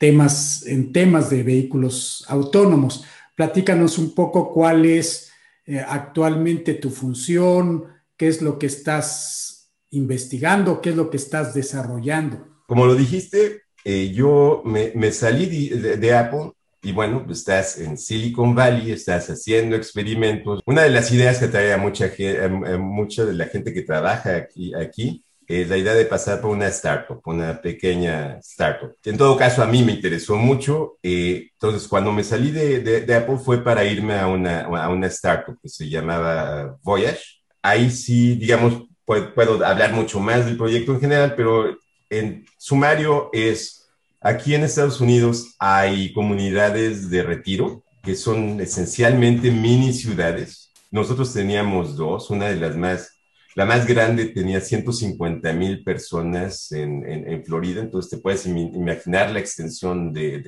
temas, 0.00 0.66
en 0.66 0.92
temas 0.94 1.28
de 1.28 1.42
vehículos 1.42 2.24
autónomos. 2.26 3.04
Platícanos 3.36 3.98
un 3.98 4.14
poco 4.14 4.50
cuál 4.50 4.86
es 4.86 5.30
eh, 5.66 5.84
actualmente 5.86 6.72
tu 6.72 6.88
función, 6.88 7.84
qué 8.16 8.28
es 8.28 8.40
lo 8.40 8.58
que 8.58 8.66
estás 8.66 9.70
investigando, 9.90 10.80
qué 10.80 10.90
es 10.90 10.96
lo 10.96 11.10
que 11.10 11.18
estás 11.18 11.52
desarrollando. 11.52 12.48
Como 12.66 12.86
lo 12.86 12.94
dijiste, 12.94 13.64
eh, 13.84 14.10
yo 14.14 14.62
me, 14.64 15.12
salí 15.12 15.68
de, 15.68 16.14
Apple 16.14 16.52
y 16.82 16.92
bueno, 16.92 17.26
estás 17.28 17.78
en 17.78 17.98
Silicon 17.98 18.54
Valley, 18.54 18.92
estás 18.92 19.28
haciendo 19.28 19.76
experimentos. 19.76 20.62
Una 20.64 20.82
de 20.82 20.90
las 20.90 21.12
ideas 21.12 21.38
que 21.38 21.48
trae 21.48 21.74
a 21.74 21.76
mucha, 21.76 22.06
a 22.06 22.78
mucha 22.78 23.26
de 23.26 23.34
la 23.34 23.46
gente 23.46 23.74
que 23.74 23.82
trabaja 23.82 24.34
aquí, 24.34 24.72
aquí 24.74 25.22
es 25.50 25.68
la 25.68 25.76
idea 25.76 25.94
de 25.94 26.04
pasar 26.04 26.40
por 26.40 26.52
una 26.52 26.68
startup, 26.68 27.20
una 27.24 27.60
pequeña 27.60 28.38
startup. 28.38 28.94
En 29.04 29.18
todo 29.18 29.36
caso, 29.36 29.64
a 29.64 29.66
mí 29.66 29.82
me 29.82 29.92
interesó 29.92 30.36
mucho. 30.36 30.98
Eh, 31.02 31.48
entonces, 31.54 31.88
cuando 31.88 32.12
me 32.12 32.22
salí 32.22 32.52
de, 32.52 32.78
de, 32.78 33.00
de, 33.00 33.14
Apple 33.16 33.38
fue 33.44 33.64
para 33.64 33.84
irme 33.84 34.14
a 34.14 34.28
una, 34.28 34.60
a 34.60 34.88
una 34.88 35.08
startup 35.08 35.58
que 35.60 35.68
se 35.68 35.88
llamaba 35.88 36.78
Voyage. 36.84 37.42
Ahí 37.62 37.90
sí, 37.90 38.36
digamos, 38.36 38.84
puedo, 39.04 39.34
puedo 39.34 39.66
hablar 39.66 39.92
mucho 39.92 40.20
más 40.20 40.46
del 40.46 40.56
proyecto 40.56 40.92
en 40.92 41.00
general, 41.00 41.34
pero 41.36 41.76
en 42.08 42.46
sumario 42.56 43.28
es, 43.32 43.88
aquí 44.20 44.54
en 44.54 44.62
Estados 44.62 45.00
Unidos 45.00 45.56
hay 45.58 46.12
comunidades 46.12 47.10
de 47.10 47.24
retiro 47.24 47.82
que 48.04 48.14
son 48.14 48.60
esencialmente 48.60 49.50
mini 49.50 49.92
ciudades. 49.92 50.70
Nosotros 50.92 51.32
teníamos 51.32 51.96
dos, 51.96 52.30
una 52.30 52.46
de 52.46 52.56
las 52.56 52.76
más 52.76 53.19
la 53.54 53.64
más 53.64 53.86
grande 53.86 54.26
tenía 54.26 54.60
150 54.60 55.52
mil 55.52 55.82
personas 55.82 56.70
en, 56.72 57.44
Florida, 57.44 57.80
entonces 57.80 58.10
te 58.10 58.18
puedes 58.18 58.46
imaginar 58.46 59.30
la 59.30 59.40
extensión 59.40 60.12
de, 60.12 60.42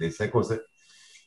esa 0.00 0.30
cosa. 0.30 0.58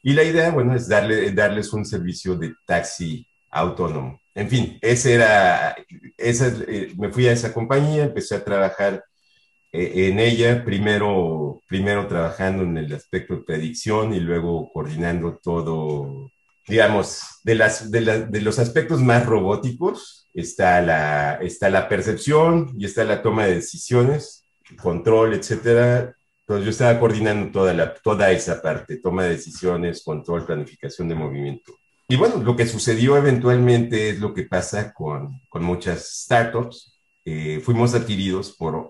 Y 0.02 0.14
la 0.14 0.24
idea, 0.24 0.52
bueno, 0.52 0.76
es 0.76 0.88
darle, 0.88 1.32
darles 1.32 1.74
un 1.74 1.86
servicio 1.86 2.36
de 2.36 2.54
taxi 2.66 3.28
autónomo. 3.52 4.20
En 4.34 4.50
fin, 4.50 4.78
ese 4.82 5.16
era, 5.16 5.76
eh, 6.18 6.94
me 6.98 7.12
fui 7.12 7.28
a 7.28 7.34
esa 7.34 7.54
compañía, 7.54 8.04
empecé 8.06 8.36
a 8.36 8.44
trabajar 8.44 9.04
eh, 9.72 10.08
en 10.10 10.20
ella, 10.20 10.64
primero, 10.64 11.62
primero 11.68 12.08
trabajando 12.08 12.64
en 12.64 12.78
el 12.78 12.94
aspecto 12.94 13.36
de 13.36 13.44
predicción 13.44 14.14
y 14.14 14.20
luego 14.20 14.72
coordinando 14.72 15.38
todo, 15.38 16.32
digamos, 16.70 17.22
de, 17.44 17.56
las, 17.56 17.92
de, 17.92 18.02
la, 18.02 18.20
de 18.20 18.42
los 18.42 18.60
aspectos 18.60 19.02
más 19.02 19.26
robóticos, 19.26 20.30
está 20.34 20.82
la, 20.82 21.36
está 21.42 21.70
la 21.70 21.90
percepción 21.90 22.74
y 22.78 22.86
está 22.86 23.04
la 23.04 23.22
toma 23.22 23.46
de 23.46 23.56
decisiones, 23.56 24.46
control, 24.82 25.34
etcétera. 25.34 26.16
Entonces 26.42 26.66
yo 26.66 26.72
estaba 26.72 27.00
coordinando 27.00 27.52
toda, 27.52 27.74
la, 27.74 27.94
toda 27.94 28.32
esa 28.32 28.62
parte, 28.62 28.98
toma 28.98 29.24
de 29.24 29.32
decisiones, 29.32 30.04
control, 30.04 30.46
planificación 30.46 31.10
de 31.10 31.16
movimiento. 31.16 31.74
Y 32.08 32.16
bueno, 32.16 32.38
lo 32.38 32.56
que 32.56 32.66
sucedió 32.66 33.18
eventualmente 33.18 34.10
es 34.10 34.20
lo 34.20 34.34
que 34.34 34.44
pasa 34.44 34.94
con, 34.94 35.42
con 35.48 35.64
muchas 35.64 36.24
startups. 36.24 37.00
Eh, 37.24 37.62
fuimos 37.64 37.94
adquiridos 37.94 38.52
por, 38.54 38.90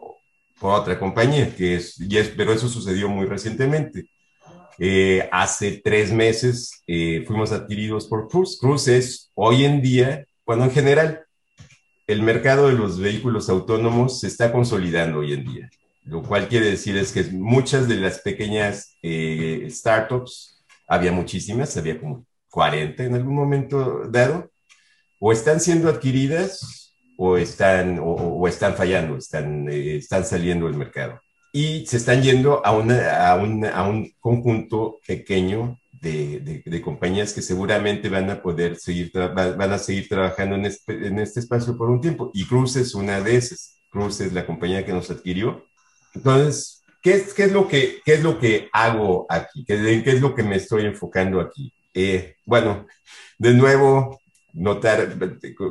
por, 0.57 0.79
otra 0.79 0.97
compañía, 0.97 1.53
que 1.53 1.75
es, 1.75 1.99
y 1.99 2.17
es, 2.17 2.29
pero 2.29 2.53
eso 2.53 2.69
sucedió 2.69 3.09
muy 3.09 3.25
recientemente. 3.25 4.09
Eh, 4.81 5.27
hace 5.31 5.81
tres 5.83 6.11
meses 6.13 6.83
eh, 6.87 7.23
fuimos 7.27 7.51
adquiridos 7.51 8.07
por 8.07 8.29
Cruise. 8.29 8.57
Cruise 8.59 8.87
es 8.87 9.31
hoy 9.33 9.65
en 9.65 9.81
día, 9.81 10.25
bueno, 10.45 10.63
en 10.63 10.71
general, 10.71 11.25
el 12.07 12.23
mercado 12.23 12.69
de 12.69 12.73
los 12.73 12.97
vehículos 12.97 13.49
autónomos 13.49 14.21
se 14.21 14.27
está 14.27 14.51
consolidando 14.51 15.19
hoy 15.19 15.33
en 15.33 15.43
día. 15.43 15.69
lo 16.05 16.23
cual 16.23 16.47
quiere 16.47 16.71
decir 16.71 16.97
es 16.97 17.11
que 17.11 17.23
muchas 17.25 17.87
de 17.87 17.97
las 17.97 18.19
pequeñas 18.19 18.97
eh, 19.03 19.67
startups, 19.69 20.63
había 20.87 21.11
muchísimas, 21.11 21.77
había 21.77 21.99
como 21.99 22.25
40 22.49 23.03
en 23.03 23.13
algún 23.13 23.35
momento 23.35 24.07
dado, 24.09 24.49
o 25.19 25.31
están 25.31 25.59
siendo 25.59 25.87
adquiridas 25.89 26.95
o 27.17 27.37
están, 27.37 27.99
o, 28.01 28.47
están 28.47 28.75
fallando, 28.75 29.17
están, 29.17 29.67
están 29.69 30.25
saliendo 30.25 30.67
del 30.67 30.77
mercado. 30.77 31.19
Y 31.51 31.85
se 31.85 31.97
están 31.97 32.21
yendo 32.21 32.65
a, 32.65 32.71
una, 32.71 33.27
a, 33.27 33.31
a 33.31 33.89
un 33.89 34.13
conjunto 34.19 34.99
pequeño 35.07 35.79
de, 36.01 36.63
de, 36.65 36.81
compañías 36.81 37.33
que 37.33 37.41
seguramente 37.41 38.09
van 38.09 38.29
a 38.29 38.41
poder 38.41 38.77
seguir, 38.77 39.11
van 39.13 39.73
a 39.73 39.77
seguir 39.77 40.07
trabajando 40.07 40.55
en 40.55 40.65
este, 40.65 41.07
en 41.07 41.19
este 41.19 41.39
espacio 41.41 41.77
por 41.77 41.89
un 41.89 42.01
tiempo. 42.01 42.31
Y 42.33 42.45
Cruz 42.45 42.75
es 42.75 42.95
una 42.95 43.19
de 43.21 43.35
esas. 43.35 43.79
Cruz 43.89 44.21
es 44.21 44.33
la 44.33 44.45
compañía 44.45 44.85
que 44.85 44.93
nos 44.93 45.09
adquirió. 45.09 45.65
Entonces, 46.13 46.83
¿qué 47.01 47.13
es, 47.13 47.33
qué 47.33 47.45
es, 47.45 47.51
lo, 47.51 47.67
que, 47.67 47.99
qué 48.05 48.13
es 48.13 48.23
lo 48.23 48.39
que 48.39 48.69
hago 48.71 49.25
aquí? 49.29 49.65
¿Qué, 49.65 50.01
qué 50.03 50.11
es 50.11 50.21
lo 50.21 50.35
que 50.35 50.43
me 50.43 50.55
estoy 50.55 50.85
enfocando 50.85 51.41
aquí? 51.41 51.73
Eh, 51.93 52.35
bueno, 52.45 52.85
de 53.37 53.53
nuevo, 53.53 54.21
notar, 54.53 55.15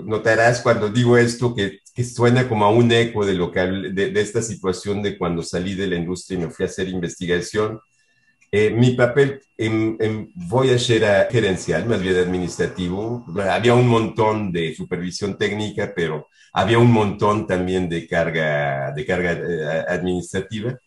notarás 0.05 0.61
cuando 0.61 0.89
digo 0.89 1.16
esto 1.16 1.55
que, 1.55 1.81
que, 1.95 2.05
suena 2.05 2.49
como 2.49 2.64
a 2.64 2.70
un 2.70 2.91
eco 2.93 3.24
de, 3.26 3.35
lo 3.35 3.51
que, 3.51 3.61
de, 3.61 4.11
de, 4.11 4.20
esta 4.20 4.43
situación 4.43 5.03
de 5.03 5.18
cuando 5.18 5.43
salí 5.43 5.74
de 5.74 5.87
la 5.87 5.97
industria 5.97 6.39
y 6.39 6.43
me 6.43 6.51
fui 6.51 6.64
a 6.64 6.68
hacer 6.68 6.89
investigación. 6.89 7.81
Eh, 8.51 8.70
mi 8.70 8.93
papel 8.93 9.43
en, 9.59 9.97
en, 10.01 10.33
Voyager 10.35 11.03
era 11.03 11.29
gerencial, 11.31 11.87
más 11.87 12.01
bien 12.01 12.16
administrativo. 12.16 13.26
Había 13.51 13.74
un 13.74 13.89
montón 13.89 14.53
de 14.53 14.74
supervisión 14.74 15.37
técnica, 15.37 15.93
pero 15.95 16.29
había 16.53 16.79
un 16.79 16.91
montón 16.91 17.47
también 17.47 17.89
de 17.89 18.07
carga, 18.07 18.93
de 18.93 19.05
carga 19.05 19.33
eh, 19.33 19.85
administrativa. 19.89 20.79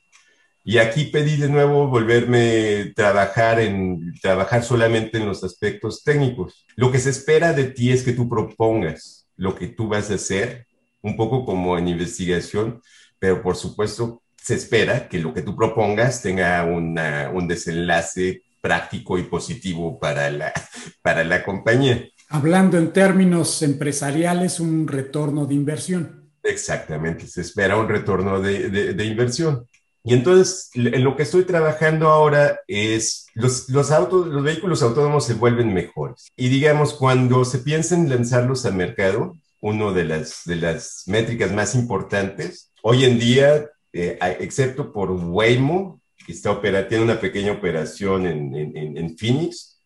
Y 0.64 0.78
aquí 0.78 1.05
pedí 1.05 1.38
de 1.38 1.49
nuevo 1.49 1.88
volverme 1.88 2.82
a 2.82 2.93
trabajar 2.93 3.59
en 3.59 4.14
trabajar 4.22 4.64
solamente 4.64 5.18
en 5.18 5.26
los 5.26 5.43
aspectos 5.43 6.03
técnicos. 6.03 6.66
Lo 6.76 6.91
que 6.91 6.99
se 6.99 7.09
espera 7.09 7.53
de 7.53 7.66
ti 7.66 7.91
es 7.91 8.03
que 8.03 8.14
tú 8.14 8.30
propongas 8.30 9.28
lo 9.38 9.55
que 9.55 9.68
tú 9.68 9.88
vas 9.88 10.12
a 10.12 10.16
hacer, 10.16 10.68
un 11.01 11.18
poco 11.18 11.45
como 11.45 11.78
en 11.78 11.88
investigación, 11.88 12.80
pero 13.18 13.41
por 13.41 13.55
supuesto 13.55 14.22
se 14.36 14.53
espera 14.53 15.09
que 15.09 15.20
lo 15.20 15.34
que 15.34 15.41
tú 15.41 15.55
propongas 15.55 16.22
tenga 16.22 16.64
una, 16.64 17.32
un 17.34 17.47
desenlace 17.47 18.43
práctico 18.62 19.18
y 19.18 19.24
positivo 19.24 19.99
para 19.99 20.30
la, 20.30 20.53
para 21.01 21.24
la 21.24 21.43
compañía. 21.43 22.07
Hablando 22.30 22.78
en 22.78 22.93
términos 22.93 23.62
empresariales, 23.64 24.59
un 24.59 24.88
retorno 24.88 25.45
de 25.45 25.55
inversión. 25.55 26.32
Exactamente, 26.43 27.28
se 27.28 27.41
espera 27.41 27.78
un 27.78 27.89
retorno 27.89 28.39
de, 28.39 28.70
de, 28.70 28.93
de 28.93 29.05
inversión. 29.05 29.68
Y 30.04 30.14
entonces, 30.14 30.72
en 30.74 31.04
lo 31.04 31.16
que 31.16 31.24
estoy 31.24 31.43
trabajando 31.43 32.08
ahora 32.08 32.60
es 32.68 33.28
los, 33.36 33.70
los, 33.70 33.91
autos, 33.91 34.28
los 34.28 34.43
vehículos 34.43 34.82
autónomos 34.82 35.26
se 35.26 35.36
vuelven 35.36 35.74
mejores. 35.74 36.32
Y 36.36 36.49
digamos, 36.49 36.93
cuando 36.93 37.45
se 37.45 37.60
piensa 37.60 37.95
en 37.95 38.10
lanzarlos 38.10 38.66
al 38.66 38.74
mercado, 38.74 39.34
una 39.60 39.91
de 39.91 40.06
las, 40.06 40.41
de 40.45 40.56
las 40.56 41.04
métricas 41.06 41.52
más 41.52 41.76
importantes, 41.76 42.72
hoy 42.82 43.06
en 43.06 43.20
día, 43.20 43.70
eh, 43.93 44.18
excepto 44.39 44.91
por 44.91 45.12
Waymo, 45.12 46.02
que 46.26 46.32
está 46.32 46.52
opera, 46.52 46.88
tiene 46.88 47.04
una 47.04 47.20
pequeña 47.20 47.52
operación 47.52 48.26
en, 48.26 48.56
en, 48.56 48.97
en 48.97 49.18
Phoenix, 49.18 49.80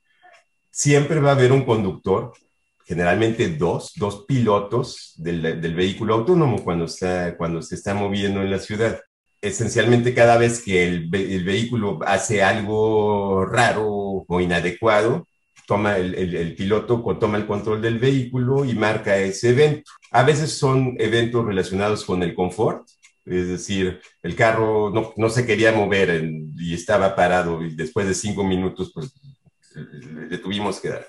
siempre 0.72 1.20
va 1.20 1.32
a 1.32 1.36
haber 1.36 1.52
un 1.52 1.66
conductor 1.66 2.34
generalmente 2.86 3.50
dos, 3.50 3.94
dos 3.96 4.26
pilotos 4.28 5.14
del, 5.18 5.42
del, 5.42 5.74
vehículo 5.74 6.14
autónomo 6.14 6.64
cuando, 6.64 6.86
está, 6.86 7.36
cuando 7.36 7.62
se 7.62 7.76
está 7.76 7.96
moviendo 7.96 8.42
en 8.42 8.52
la 8.52 8.60
ciudad 8.60 9.02
esencialmente 9.48 10.14
cada 10.14 10.38
vez 10.38 10.62
que 10.62 10.84
el, 10.84 11.08
vehículo 11.10 12.00
hace 12.06 12.44
algo 12.44 13.46
raro 13.46 14.26
o 14.28 14.42
inadecuado, 14.42 15.28
toma 15.68 15.98
el, 15.98 16.56
piloto 16.56 17.04
toma 17.20 17.38
el 17.38 17.48
control 17.48 17.82
del 17.82 18.00
vehículo 18.00 18.66
y 18.66 18.74
marca 18.74 19.18
ese 19.18 19.50
evento. 19.50 19.92
A 20.12 20.24
veces 20.24 20.52
son 20.52 20.96
eventos 21.00 21.46
relacionados 21.46 22.06
con 22.06 22.24
el 22.24 22.36
confort, 22.36 22.88
es 23.26 23.48
decir, 23.48 24.00
el 24.22 24.36
carro 24.36 24.92
no, 24.92 25.14
no 25.18 25.30
se 25.30 25.46
quería 25.46 25.72
mover 25.72 26.30
y 26.58 26.74
estaba 26.74 27.16
parado 27.16 27.64
y 27.64 27.76
después 27.76 28.08
de 28.08 28.14
cinco 28.14 28.44
minutos 28.44 28.92
pues 28.94 29.14
le 30.30 30.38
tuvimos 30.38 30.80
que 30.80 30.90
dar. 30.90 31.08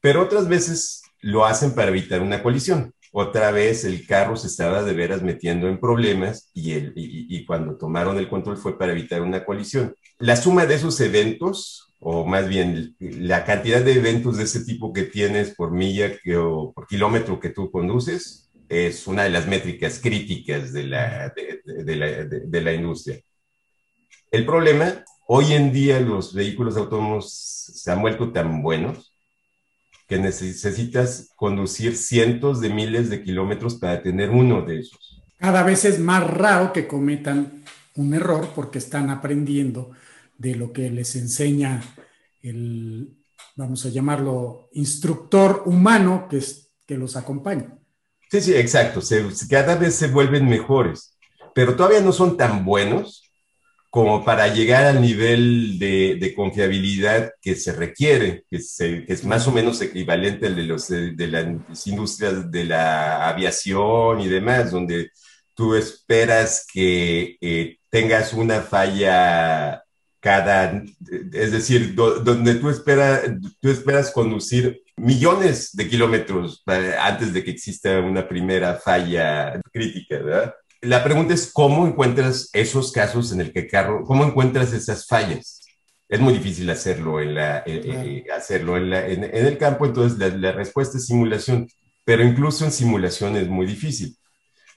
Pero 0.00 0.22
otras 0.22 0.48
veces 0.48 1.02
lo 1.20 1.44
hacen 1.44 1.74
para 1.74 1.88
evitar 1.88 2.22
una 2.22 2.42
colisión 2.42 2.92
otra 3.18 3.50
vez 3.50 3.86
el 3.86 4.06
carro 4.06 4.36
se 4.36 4.46
estaba 4.46 4.82
de 4.82 4.92
veras 4.92 5.22
metiendo 5.22 5.68
en 5.68 5.80
problemas 5.80 6.50
y, 6.52 6.72
el, 6.72 6.92
y, 6.94 7.46
cuando 7.46 7.78
tomaron 7.78 8.18
el 8.18 8.28
control 8.28 8.58
fue 8.58 8.76
para 8.76 8.92
evitar 8.92 9.22
una 9.22 9.42
colisión. 9.42 9.96
La 10.18 10.36
suma 10.36 10.66
de 10.66 10.74
esos 10.74 11.00
eventos, 11.00 11.94
o 11.98 12.26
más 12.26 12.46
bien 12.46 12.94
la 13.00 13.46
cantidad 13.46 13.80
de 13.80 13.94
eventos 13.94 14.36
de 14.36 14.44
ese 14.44 14.66
tipo 14.66 14.92
que 14.92 15.04
tienes 15.04 15.54
por 15.54 15.70
milla 15.70 16.12
o 16.38 16.74
por 16.74 16.86
kilómetro 16.86 17.40
que 17.40 17.48
tú 17.48 17.70
conduces, 17.70 18.50
es 18.68 19.06
una 19.06 19.22
de 19.22 19.30
las 19.30 19.46
métricas 19.46 19.98
críticas 19.98 20.74
de 20.74 20.84
la, 20.84 21.32
de, 21.64 21.96
la, 21.96 22.24
de 22.24 22.60
la 22.60 22.72
industria. 22.74 23.18
El 24.30 24.44
problema, 24.44 25.02
hoy 25.26 25.54
en 25.54 25.72
día 25.72 26.00
los 26.00 26.34
vehículos 26.34 26.76
autónomos 26.76 27.32
se 27.32 27.90
han 27.90 28.02
vuelto 28.02 28.30
tan 28.30 28.60
buenos 28.60 29.15
que 30.06 30.18
necesitas 30.18 31.30
conducir 31.36 31.96
cientos 31.96 32.60
de 32.60 32.70
miles 32.70 33.10
de 33.10 33.22
kilómetros 33.22 33.74
para 33.76 34.02
tener 34.02 34.30
uno 34.30 34.62
de 34.62 34.80
esos. 34.80 35.22
Cada 35.38 35.62
vez 35.62 35.84
es 35.84 35.98
más 35.98 36.24
raro 36.28 36.72
que 36.72 36.86
cometan 36.86 37.64
un 37.96 38.14
error 38.14 38.50
porque 38.54 38.78
están 38.78 39.10
aprendiendo 39.10 39.90
de 40.38 40.54
lo 40.54 40.72
que 40.72 40.90
les 40.90 41.16
enseña 41.16 41.82
el, 42.42 43.16
vamos 43.56 43.84
a 43.86 43.88
llamarlo, 43.88 44.68
instructor 44.72 45.62
humano 45.66 46.26
que, 46.28 46.38
es, 46.38 46.70
que 46.86 46.96
los 46.96 47.16
acompaña. 47.16 47.76
Sí, 48.30 48.40
sí, 48.40 48.54
exacto. 48.54 49.00
Se, 49.00 49.24
cada 49.48 49.76
vez 49.76 49.94
se 49.94 50.08
vuelven 50.08 50.48
mejores, 50.48 51.16
pero 51.54 51.74
todavía 51.74 52.00
no 52.00 52.12
son 52.12 52.36
tan 52.36 52.64
buenos 52.64 53.25
como 53.96 54.22
para 54.22 54.48
llegar 54.48 54.84
al 54.84 55.00
nivel 55.00 55.78
de, 55.78 56.18
de 56.20 56.34
confiabilidad 56.34 57.32
que 57.40 57.54
se 57.54 57.72
requiere, 57.72 58.44
que, 58.50 58.58
se, 58.58 59.06
que, 59.06 59.14
es 59.14 59.24
más 59.24 59.48
o 59.48 59.52
menos 59.52 59.80
equivalente 59.80 60.48
al 60.48 60.54
de, 60.54 60.64
los, 60.64 60.88
de, 60.88 61.26
las 61.26 61.86
industrias 61.86 62.50
de 62.50 62.64
la 62.66 63.26
aviación 63.26 64.20
y 64.20 64.28
demás, 64.28 64.70
donde 64.70 65.12
tú 65.54 65.74
esperas 65.74 66.66
que 66.70 67.38
eh, 67.40 67.78
tengas 67.88 68.34
una 68.34 68.60
falla 68.60 69.82
cada, 70.20 70.84
es 71.32 71.52
decir, 71.52 71.94
do, 71.94 72.20
donde 72.20 72.56
tú, 72.56 72.68
espera, 72.68 73.22
tú 73.62 73.70
esperas 73.70 74.10
conducir 74.10 74.82
millones 74.98 75.74
de 75.74 75.88
kilómetros 75.88 76.62
antes 77.00 77.32
de 77.32 77.42
que 77.42 77.52
exista 77.52 77.98
una 78.00 78.28
primera 78.28 78.74
falla 78.74 79.58
crítica, 79.72 80.18
¿verdad? 80.18 80.54
La 80.86 81.02
pregunta 81.04 81.34
es 81.34 81.52
cómo 81.52 81.86
encuentras 81.86 82.50
esos 82.52 82.92
casos 82.92 83.32
en 83.32 83.40
el 83.40 83.52
que 83.52 83.66
carro, 83.66 84.04
cómo 84.04 84.24
encuentras 84.24 84.72
esas 84.72 85.06
fallas. 85.06 85.60
Es 86.08 86.20
muy 86.20 86.34
difícil 86.34 86.70
hacerlo 86.70 87.20
en, 87.20 87.34
la, 87.34 87.58
eh, 87.66 87.82
eh, 87.84 88.24
hacerlo 88.34 88.76
en, 88.76 88.90
la, 88.90 89.06
en, 89.06 89.24
en, 89.24 89.46
el 89.46 89.58
campo, 89.58 89.86
entonces 89.86 90.18
la, 90.18 90.28
la, 90.28 90.52
respuesta 90.52 90.98
es 90.98 91.06
simulación, 91.06 91.68
pero 92.04 92.22
incluso 92.22 92.64
en 92.64 92.70
simulación 92.70 93.36
es 93.36 93.48
muy 93.48 93.66
difícil, 93.66 94.16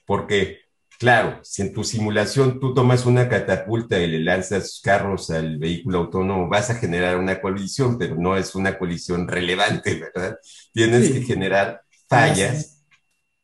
porque, 0.04 0.58
claro, 0.98 1.38
si 1.44 1.62
en 1.62 1.72
tu 1.72 1.84
simulación 1.84 2.58
tú 2.58 2.74
tomas 2.74 3.06
una 3.06 3.28
catapulta 3.28 4.00
y 4.00 4.08
le 4.08 4.18
lanzas 4.18 4.80
carros 4.82 5.30
al 5.30 5.58
vehículo 5.58 5.98
autónomo, 5.98 6.48
vas 6.48 6.70
a 6.70 6.74
generar 6.74 7.16
una 7.16 7.40
colisión, 7.40 7.96
pero 7.96 8.16
no 8.16 8.36
es 8.36 8.56
una 8.56 8.76
colisión 8.76 9.28
relevante, 9.28 10.00
¿verdad? 10.00 10.36
Tienes 10.72 11.06
sí. 11.06 11.12
que 11.12 11.22
generar 11.22 11.82
fallas 12.08 12.79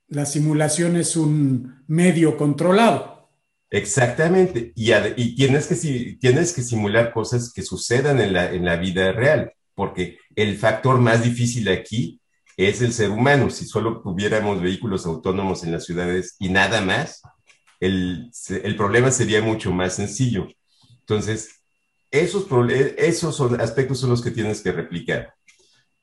la 0.08 0.26
simulación 0.26 0.96
es 0.96 1.16
un 1.16 1.84
medio 1.86 2.36
controlado. 2.36 3.16
Exactamente, 3.70 4.72
y, 4.76 4.92
y 5.16 5.34
tienes, 5.34 5.66
que, 5.66 6.62
simular 6.62 7.12
cosas 7.12 7.52
que 7.52 7.62
sucedan 7.62 8.20
en 8.20 8.32
la, 8.64 8.76
vida 8.76 9.10
real, 9.12 9.52
porque 9.74 10.18
el 10.36 10.56
factor 10.56 11.00
más 11.00 11.24
difícil 11.24 11.68
aquí 11.68 12.20
es 12.56 12.80
el 12.80 12.92
ser 12.92 13.10
humano. 13.10 13.50
Si 13.50 13.66
solo 13.66 14.00
tuviéramos 14.02 14.62
vehículos 14.62 15.04
autónomos 15.04 15.64
en 15.64 15.72
las 15.72 15.84
ciudades 15.84 16.36
y 16.38 16.48
nada 16.48 16.80
más, 16.80 17.22
el, 17.80 18.30
problema 18.76 19.10
sería 19.10 19.42
mucho 19.42 19.72
más 19.72 19.94
sencillo. 19.94 20.46
Entonces, 21.00 21.62
esos, 22.12 22.46
esos 22.96 23.36
son, 23.36 23.60
aspectos 23.60 23.98
son 23.98 24.10
los 24.10 24.22
que 24.22 24.30
tienes 24.30 24.60
que 24.60 24.70
replicar. 24.70 25.34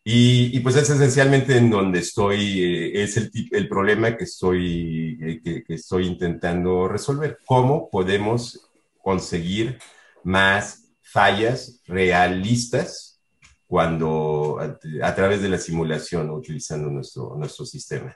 Y, 0.05 0.59
pues 0.59 0.75
es 0.75 0.89
esencialmente 0.89 1.55
en 1.55 1.69
donde 1.69 1.99
estoy, 1.99 2.61
eh, 2.61 3.03
es 3.03 3.15
el, 3.15 3.31
el, 3.51 3.69
problema 3.69 4.17
que 4.17 4.25
estoy, 4.25 5.17
eh, 5.21 5.63
que, 5.65 5.73
estoy 5.73 6.07
intentando 6.07 6.89
resolver. 6.89 7.37
¿Cómo 7.45 7.89
podemos 7.89 8.69
conseguir 9.01 9.79
más 10.23 10.89
fallas 11.01 11.81
realistas 11.85 13.21
cuando 13.65 14.59
a, 14.59 14.77
a 15.07 15.15
través 15.15 15.41
de 15.41 15.47
la 15.47 15.57
simulación 15.57 16.29
utilizando 16.31 16.89
nuestro, 16.89 17.35
nuestro 17.37 17.65
sistema? 17.65 18.13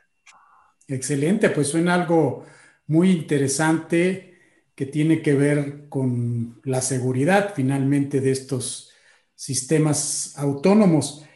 Excelente, 0.89 1.49
pues 1.51 1.69
suena 1.69 1.93
algo 1.93 2.45
muy 2.87 3.11
interesante 3.11 4.35
que 4.75 4.85
tiene 4.85 5.21
que 5.21 5.33
ver 5.33 5.87
con 5.87 6.59
la 6.65 6.81
seguridad 6.81 7.53
finalmente 7.55 8.19
de 8.19 8.31
estos 8.31 8.91
sistemas 9.35 10.37
autónomos. 10.37 11.26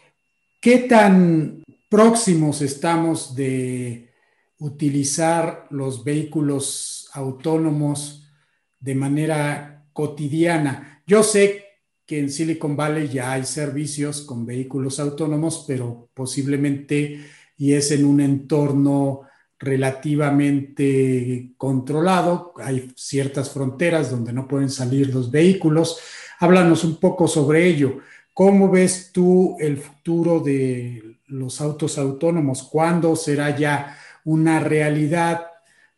¿Qué 0.62 0.78
tan 0.78 1.64
próximos 1.90 2.62
estamos 2.62 3.36
de 3.36 4.12
utilizar 4.60 5.66
los 5.72 6.04
vehículos 6.04 7.10
autónomos 7.14 8.32
de 8.80 8.94
manera 8.94 9.88
cotidiana? 9.92 11.02
Yo 11.08 11.24
sé 11.24 11.64
que 12.06 12.20
en 12.20 12.30
Silicon 12.30 12.78
Valley 12.78 13.10
ya 13.10 13.32
hay 13.32 13.44
servicios 13.44 14.22
con 14.22 14.46
vehículos 14.46 15.00
autónomos, 15.00 15.66
pero 15.68 16.12
posiblemente 16.14 17.26
y 17.58 17.74
es 17.74 17.90
en 17.90 18.06
un 18.06 18.22
entorno 18.22 19.22
relativamente 19.58 21.54
controlado. 21.58 22.54
Hay 22.58 22.92
ciertas 22.96 23.50
fronteras 23.50 24.12
donde 24.12 24.32
no 24.32 24.48
pueden 24.48 24.70
salir 24.70 25.12
los 25.12 25.32
vehículos. 25.32 26.00
Háblanos 26.40 26.84
un 26.84 27.00
poco 27.00 27.28
sobre 27.28 27.66
ello. 27.66 27.98
¿Cómo 28.34 28.70
ves 28.70 29.12
tú 29.12 29.58
el 29.60 29.78
futuro 29.78 30.40
de 30.40 31.20
los 31.28 31.60
autos 31.60 31.98
autónomos? 31.98 32.64
¿Cuándo 32.64 33.16
será 33.16 33.56
ya 33.56 33.98
una 34.24 34.60
realidad 34.60 35.48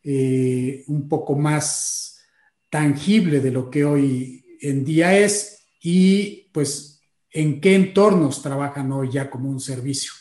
eh, 0.02 0.82
un 0.88 1.08
poco 1.08 1.36
más 1.36 2.20
tangible 2.68 3.40
de 3.40 3.52
lo 3.52 3.70
que 3.70 3.84
hoy 3.84 4.44
en 4.60 4.84
día 4.84 5.16
es? 5.16 5.64
Y 5.80 6.50
pues, 6.52 7.00
¿en 7.30 7.60
qué 7.60 7.76
entornos 7.76 8.42
trabajan 8.42 8.90
hoy 8.90 9.10
ya 9.12 9.30
como 9.30 9.48
un 9.48 9.60
servicio? 9.60 10.12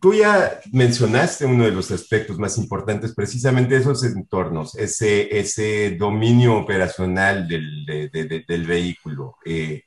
Tú 0.00 0.14
ya 0.14 0.60
mencionaste 0.72 1.44
uno 1.44 1.64
de 1.64 1.72
los 1.72 1.90
aspectos 1.90 2.38
más 2.38 2.56
importantes, 2.58 3.12
precisamente 3.14 3.76
esos 3.76 4.02
entornos, 4.04 4.74
ese, 4.76 5.96
dominio 5.98 6.56
operacional 6.56 7.46
del, 7.46 8.10
del 8.46 8.66
vehículo, 8.66 9.36
eh, 9.44 9.82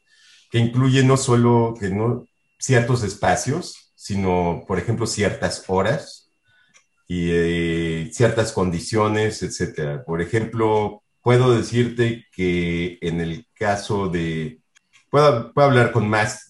que 0.54 0.60
incluye 0.60 1.04
no 1.04 1.18
solo 1.18 1.74
que 1.80 1.90
no, 1.90 2.28
ciertos 2.60 3.02
espacios, 3.02 3.92
sino, 3.96 4.64
por 4.68 4.78
ejemplo, 4.78 5.08
ciertas 5.08 5.64
horas 5.68 6.30
y 7.08 7.30
eh, 7.32 8.10
ciertas 8.14 8.52
condiciones, 8.52 9.42
etcétera. 9.42 10.06
Por 10.06 10.22
ejemplo, 10.22 11.02
puedo 11.24 11.58
decirte 11.58 12.28
que 12.32 13.00
en 13.02 13.20
el 13.20 13.48
caso 13.56 14.10
de 14.10 14.60
puedo, 15.10 15.52
hablar 15.56 15.92
con 15.92 16.08
más 16.08 16.46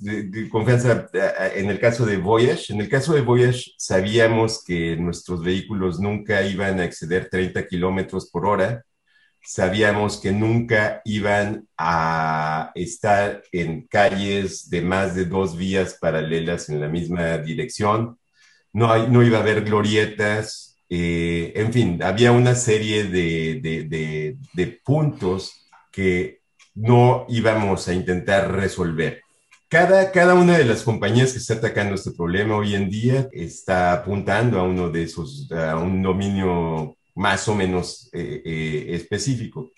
confianza 0.51 1.07
eh, 1.13 1.53
en 1.55 1.69
el 1.69 1.79
caso 1.79 2.05
de 2.05 2.17
Voyage. 2.17 2.73
En 2.73 2.81
el 2.81 2.89
caso 2.89 3.13
de 3.13 3.21
Voyage 3.21 3.71
sabíamos 3.77 4.65
que 4.65 4.97
nuestros 4.97 5.41
vehículos 5.41 6.01
nunca 6.01 6.43
iban 6.43 6.81
a 6.81 6.83
exceder 6.83 7.29
30 7.29 7.65
kilómetros 7.67 8.29
por 8.29 8.47
hora. 8.47 8.83
Sabíamos 9.45 10.21
que 10.21 10.31
nunca 10.31 11.01
iban 11.03 11.67
a 11.77 12.71
estar 12.75 13.43
en 13.51 13.85
calles 13.87 14.69
de 14.69 14.81
más 14.81 15.15
de 15.15 15.25
dos 15.25 15.57
vías 15.57 15.97
paralelas 15.99 16.69
en 16.69 16.79
la 16.79 16.87
misma 16.87 17.37
dirección. 17.39 18.17
No, 18.71 19.07
no 19.09 19.21
iba 19.21 19.39
a 19.39 19.41
haber 19.41 19.65
glorietas. 19.65 20.77
Eh, 20.89 21.51
en 21.55 21.73
fin, 21.73 22.01
había 22.01 22.31
una 22.31 22.55
serie 22.55 23.03
de, 23.03 23.59
de, 24.53 24.81
puntos 24.85 25.67
que 25.91 26.39
no 26.73 27.25
íbamos 27.27 27.87
a 27.89 27.93
intentar 27.93 28.49
resolver. 28.49 29.21
Cada, 29.67 30.11
cada 30.11 30.35
una 30.35 30.57
de 30.57 30.65
las 30.65 30.83
compañías 30.83 31.33
que 31.33 31.39
está 31.39 31.55
atacando 31.55 31.95
este 31.95 32.11
problema 32.11 32.55
hoy 32.55 32.75
en 32.75 32.89
día 32.89 33.27
está 33.33 33.91
apuntando 33.91 34.59
a 34.59 34.63
uno 34.63 34.89
de 34.89 35.03
esos, 35.03 35.51
a 35.51 35.75
un 35.77 36.01
dominio 36.01 36.95
más 37.15 37.47
o 37.47 37.55
menos 37.55 38.09
eh, 38.13 38.41
eh, 38.45 38.85
específico. 38.89 39.71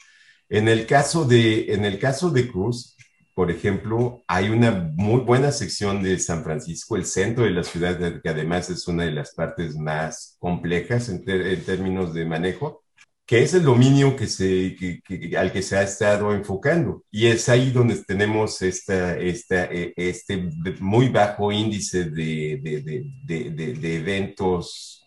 En 0.50 0.68
el, 0.68 0.86
caso 0.86 1.26
de, 1.26 1.74
en 1.74 1.86
el 1.86 2.00
caso 2.00 2.30
de 2.30 2.48
Cruz, 2.48 2.96
por 3.34 3.52
ejemplo, 3.52 4.24
hay 4.28 4.50
una 4.50 4.72
muy 4.96 5.22
buena 5.22 5.52
sección 5.52 6.02
de 6.02 6.18
San 6.20 6.44
Francisco, 6.44 6.96
el 6.96 7.06
centro 7.06 7.44
de 7.44 7.52
la 7.52 7.64
ciudad, 7.64 8.22
que 8.22 8.30
además 8.30 8.70
es 8.70 8.88
una 8.88 9.04
de 9.04 9.12
las 9.12 9.34
partes 9.34 9.76
más 9.76 10.38
complejas 10.40 11.10
en 11.10 11.26
términos 11.26 12.14
de 12.14 12.26
manejo, 12.26 12.86
que 13.26 13.42
es 13.42 13.54
el 13.56 13.64
dominio 13.64 14.16
que 14.16 14.28
se, 14.28 14.78
al 15.38 15.52
que 15.52 15.62
se 15.64 15.78
ha 15.78 15.84
estado 15.84 16.34
enfocando. 16.34 17.04
Y 17.10 17.28
es 17.28 17.50
ahí 17.50 17.72
donde 17.72 17.96
tenemos 18.04 18.62
esta, 18.62 19.18
esta, 19.18 19.66
e, 19.66 19.94
este 19.96 20.50
muy 20.80 21.10
bajo 21.10 21.52
índice 21.52 22.06
de, 22.06 22.60
de, 22.62 23.76
de, 23.76 23.96
eventos, 23.96 25.04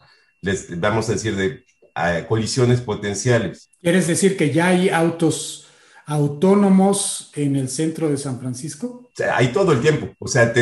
vamos 0.76 1.09
a 1.09 1.12
decir, 1.12 1.37
de 1.37 1.64
colisiones 2.28 2.80
potenciales. 2.80 3.70
¿Quieres 3.80 4.07
decir 4.07 4.36
que 4.36 4.53
ya 4.53 4.68
hay 4.68 4.88
autos 4.88 5.66
autónomos 6.07 7.30
en 7.34 7.57
el 7.57 7.68
centro 7.68 8.09
de 8.09 8.16
San 8.16 8.40
Francisco? 8.40 9.11
hay 9.32 9.49
todo 9.49 9.72
el 9.72 9.80
tiempo. 9.80 10.14
O 10.18 10.28
sea, 10.28 10.53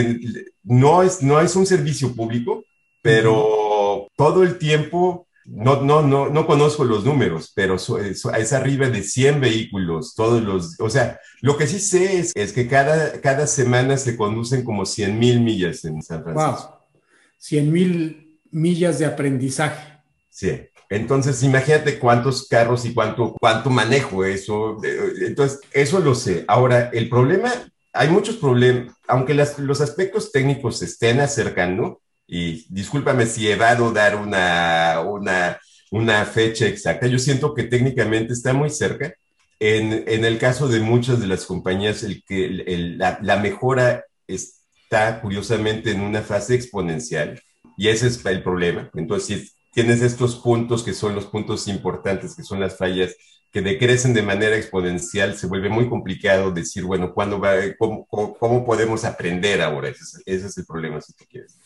no, 0.64 1.02
es, 1.02 1.22
no 1.22 1.40
es 1.40 1.54
un 1.56 1.66
servicio 1.66 2.14
público, 2.14 2.64
pero 3.02 4.08
todo 4.16 4.42
el 4.42 4.58
tiempo 4.58 5.26
no, 5.46 5.82
no, 5.82 6.02
no, 6.02 6.28
no 6.28 6.46
conozco 6.46 6.84
los 6.84 7.04
números, 7.04 7.52
pero 7.54 7.76
es, 7.76 8.52
arriba 8.52 8.88
de 8.88 9.02
100 9.02 9.40
vehículos, 9.40 10.14
todos 10.16 10.42
los, 10.42 10.80
o 10.80 10.90
sea, 10.90 11.20
lo 11.40 11.56
que 11.56 11.68
sí 11.68 11.78
sé 11.78 12.24
es, 12.34 12.52
que 12.52 12.66
cada, 12.66 13.20
cada 13.20 13.46
semana 13.46 13.96
se 13.96 14.16
conducen 14.16 14.64
como 14.64 14.84
100 14.84 15.18
mil 15.18 15.40
millas 15.40 15.84
en 15.84 16.02
San 16.02 16.24
Francisco. 16.24 16.68
Wow, 16.92 17.00
100 17.38 17.72
mil 17.72 18.40
millas 18.50 18.98
de 18.98 19.06
aprendizaje. 19.06 20.00
Sí, 20.30 20.62
entonces 20.88 21.42
imagínate 21.42 21.98
cuántos 21.98 22.46
carros 22.48 22.84
y 22.84 22.94
cuánto, 22.94 23.34
cuánto 23.40 23.70
manejo 23.70 24.24
eso. 24.24 24.78
Entonces, 25.20 25.60
eso 25.72 26.00
lo 26.00 26.14
sé. 26.14 26.44
Ahora, 26.48 26.90
el 26.92 27.08
problema, 27.08 27.52
hay 27.92 28.08
muchos 28.08 28.36
problemas, 28.36 28.94
aunque 29.08 29.34
los 29.34 29.80
aspectos 29.80 30.32
técnicos 30.32 30.78
se 30.78 30.84
estén 30.86 31.20
acercando, 31.20 32.00
y 32.26 32.66
discúlpame 32.72 33.26
si 33.26 33.48
he 33.48 33.56
dado 33.56 33.92
dar 33.92 34.16
una, 34.16 35.00
una, 35.06 35.60
una 35.90 36.24
fecha 36.24 36.66
exacta. 36.66 37.06
Yo 37.06 37.18
siento 37.18 37.54
que 37.54 37.64
técnicamente 37.64 38.32
está 38.32 38.52
muy 38.52 38.70
cerca. 38.70 39.14
En, 39.58 40.04
en 40.06 40.24
el 40.24 40.38
caso 40.38 40.68
de 40.68 40.80
muchas 40.80 41.20
de 41.20 41.28
las 41.28 41.46
compañías, 41.46 42.02
el 42.02 42.22
que, 42.24 42.46
el, 42.46 42.98
la, 42.98 43.18
la, 43.22 43.36
mejora 43.38 44.04
está 44.26 45.20
curiosamente 45.22 45.92
en 45.92 46.00
una 46.00 46.20
fase 46.20 46.54
exponencial 46.54 47.40
y 47.78 47.88
ese 47.88 48.08
es 48.08 48.24
el 48.26 48.42
problema. 48.42 48.90
Entonces, 48.94 49.26
si 49.26 49.52
tienes 49.76 50.00
estos 50.00 50.36
puntos 50.36 50.82
que 50.82 50.94
son 50.94 51.14
los 51.14 51.26
puntos 51.26 51.68
importantes, 51.68 52.34
que 52.34 52.42
son 52.42 52.60
las 52.60 52.78
fallas 52.78 53.14
que 53.52 53.60
decrecen 53.60 54.14
de 54.14 54.22
manera 54.22 54.56
exponencial, 54.56 55.36
se 55.36 55.46
vuelve 55.46 55.68
muy 55.68 55.86
complicado 55.86 56.50
decir, 56.50 56.82
bueno, 56.84 57.12
¿cuándo 57.12 57.38
va, 57.38 57.56
cómo, 57.78 58.06
cómo, 58.06 58.64
podemos 58.64 59.04
aprender 59.04 59.60
ahora? 59.60 59.90
Ese 59.90 60.22
ese 60.24 60.46
es 60.46 60.56
el 60.56 60.64
problema, 60.64 61.02
si 61.02 61.12
tú 61.12 61.26
quieres. 61.28 61.58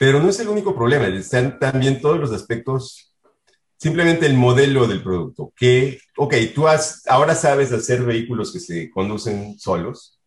Pero 0.00 0.20
no 0.20 0.30
es 0.30 0.40
el 0.40 0.48
único 0.48 0.74
problema, 0.74 1.06
están 1.06 1.60
también 1.60 2.00
todos 2.00 2.18
los 2.18 2.32
aspectos, 2.32 3.14
simplemente 3.76 4.26
el 4.26 4.34
modelo 4.34 4.88
del 4.88 5.04
producto, 5.04 5.52
que, 5.54 6.00
ok, 6.16 6.34
tú 6.56 6.66
has, 6.66 7.06
ahora 7.06 7.36
sabes 7.36 7.70
hacer 7.70 8.02
vehículos 8.02 8.52
que 8.52 8.58
se 8.58 8.90
conducen 8.90 9.60
solos, 9.60 10.18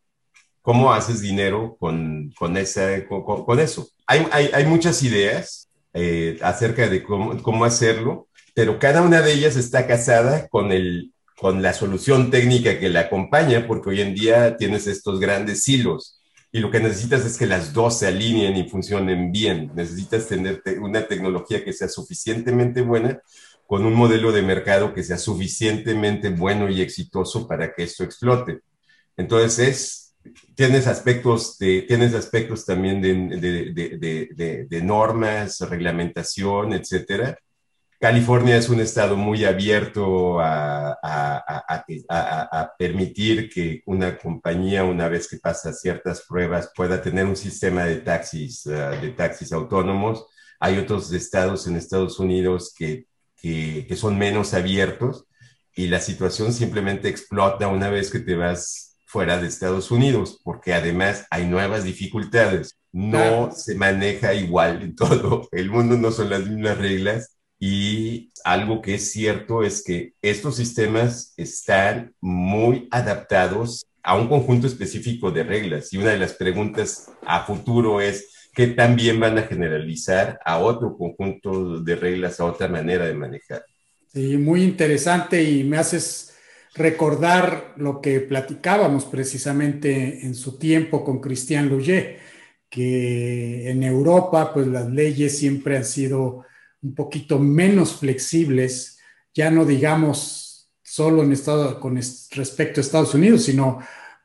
¿cómo 0.62 0.94
haces 0.94 1.20
dinero 1.20 1.76
con, 1.78 2.32
con, 2.40 2.56
esa, 2.56 3.06
con, 3.06 3.60
eso? 3.60 3.90
Hay, 4.06 4.26
hay, 4.32 4.50
hay, 4.54 4.66
muchas 4.66 5.04
ideas 5.04 5.67
eh, 6.00 6.38
acerca 6.42 6.88
de 6.88 7.02
cómo, 7.02 7.66
hacerlo, 7.66 8.28
pero 8.54 8.78
cada 8.78 9.02
una 9.02 9.22
de 9.22 9.34
ellas 9.34 9.56
está 9.56 9.88
casada 9.88 10.48
con 10.48 10.72
el, 10.72 11.12
con 11.36 11.64
la 11.64 11.74
solución 11.74 12.30
técnica 12.30 12.80
que 12.80 12.90
la 12.90 13.02
acompaña, 13.02 13.66
porque 13.66 13.90
hoy 13.90 14.02
en 14.02 14.14
día 14.14 14.58
tienes 14.58 14.86
estos 14.86 15.20
grandes 15.20 15.64
silos 15.64 16.18
y 16.52 16.60
lo 16.60 16.72
que 16.72 16.80
necesitas 16.80 17.26
es 17.26 17.38
que 17.38 17.46
las 17.46 17.74
dos 17.74 18.00
se 18.00 18.08
alineen 18.08 18.56
y 18.58 18.70
funcionen 18.70 19.32
bien. 19.32 19.72
Necesitas 19.76 20.28
tener 20.28 20.62
una 20.80 21.08
tecnología 21.08 21.64
que 21.64 21.74
sea 21.74 21.90
suficientemente 21.90 22.82
buena 22.82 23.22
con 23.66 23.86
un 23.86 23.94
modelo 23.94 24.32
de 24.32 24.42
mercado 24.42 24.94
que 24.94 25.04
sea 25.04 25.18
suficientemente 25.18 26.30
bueno 26.30 26.70
y 26.70 26.82
exitoso 26.82 27.48
para 27.48 27.74
que 27.74 27.84
esto 27.84 28.04
explote. 28.04 28.60
Entonces, 29.18 30.07
tienes 30.56 30.88
aspectos, 30.88 31.58
tienes 31.58 32.14
aspectos 32.14 32.66
también 32.66 33.02
de, 33.02 34.82
normas, 34.84 35.60
reglamentación, 35.62 36.74
etcétera, 36.74 37.38
California 38.00 38.58
es 38.58 38.70
un 38.70 38.80
estado 38.80 39.18
muy 39.18 39.44
abierto 39.44 40.40
a, 40.40 40.96
permitir 42.78 43.50
que 43.50 43.82
una 43.86 44.18
compañía, 44.18 44.84
una 44.84 45.08
vez 45.10 45.28
que 45.28 45.38
pasa 45.38 45.74
ciertas 45.74 46.22
pruebas, 46.22 46.72
pueda 46.76 47.02
tener 47.02 47.26
un 47.26 47.36
sistema 47.36 47.86
de 47.86 47.98
taxis, 47.98 48.68
ah, 48.68 48.92
de 48.92 49.10
taxis 49.10 49.52
autónomos. 49.52 50.28
Hay 50.60 50.78
otros 50.78 51.12
estados 51.12 51.66
en 51.68 51.76
Estados 51.76 52.20
Unidos 52.20 52.74
que, 52.78 53.08
son 53.96 54.18
menos 54.18 54.54
abiertos 54.54 55.26
y 55.74 55.88
la 55.88 56.00
situación 56.00 56.54
simplemente 56.54 57.08
explota 57.08 57.68
una 57.68 57.90
vez 57.90 58.12
que 58.12 58.20
te 58.20 58.36
vas 58.36 58.87
fuera 59.08 59.40
de 59.40 59.48
Estados 59.48 59.90
Unidos, 59.90 60.40
porque 60.44 60.74
además 60.74 61.26
hay 61.32 61.48
nuevas 61.48 61.86
dificultades. 61.86 62.78
No 62.92 63.52
se 63.52 63.74
maneja 63.76 64.34
igual 64.34 64.82
en 64.84 64.96
todo. 64.96 65.48
El 65.52 65.70
mundo 65.72 65.98
no 65.98 66.12
son 66.12 66.30
las 66.30 66.46
mismas 66.46 66.78
reglas 66.78 67.38
y 67.60 68.32
algo 68.44 68.82
que 68.82 68.96
es 68.96 69.12
cierto 69.12 69.64
es 69.64 69.84
que 69.84 70.14
estos 70.22 70.58
sistemas 70.58 71.34
están 71.38 72.14
muy 72.20 72.88
adaptados 72.92 73.86
a 74.04 74.16
un 74.16 74.28
conjunto 74.28 74.68
específico 74.68 75.32
de 75.32 75.44
reglas. 75.44 75.92
Y 75.94 75.98
una 75.98 76.12
de 76.12 76.20
las 76.20 76.34
preguntas 76.34 77.10
a 77.26 77.46
futuro 77.46 78.02
es, 78.02 78.50
¿qué 78.54 78.68
también 78.68 79.20
van 79.20 79.38
a 79.38 79.44
generalizar 79.44 80.40
a 80.46 80.60
otro 80.60 80.98
conjunto 80.98 81.80
de 81.80 81.96
reglas, 81.96 82.40
a 82.40 82.46
otra 82.46 82.68
manera 82.68 83.06
de 83.06 83.14
manejar? 83.14 83.64
Sí, 84.14 84.38
muy 84.38 84.64
interesante 84.64 85.44
y 85.44 85.64
me 85.64 85.78
haces 85.78 86.27
recordar 86.78 87.74
lo 87.78 88.02
que 88.02 88.20
platicábamos 88.20 89.06
precisamente 89.06 90.26
en 90.26 90.36
su 90.36 90.58
tiempo 90.58 91.04
con 91.04 91.20
Cristian 91.20 91.70
Louget, 91.70 92.20
que 92.70 93.70
en 93.70 93.84
Europa 93.84 94.54
pues 94.54 94.68
las 94.68 94.90
leyes 94.90 95.38
siempre 95.38 95.78
han 95.78 95.86
sido 95.86 96.46
un 96.82 96.94
poquito 96.94 97.40
menos 97.40 97.96
flexibles, 97.96 99.00
ya 99.34 99.50
no 99.50 99.66
digamos 99.66 100.70
solo 100.84 101.24
en 101.24 101.32
estado, 101.32 101.80
con 101.80 101.96
respecto 101.96 102.80
a 102.80 102.84
Estados 102.84 103.14
Unidos, 103.14 103.44
sino 103.44 103.80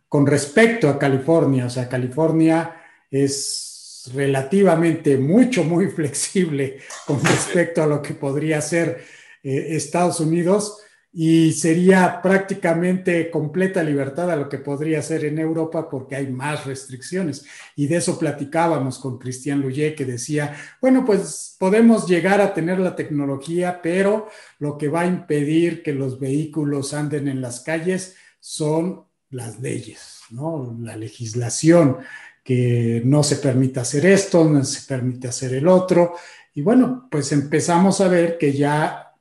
con 0.09 0.27
respecto 0.27 0.89
a 0.89 0.99
California. 0.99 1.67
O 1.67 1.71
sea, 1.71 1.89
California 1.89 2.77
es 3.11 4.11
relativamente 4.15 5.17
mucho, 5.17 5.65
muy 5.65 5.89
flexible 5.89 6.79
con 7.07 7.23
respecto 7.25 7.83
a 7.83 7.87
lo 7.87 8.03
que 8.03 8.15
podría 8.15 8.61
ser 8.61 9.05
eh, 9.43 9.69
Estados 9.71 10.21
Unidos 10.21 10.82
y 11.15 11.53
sería 11.53 12.23
prácticamente 12.23 13.31
completa 13.31 13.83
libertad 13.83 14.31
a 14.31 14.37
lo 14.37 14.49
que 14.49 14.57
podría 14.59 15.03
ser 15.03 15.27
en 15.27 15.39
Europa 15.39 15.89
porque 15.91 16.17
hay 16.17 16.29
más 16.29 16.65
restricciones. 16.65 17.45
Y 17.77 17.87
de 17.87 17.97
eso 17.97 18.19
platicábamos 18.19 18.99
con 18.99 19.19
Cristian 19.19 19.61
Luyé, 19.61 19.95
que 19.95 20.07
decía, 20.07 20.57
bueno, 20.81 21.05
pues 21.05 21.55
podemos 21.59 22.09
llegar 22.09 22.41
a 22.41 22.55
tener 22.55 22.79
la 22.79 22.97
tecnología, 22.97 23.81
pero 23.83 24.29
lo 24.59 24.79
que 24.79 24.89
va 24.89 25.03
a 25.03 25.07
impedir 25.07 25.83
que 25.83 25.93
los 25.93 26.19
vehículos 26.19 26.95
anden 26.95 27.29
en 27.29 27.43
las 27.43 27.61
calles 27.61 28.17
son 28.41 29.05
las 29.29 29.61
leyes, 29.61 30.21
¿no? 30.31 30.77
La 30.81 30.97
legislación, 30.97 31.99
que 32.43 33.03
no 33.05 33.23
se 33.23 33.37
permite 33.37 33.81
hacer 33.81 34.07
esto, 34.07 34.45
no 34.45 34.65
se 34.65 34.87
permite 34.87 35.29
hacer 35.29 35.55
el 35.55 35.69
otro. 35.69 36.15
Y 36.55 36.63
bueno, 36.63 37.07
pues 37.11 37.33
empezamos 37.33 38.01
a 38.01 38.09
ver 38.09 38.39
que 38.39 38.53
ya 38.53 39.12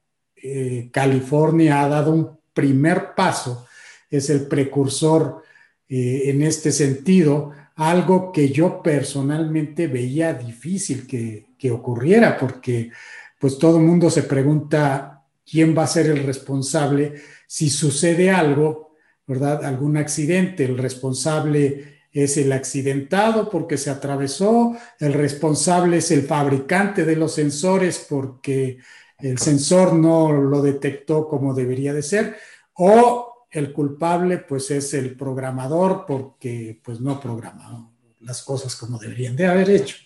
eh, 0.44 0.90
California 0.92 1.84
ha 1.84 1.88
dado 1.88 2.12
un 2.12 2.40
primer 2.54 3.16
paso, 3.16 3.68
es 4.10 4.30
el 4.30 4.48
precursor 4.48 5.44
eh, 5.88 6.24
en 6.26 6.42
este 6.42 6.72
sentido, 6.72 7.52
algo 7.76 8.32
que 8.32 8.50
yo 8.50 8.82
personalmente 8.82 9.88
veía 9.88 10.34
difícil 10.34 11.08
que, 11.08 11.48
que 11.58 11.72
ocurriera, 11.72 12.38
porque 12.38 12.92
pues 13.40 13.58
todo 13.58 13.78
el 13.78 13.84
mundo 13.84 14.10
se 14.10 14.24
pregunta 14.24 15.24
quién 15.50 15.76
va 15.78 15.84
a 15.84 15.88
ser 15.88 16.08
el 16.08 16.24
responsable 16.24 17.16
si 17.48 17.70
sucede 17.70 18.32
algo, 18.32 18.96
¿verdad? 19.28 19.66
Algún 19.66 19.98
accidente, 19.98 20.64
el 20.66 20.78
responsable 20.78 22.02
es 22.12 22.38
el 22.38 22.52
accidentado 22.52 23.50
porque 23.50 23.78
se 23.78 23.90
atravesó, 23.90 24.76
el 25.00 25.14
responsable 25.14 25.98
es 25.98 26.12
el 26.12 26.24
fabricante 26.24 27.06
de 27.06 27.16
los 27.16 27.34
sensores 27.34 28.06
porque 28.10 28.78
el 29.22 29.38
sensor 29.38 29.94
no 29.94 30.32
lo 30.32 30.62
detectó 30.62 31.28
como 31.28 31.54
debería 31.54 31.94
de 31.94 32.04
ser, 32.04 32.38
o 32.74 33.48
el 33.52 33.74
culpable 33.74 34.38
pues 34.40 34.72
es 34.72 34.94
el 34.94 35.16
programador 35.16 36.06
porque 36.08 36.80
pues 36.84 37.02
no 37.02 37.20
programó 37.20 37.94
las 38.22 38.42
cosas 38.44 38.76
como 38.76 38.98
deberían 38.98 39.36
de 39.36 39.46
haber 39.46 39.70
hecho. 39.70 39.98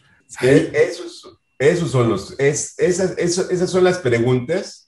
esos, 1.59 1.91
son 1.91 2.09
los, 2.09 2.36
esas, 2.39 3.70
son 3.70 3.84
las 3.84 3.99
preguntas 3.99 4.88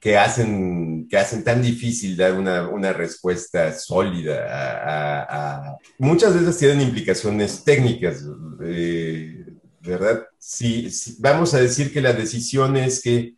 que 0.00 0.18
hacen, 0.18 1.06
que 1.08 1.16
hacen 1.16 1.44
tan 1.44 1.62
difícil 1.62 2.16
dar 2.16 2.34
una, 2.34 2.92
respuesta 2.92 3.72
sólida 3.72 4.46
a, 4.48 5.76
Muchas 5.98 6.34
veces 6.34 6.58
tienen 6.58 6.80
implicaciones 6.80 7.64
técnicas, 7.64 8.24
eh, 8.62 9.44
¿verdad? 9.80 10.26
Si, 10.38 10.88
vamos 11.18 11.54
a 11.54 11.60
decir 11.60 11.92
que 11.92 12.00
la 12.00 12.12
decisión 12.12 12.76
es 12.76 13.00
que 13.00 13.35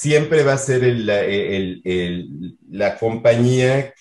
siempre 0.00 0.44
va 0.44 0.52
a 0.52 0.58
ser 0.58 0.82
la 2.68 2.98
compañía, 2.98 3.92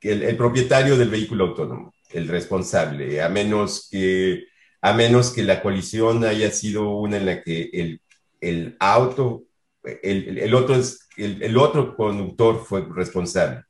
el, 0.00 0.36
propietario 0.38 0.96
del 0.96 1.10
vehículo 1.10 1.48
autónomo, 1.48 1.94
el 2.12 2.28
responsable, 2.28 3.20
a 3.20 3.28
menos 3.28 3.88
que, 3.90 4.44
a 4.80 4.94
menos 4.94 5.30
que 5.30 5.42
la 5.42 5.60
colisión 5.60 6.24
haya 6.24 6.50
sido 6.50 6.96
una 6.96 7.18
en 7.18 7.26
la 7.26 7.42
que 7.42 7.98
el, 8.40 8.76
auto, 8.80 9.44
el, 9.84 10.54
otro 10.54 10.80
el, 11.18 11.56
otro 11.58 11.94
conductor 11.94 12.64
fue 12.64 12.86
responsable. 12.94 13.64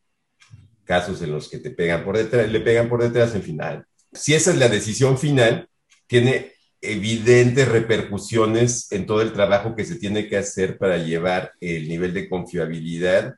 Casos 0.85 1.23
en 1.23 1.33
los 1.33 1.49
que 1.49 1.59
te 1.59 1.71
pegan 1.71 2.05
por 2.05 2.19
detrás, 2.19 2.49
le 2.49 2.61
pegan 2.61 2.89
por 2.89 3.03
detrás, 3.03 3.35
en 3.35 3.43
final. 3.43 3.85
Si 4.13 4.33
esa 4.33 4.53
es 4.53 4.59
la 4.59 4.69
decisión 4.69 5.19
final, 5.19 5.69
tiene 6.07 6.52
evidentes 6.83 7.69
repercusiones 7.69 8.91
en 8.91 9.07
todo 9.07 9.23
el 9.23 9.33
trabajo 9.33 9.75
que 9.75 9.85
se 9.85 9.97
tiene 9.97 10.29
que 10.29 10.37
hacer 10.37 10.77
para 10.77 10.99
llevar 10.99 11.53
el 11.61 11.89
nivel 11.89 12.13
de 12.13 12.29
confiabilidad 12.29 13.37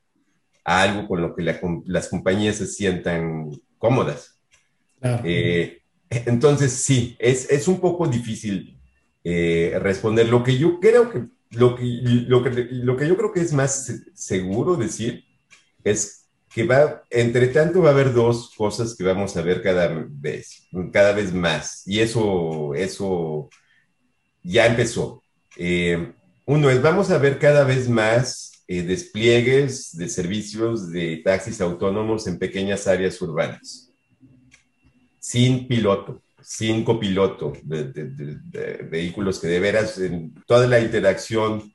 a 0.64 0.82
algo 0.82 1.06
con 1.06 1.20
lo 1.20 1.36
que 1.36 1.42
las 1.84 2.08
compañías 2.08 2.56
se 2.56 2.66
sientan 2.66 3.50
cómodas. 3.78 4.38
Eh, 5.22 5.82
entonces, 6.08 6.72
sí, 6.72 7.16
es, 7.18 7.50
es, 7.50 7.68
un 7.68 7.80
poco 7.80 8.06
difícil 8.06 8.78
eh, 9.22 9.78
responder. 9.80 10.26
Lo 10.28 10.42
que 10.42 10.56
yo 10.56 10.80
creo 10.80 11.10
que 11.10 11.26
lo 11.50 11.76
que, 11.76 11.84
lo 11.84 12.42
que, 12.42 12.50
lo 12.70 12.96
que 12.96 13.06
yo 13.06 13.16
creo 13.16 13.32
que 13.32 13.40
es 13.40 13.52
más 13.52 13.92
seguro 14.14 14.76
decir 14.76 15.24
es 15.84 16.23
que 16.54 16.64
va, 16.64 17.02
entre 17.10 17.48
tanto 17.48 17.82
va 17.82 17.88
a 17.88 17.92
haber 17.92 18.12
dos 18.12 18.54
cosas 18.54 18.94
que 18.94 19.02
vamos 19.02 19.36
a 19.36 19.42
ver 19.42 19.60
cada 19.60 19.88
vez, 20.08 20.68
cada 20.92 21.12
vez 21.12 21.34
más, 21.34 21.82
y 21.84 21.98
eso, 21.98 22.74
eso 22.76 23.50
ya 24.40 24.66
empezó. 24.66 25.20
Eh, 25.56 26.12
uno 26.46 26.70
es, 26.70 26.80
vamos 26.80 27.10
a 27.10 27.18
ver 27.18 27.40
cada 27.40 27.64
vez 27.64 27.88
más 27.88 28.62
eh, 28.68 28.82
despliegues 28.82 29.96
de 29.96 30.08
servicios 30.08 30.92
de 30.92 31.22
taxis 31.24 31.60
autónomos 31.60 32.28
en 32.28 32.38
pequeñas 32.38 32.86
áreas 32.86 33.20
urbanas, 33.20 33.90
sin 35.18 35.66
piloto, 35.66 36.22
sin 36.40 36.84
copiloto, 36.84 37.52
de, 37.64 38.86
vehículos 38.88 39.40
que 39.40 39.48
de 39.48 39.58
veras, 39.58 39.98
en 39.98 40.32
toda 40.46 40.68
la 40.68 40.78
interacción 40.78 41.72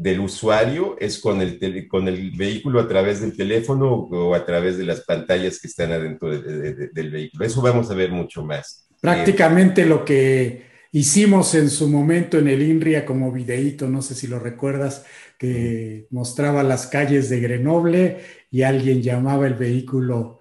del 0.00 0.20
usuario 0.20 0.96
es 0.98 1.18
con 1.18 1.42
el, 1.42 1.86
con 1.86 2.08
el 2.08 2.30
vehículo 2.30 2.80
a 2.80 2.88
través 2.88 3.20
del 3.20 3.36
teléfono 3.36 3.92
o 3.92 4.34
a 4.34 4.46
través 4.46 4.78
de 4.78 4.84
las 4.84 5.02
pantallas 5.02 5.60
que 5.60 5.68
están 5.68 5.92
adentro 5.92 6.30
del 6.30 7.10
vehículo. 7.10 7.44
Eso 7.44 7.60
vamos 7.60 7.90
a 7.90 7.94
ver 7.94 8.10
mucho 8.10 8.42
más. 8.42 8.88
Prácticamente 8.98 9.84
lo 9.84 10.02
que 10.02 10.70
hicimos 10.90 11.54
en 11.54 11.68
su 11.68 11.86
momento 11.86 12.38
en 12.38 12.48
el 12.48 12.62
INRIA 12.62 13.04
como 13.04 13.30
videíto, 13.30 13.90
no 13.90 14.00
sé 14.00 14.14
si 14.14 14.26
lo 14.26 14.38
recuerdas, 14.38 15.04
que 15.38 16.06
mostraba 16.08 16.62
las 16.62 16.86
calles 16.86 17.28
de 17.28 17.40
Grenoble 17.40 18.20
y 18.50 18.62
alguien 18.62 19.02
llamaba 19.02 19.46
el 19.46 19.54
vehículo 19.54 20.38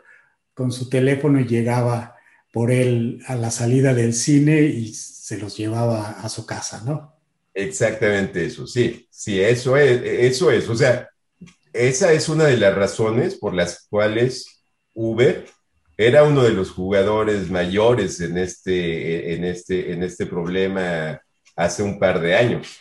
con 0.53 0.71
su 0.71 0.87
teléfono 0.87 1.37
y 1.37 1.47
llegaba 1.47 2.15
por 2.53 2.71
él 2.71 3.21
a 3.27 3.35
la 3.35 3.51
salida 3.51 3.93
del 3.93 4.13
cine 4.13 4.61
y 4.61 4.93
se 4.93 5.37
los 5.37 5.57
llevaba 5.57 6.11
a 6.11 6.29
su 6.29 6.45
casa, 6.45 6.81
¿no? 6.85 7.18
Exactamente 7.59 8.45
eso, 8.45 8.65
sí, 8.65 9.05
sí, 9.11 9.41
eso 9.41 9.75
es, 9.75 10.01
eso 10.01 10.49
es, 10.49 10.69
o 10.69 10.75
sea, 10.75 11.09
esa 11.73 12.13
es 12.13 12.29
una 12.29 12.45
de 12.45 12.55
las 12.55 12.73
razones 12.73 13.35
por 13.35 13.53
las 13.53 13.85
cuales 13.89 14.63
Uber 14.93 15.45
era 15.97 16.23
uno 16.23 16.43
de 16.43 16.51
los 16.51 16.71
jugadores 16.71 17.49
mayores 17.51 18.21
en 18.21 18.37
este, 18.37 19.33
en 19.33 19.43
este, 19.43 19.91
en 19.91 20.03
este 20.03 20.25
problema 20.25 21.21
hace 21.57 21.83
un 21.83 21.99
par 21.99 22.21
de 22.21 22.35
años. 22.35 22.77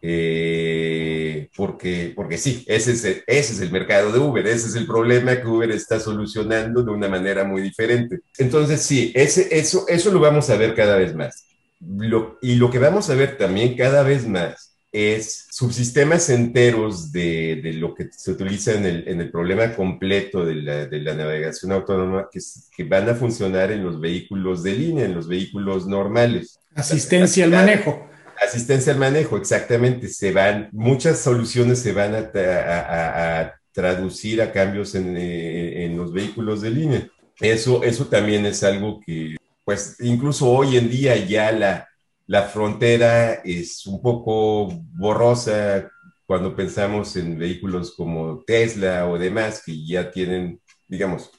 Eh, 0.00 1.50
porque, 1.54 2.12
porque 2.16 2.38
sí, 2.38 2.64
ese 2.68 2.92
es, 2.92 3.04
el, 3.04 3.22
ese 3.26 3.52
es 3.52 3.60
el 3.60 3.70
mercado 3.70 4.12
de 4.12 4.18
Uber, 4.18 4.46
ese 4.46 4.68
es 4.68 4.76
el 4.76 4.86
problema 4.86 5.38
que 5.38 5.46
Uber 5.46 5.70
está 5.72 6.00
solucionando 6.00 6.82
de 6.82 6.90
una 6.90 7.08
manera 7.08 7.44
muy 7.44 7.60
diferente. 7.60 8.20
Entonces, 8.38 8.80
sí, 8.80 9.12
ese, 9.14 9.48
eso, 9.50 9.86
eso 9.88 10.10
lo 10.10 10.20
vamos 10.20 10.48
a 10.48 10.56
ver 10.56 10.74
cada 10.74 10.96
vez 10.96 11.14
más 11.14 11.47
y 11.80 12.56
lo 12.56 12.70
que 12.70 12.78
vamos 12.78 13.08
a 13.10 13.14
ver 13.14 13.36
también 13.36 13.76
cada 13.76 14.02
vez 14.02 14.26
más 14.26 14.68
es 14.90 15.46
subsistemas 15.50 16.30
enteros 16.30 17.12
de, 17.12 17.60
de 17.62 17.74
lo 17.74 17.94
que 17.94 18.08
se 18.10 18.30
utiliza 18.30 18.72
en 18.72 18.86
el, 18.86 19.08
en 19.08 19.20
el 19.20 19.30
problema 19.30 19.74
completo 19.74 20.44
de 20.44 20.54
la, 20.56 20.86
de 20.86 21.00
la 21.00 21.14
navegación 21.14 21.72
autónoma 21.72 22.28
que, 22.32 22.40
que, 22.74 22.84
van 22.84 23.08
a 23.08 23.14
funcionar 23.14 23.70
en 23.70 23.84
los 23.84 24.00
vehículos 24.00 24.62
de 24.62 24.72
línea, 24.72 25.04
en 25.04 25.14
los 25.14 25.28
vehículos 25.28 25.86
normales. 25.86 26.58
Asistencia 26.74 27.44
al 27.44 27.50
manejo. 27.50 28.08
Asistencia 28.42 28.92
al 28.92 28.98
manejo, 28.98 29.36
exactamente. 29.36 30.08
Se 30.08 30.32
van, 30.32 30.70
muchas 30.72 31.18
soluciones 31.18 31.80
se 31.80 31.92
van 31.92 32.14
a, 32.14 32.30
a, 32.34 33.40
a 33.40 33.54
traducir 33.72 34.40
a 34.40 34.52
cambios 34.52 34.94
en, 34.94 35.16
eh, 35.16 35.84
en, 35.84 35.96
los 35.96 36.12
vehículos 36.12 36.62
de 36.62 36.70
línea. 36.70 37.08
Eso, 37.40 37.84
eso 37.84 38.06
también 38.06 38.46
es 38.46 38.64
algo 38.64 39.00
que 39.04 39.36
pues 39.68 39.96
incluso 40.00 40.48
hoy 40.48 40.78
en 40.78 40.88
día 40.88 41.14
ya 41.26 41.52
la, 41.52 41.86
la 42.26 42.44
frontera 42.44 43.34
es 43.44 43.84
un 43.84 44.00
poco 44.00 44.66
borrosa 44.94 45.90
cuando 46.24 46.56
pensamos 46.56 47.14
en 47.16 47.38
vehículos 47.38 47.94
como 47.94 48.42
Tesla 48.46 49.06
o 49.06 49.18
demás 49.18 49.62
que 49.62 49.84
ya 49.84 50.10
tienen, 50.10 50.58
digamos, 50.86 51.30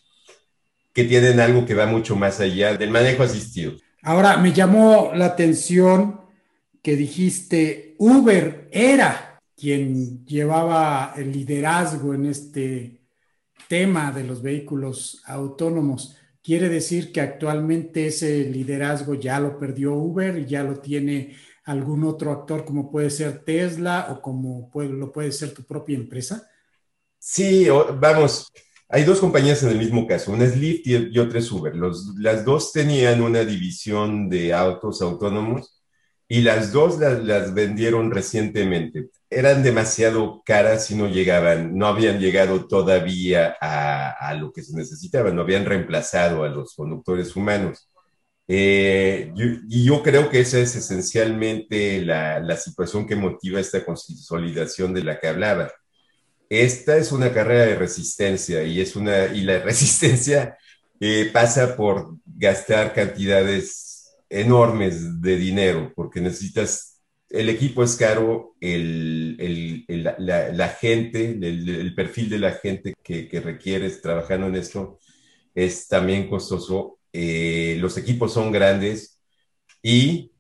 que 0.94 1.06
tienen 1.06 1.40
algo 1.40 1.66
que 1.66 1.74
va 1.74 1.88
mucho 1.88 2.16
más 2.16 2.40
allá 2.40 2.78
del 2.78 2.92
manejo 2.92 3.24
asistido. 3.24 3.72
Ahora, 4.04 4.38
me 4.38 4.54
llamó 4.54 5.10
la 5.16 5.26
atención 5.26 6.22
que 6.84 6.96
dijiste 6.96 7.96
Uber 7.98 8.70
era 8.72 9.40
quien 9.58 10.24
llevaba 10.24 11.16
el 11.18 11.32
liderazgo 11.32 12.14
en 12.14 12.28
este 12.28 13.02
tema 13.68 14.12
de 14.12 14.24
los 14.24 14.44
vehículos 14.44 15.20
autónomos. 15.26 16.16
¿Quiere 16.50 16.68
decir 16.68 17.12
que 17.12 17.22
actualmente 17.22 18.08
ese 18.08 18.44
liderazgo 18.46 19.14
ya 19.14 19.40
lo 19.40 19.60
perdió 19.60 19.94
Uber 19.94 20.36
y 20.40 20.48
ya 20.48 20.64
lo 20.64 20.80
tiene 20.80 21.36
algún 21.66 22.04
otro 22.04 22.32
actor 22.32 22.66
como 22.66 22.90
puede 22.90 23.12
ser 23.12 23.44
Tesla 23.46 24.08
o 24.10 24.20
como 24.20 24.68
puede, 24.72 24.90
lo 24.90 25.12
puede 25.12 25.32
ser 25.32 25.54
tu 25.54 25.62
propia 25.62 25.96
empresa? 25.96 26.50
Sí, 27.20 27.68
vamos, 28.00 28.52
hay 28.88 29.04
dos 29.04 29.20
compañías 29.20 29.62
en 29.62 29.70
el 29.70 29.78
mismo 29.78 30.08
caso, 30.08 30.32
una 30.32 30.46
es 30.46 30.58
Lyft 30.58 30.88
y, 30.88 31.20
otra 31.20 31.38
es 31.38 31.52
Uber. 31.52 31.76
Los, 31.76 32.16
las 32.18 32.44
dos 32.44 32.72
tenían 32.72 33.22
una 33.22 33.46
división 33.46 34.28
de 34.28 34.52
autos 34.52 35.04
autónomos 35.04 35.79
y 36.30 36.42
las 36.42 36.72
dos 36.72 36.98
las, 37.00 37.54
vendieron 37.54 38.12
recientemente. 38.12 39.10
Eran 39.30 39.64
demasiado 39.64 40.42
caras 40.46 40.90
y 40.92 40.96
no 40.96 41.10
llegaban, 41.10 41.78
no 41.78 41.88
habían 41.88 42.20
llegado 42.20 42.68
todavía 42.68 43.58
a, 43.60 44.34
lo 44.36 44.54
que 44.54 44.64
se 44.64 44.78
necesitaba, 44.78 45.32
no 45.32 45.42
habían 45.42 45.66
reemplazado 45.66 46.44
a 46.44 46.50
los 46.50 46.74
conductores 46.76 47.36
humanos. 47.36 47.90
Eh, 48.48 49.32
y 49.36 49.84
yo 49.86 50.02
creo 50.02 50.30
que 50.30 50.40
esa 50.40 50.60
es 50.60 50.76
esencialmente 50.76 52.02
la, 52.02 52.40
la 52.40 52.56
situación 52.56 53.06
que 53.06 53.16
motiva 53.16 53.60
esta 53.60 53.84
consolidación 53.84 54.94
de 54.94 55.04
la 55.04 55.20
que 55.20 55.28
hablaba 55.28 55.70
esta 56.50 56.98
es 56.98 57.12
una 57.12 57.32
carrera 57.32 57.66
de 57.66 57.76
resistencia 57.76 58.64
y, 58.64 58.82
es 58.82 58.96
una, 58.96 59.28
y 59.28 59.42
la 59.42 59.60
resistencia 59.64 60.58
eh, 61.00 61.30
pasa 61.32 61.76
por 61.76 62.16
gastar 62.26 62.94
cantidades 62.94 63.89
enormes 64.30 65.22
de 65.22 65.38
dinero, 65.38 65.92
porque 65.96 66.22
necesitas, 66.22 67.02
el 67.30 67.50
equipo 67.50 67.84
es 67.84 67.96
caro, 67.96 68.56
el, 68.60 69.86
el, 69.88 70.04
la, 70.20 70.70
gente, 70.70 71.32
el, 71.32 71.94
perfil 71.96 72.30
de 72.30 72.40
la 72.40 72.52
gente 72.54 72.94
que, 73.04 73.28
que, 73.28 73.42
requieres 73.42 74.02
trabajando 74.02 74.48
en 74.48 74.56
esto 74.56 75.00
es 75.56 75.88
también 75.88 76.30
costoso, 76.30 77.00
eh, 77.14 77.78
los 77.80 77.98
equipos 77.98 78.34
son 78.34 78.52
grandes 78.52 79.20
y 79.82 80.32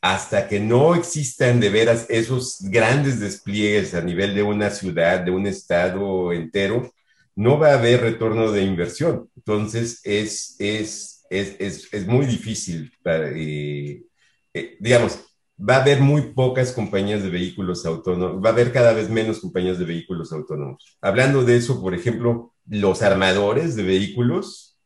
hasta 0.00 0.48
que 0.48 0.60
no 0.60 0.94
existan 0.94 1.60
de 1.60 1.70
veras 1.70 2.06
esos 2.10 2.58
grandes 2.60 3.20
despliegues 3.20 3.94
a 3.94 4.02
nivel 4.02 4.34
de 4.34 4.42
una 4.42 4.70
ciudad, 4.70 5.20
de 5.20 5.30
un 5.30 5.46
estado 5.46 6.32
entero, 6.32 6.92
no 7.34 7.58
va 7.58 7.70
a 7.70 7.78
haber 7.78 8.02
retorno 8.02 8.52
de 8.52 8.62
inversión. 8.62 9.30
Entonces, 9.36 10.00
es, 10.04 10.56
es, 10.58 11.13
es, 11.30 11.88
es 11.92 12.06
muy 12.06 12.26
difícil, 12.26 12.92
para, 13.02 13.30
eh, 13.30 14.04
eh, 14.52 14.76
digamos, 14.80 15.20
va 15.58 15.76
a 15.76 15.82
haber 15.82 16.00
muy 16.00 16.32
pocas 16.32 16.72
compañías 16.72 17.22
de 17.22 17.30
vehículos 17.30 17.86
autónomos, 17.86 18.44
va 18.44 18.50
a 18.50 18.52
haber 18.52 18.72
cada 18.72 18.92
vez 18.92 19.08
menos 19.08 19.40
compañías 19.40 19.78
de 19.78 19.84
vehículos 19.84 20.32
autónomos. 20.32 20.98
Hablando 21.00 21.44
de 21.44 21.56
eso, 21.56 21.80
por 21.80 21.94
ejemplo, 21.94 22.52
los 22.66 23.02
armadores 23.02 23.76
de 23.76 23.82
vehículos 23.82 24.78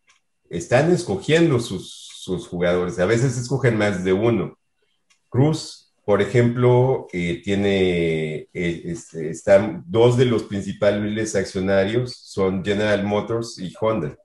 están 0.50 0.90
escogiendo 0.92 1.60
sus, 1.60 2.08
sus 2.22 2.46
jugadores, 2.46 2.98
a 2.98 3.06
veces 3.06 3.36
escogen 3.38 3.76
más 3.76 4.04
de 4.04 4.12
uno 4.12 4.58
Cruz, 5.28 5.92
por 6.04 6.22
ejemplo, 6.22 7.06
eh, 7.12 7.42
tiene, 7.44 8.48
este, 8.54 9.28
están 9.28 9.84
dos 9.86 10.16
de 10.16 10.24
los 10.24 10.44
principales 10.44 11.36
accionarios 11.36 12.16
son 12.16 12.64
General 12.64 13.04
Motors 13.04 13.58
y 13.58 13.74
Honda. 13.78 14.16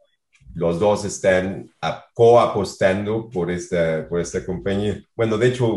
Los 0.56 0.80
dos 0.80 1.04
están 1.06 1.72
coapostando 2.14 3.30
por 3.30 3.50
esta, 3.50 4.08
por 4.08 4.22
esta 4.22 4.46
compañía. 4.46 5.04
Bueno, 5.16 5.38
de 5.38 5.48
hecho, 5.48 5.76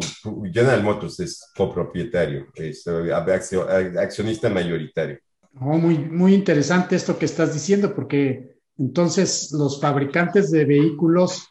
General 0.52 0.82
Motors 0.82 1.18
es 1.20 1.50
copropietario, 1.56 2.46
es 2.54 2.86
eh, 2.86 3.12
accionista 3.12 4.50
mayoritario. 4.50 5.18
Oh, 5.60 5.78
muy, 5.78 5.98
muy 5.98 6.34
interesante 6.34 6.96
esto 6.96 7.18
que 7.18 7.24
estás 7.24 7.54
diciendo, 7.54 7.94
porque 7.94 8.58
entonces 8.76 9.50
los 9.52 9.80
fabricantes 9.80 10.50
de 10.50 10.66
vehículos 10.66 11.48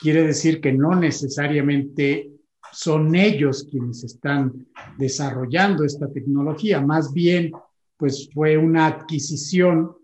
quiere 0.00 0.26
decir 0.26 0.60
que 0.60 0.72
no 0.72 0.94
necesariamente 0.96 2.30
son 2.72 3.14
ellos 3.14 3.68
quienes 3.70 4.02
están 4.02 4.66
desarrollando 4.98 5.84
esta 5.84 6.10
tecnología, 6.10 6.80
más 6.80 7.12
bien 7.12 7.52
pues 7.96 8.28
fue 8.34 8.56
una 8.56 8.86
adquisición 8.86 9.96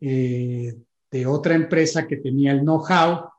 eh, 0.00 0.76
otra 1.24 1.54
empresa 1.54 2.06
que 2.06 2.16
tenía 2.16 2.52
el 2.52 2.60
know-how 2.60 3.30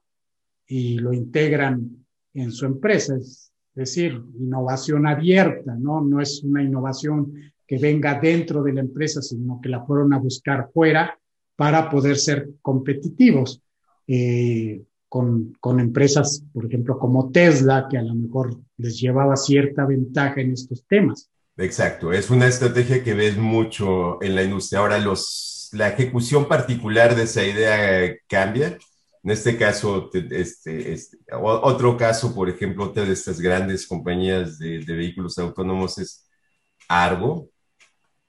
y 0.66 0.98
lo 0.98 1.14
integran 1.14 2.06
en 2.34 2.52
su 2.52 2.66
empresa, 2.66 3.16
es 3.16 3.52
decir, 3.74 4.22
innovación 4.40 5.06
abierta, 5.06 5.76
¿no? 5.78 6.02
No 6.02 6.22
es 6.22 6.44
una 6.44 6.64
innovación 6.64 7.34
que 7.66 7.78
venga 7.78 8.20
dentro 8.20 8.64
de 8.64 8.74
la 8.74 8.82
empresa, 8.82 9.22
sino 9.22 9.60
que 9.62 9.70
la 9.70 9.86
fueron 9.86 10.14
a 10.14 10.20
buscar 10.20 10.70
fuera 10.74 11.20
para 11.56 11.90
poder 11.90 12.18
ser 12.18 12.50
competitivos. 12.62 13.62
Eh, 14.08 14.82
con, 15.10 15.54
con, 15.62 15.80
empresas, 15.80 16.44
por 16.54 16.66
ejemplo, 16.66 17.00
como 17.00 17.32
Tesla, 17.32 17.88
que 17.90 17.98
a 17.98 18.02
lo 18.02 18.14
mejor 18.14 18.60
les 18.78 19.00
llevaba 19.00 19.38
cierta 19.38 19.86
ventaja 19.86 20.42
en 20.42 20.52
estos 20.52 20.86
temas. 20.86 21.30
Exacto, 21.56 22.14
es 22.14 22.30
una 22.30 22.48
estrategia 22.48 23.04
que 23.04 23.14
ves 23.14 23.38
mucho 23.38 24.22
en 24.22 24.36
la 24.36 24.44
industria. 24.44 24.80
Ahora, 24.80 25.00
los, 25.00 25.57
la 25.78 25.90
ejecución 25.90 26.48
particular 26.48 27.16
de 27.16 27.24
esa 27.24 27.44
idea 27.44 28.16
cambia. 28.28 28.78
En 29.24 29.32
este 29.32 29.58
caso, 29.58 30.10
este, 30.14 30.92
este, 30.92 31.18
otro 31.32 31.98
caso, 31.98 32.34
por 32.34 32.50
ejemplo, 32.50 32.86
otra 32.86 33.06
de 33.06 33.14
estas 33.14 33.40
grandes 33.40 33.86
compañías 33.86 34.58
de, 34.58 34.80
vehículos 34.80 35.38
autónomos 35.38 35.98
es 35.98 36.28
Argo. 36.88 37.50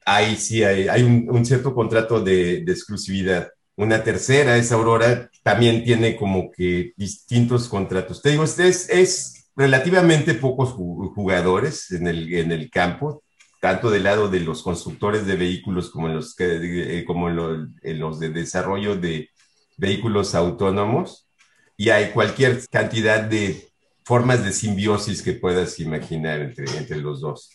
Ahí 0.05 0.37
sí 0.37 0.65
hay, 0.65 1.03
un, 1.03 1.45
cierto 1.45 1.75
contrato 1.75 2.21
de, 2.21 2.59
exclusividad 2.59 3.49
una 3.77 4.03
tercera 4.03 4.57
es 4.57 4.73
Aurora, 4.73 5.31
también 5.45 5.85
tiene 5.85 6.17
como 6.17 6.51
que 6.51 6.95
distintos 6.97 7.69
contratos. 7.69 8.21
Te 8.21 8.31
digo, 8.31 8.43
es, 8.43 8.59
es 8.59 9.51
relativamente 9.55 10.35
pocos 10.35 10.71
jugadores 10.73 11.93
en 11.93 12.09
el, 12.09 12.35
en 12.35 12.51
el 12.51 12.71
campo, 12.71 13.23
tanto 13.61 13.91
del 13.91 14.05
lado 14.05 14.29
de 14.29 14.41
los 14.41 14.63
constructores 14.63 15.27
de 15.27 15.37
vehículos 15.37 15.91
como 15.91 16.09
los, 16.09 16.35
que, 16.35 16.99
eh, 16.99 17.05
como 17.05 17.29
los 17.31 18.21
de 18.21 18.31
desarrollo 18.31 18.97
de 18.97 19.31
vehículos 19.77 20.35
autónomos. 20.35 21.29
Y 21.77 21.91
hay 21.91 22.11
cualquier 22.11 22.67
cantidad 22.69 23.23
de 23.23 23.69
formas 24.05 24.45
de 24.45 24.53
simbiosis 24.53 25.23
que 25.23 25.35
puedas 25.35 25.79
imaginar 25.81 26.41
entre, 26.41 26.65
entre 26.77 26.97
los 26.99 27.21
dos. 27.21 27.51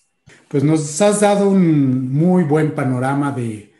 Pues 0.47 0.63
nos 0.63 1.01
has 1.01 1.21
dado 1.21 1.49
un 1.49 2.13
muy 2.13 2.43
buen 2.43 2.73
panorama 2.73 3.31
de, 3.31 3.73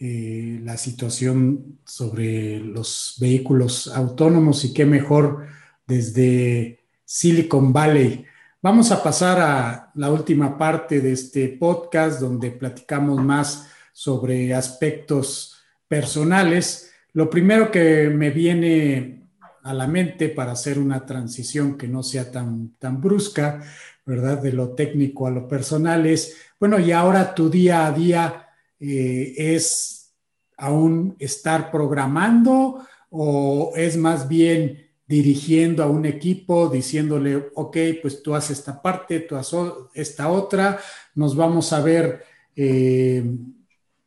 eh, 0.00 0.60
la 0.62 0.76
situación 0.76 1.80
sobre 1.84 2.60
los 2.60 3.16
vehículos 3.18 3.88
autónomos 3.88 4.64
y 4.64 4.72
qué 4.72 4.86
mejor 4.86 5.48
desde 5.88 6.84
Silicon 7.04 7.72
Valley. 7.72 8.24
Vamos 8.60 8.90
a 8.90 9.00
pasar 9.04 9.38
a 9.40 9.92
la 9.94 10.10
última 10.10 10.58
parte 10.58 11.00
de 11.00 11.12
este 11.12 11.46
podcast 11.46 12.20
donde 12.20 12.50
platicamos 12.50 13.22
más 13.22 13.68
sobre 13.92 14.52
aspectos 14.52 15.62
personales. 15.86 16.92
Lo 17.12 17.30
primero 17.30 17.70
que 17.70 18.10
me 18.10 18.30
viene 18.30 19.28
a 19.62 19.72
la 19.72 19.86
mente 19.86 20.28
para 20.30 20.52
hacer 20.52 20.80
una 20.80 21.06
transición 21.06 21.78
que 21.78 21.86
no 21.86 22.02
sea 22.02 22.32
tan, 22.32 22.70
tan 22.80 23.00
brusca, 23.00 23.62
¿verdad? 24.04 24.42
De 24.42 24.52
lo 24.52 24.70
técnico 24.70 25.28
a 25.28 25.30
lo 25.30 25.46
personal 25.46 26.04
es, 26.06 26.36
bueno, 26.58 26.80
y 26.80 26.90
ahora 26.90 27.36
tu 27.36 27.48
día 27.48 27.86
a 27.86 27.92
día 27.92 28.48
eh, 28.80 29.34
es 29.36 30.12
aún 30.56 31.14
estar 31.20 31.70
programando 31.70 32.84
o 33.10 33.72
es 33.76 33.96
más 33.96 34.26
bien 34.26 34.87
dirigiendo 35.08 35.82
a 35.82 35.86
un 35.86 36.04
equipo, 36.04 36.68
diciéndole, 36.68 37.48
ok, 37.54 37.76
pues 38.02 38.22
tú 38.22 38.34
haces 38.34 38.58
esta 38.58 38.80
parte, 38.82 39.20
tú 39.20 39.36
haces 39.36 39.58
esta 39.94 40.28
otra, 40.28 40.78
nos 41.14 41.34
vamos 41.34 41.72
a 41.72 41.80
ver 41.80 42.22
eh, 42.54 43.24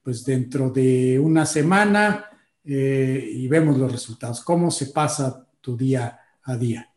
pues 0.03 0.23
dentro 0.23 0.69
de 0.69 1.19
una 1.19 1.47
semana 1.47 2.29
eh, 2.63 3.27
y 3.33 3.47
vemos 3.47 3.79
los 3.79 3.91
resultados. 3.91 4.41
¿Cómo 4.41 4.69
se 4.69 4.87
pasa 4.87 5.47
tu 5.59 5.75
día 5.75 6.19
a 6.43 6.55
día? 6.55 6.87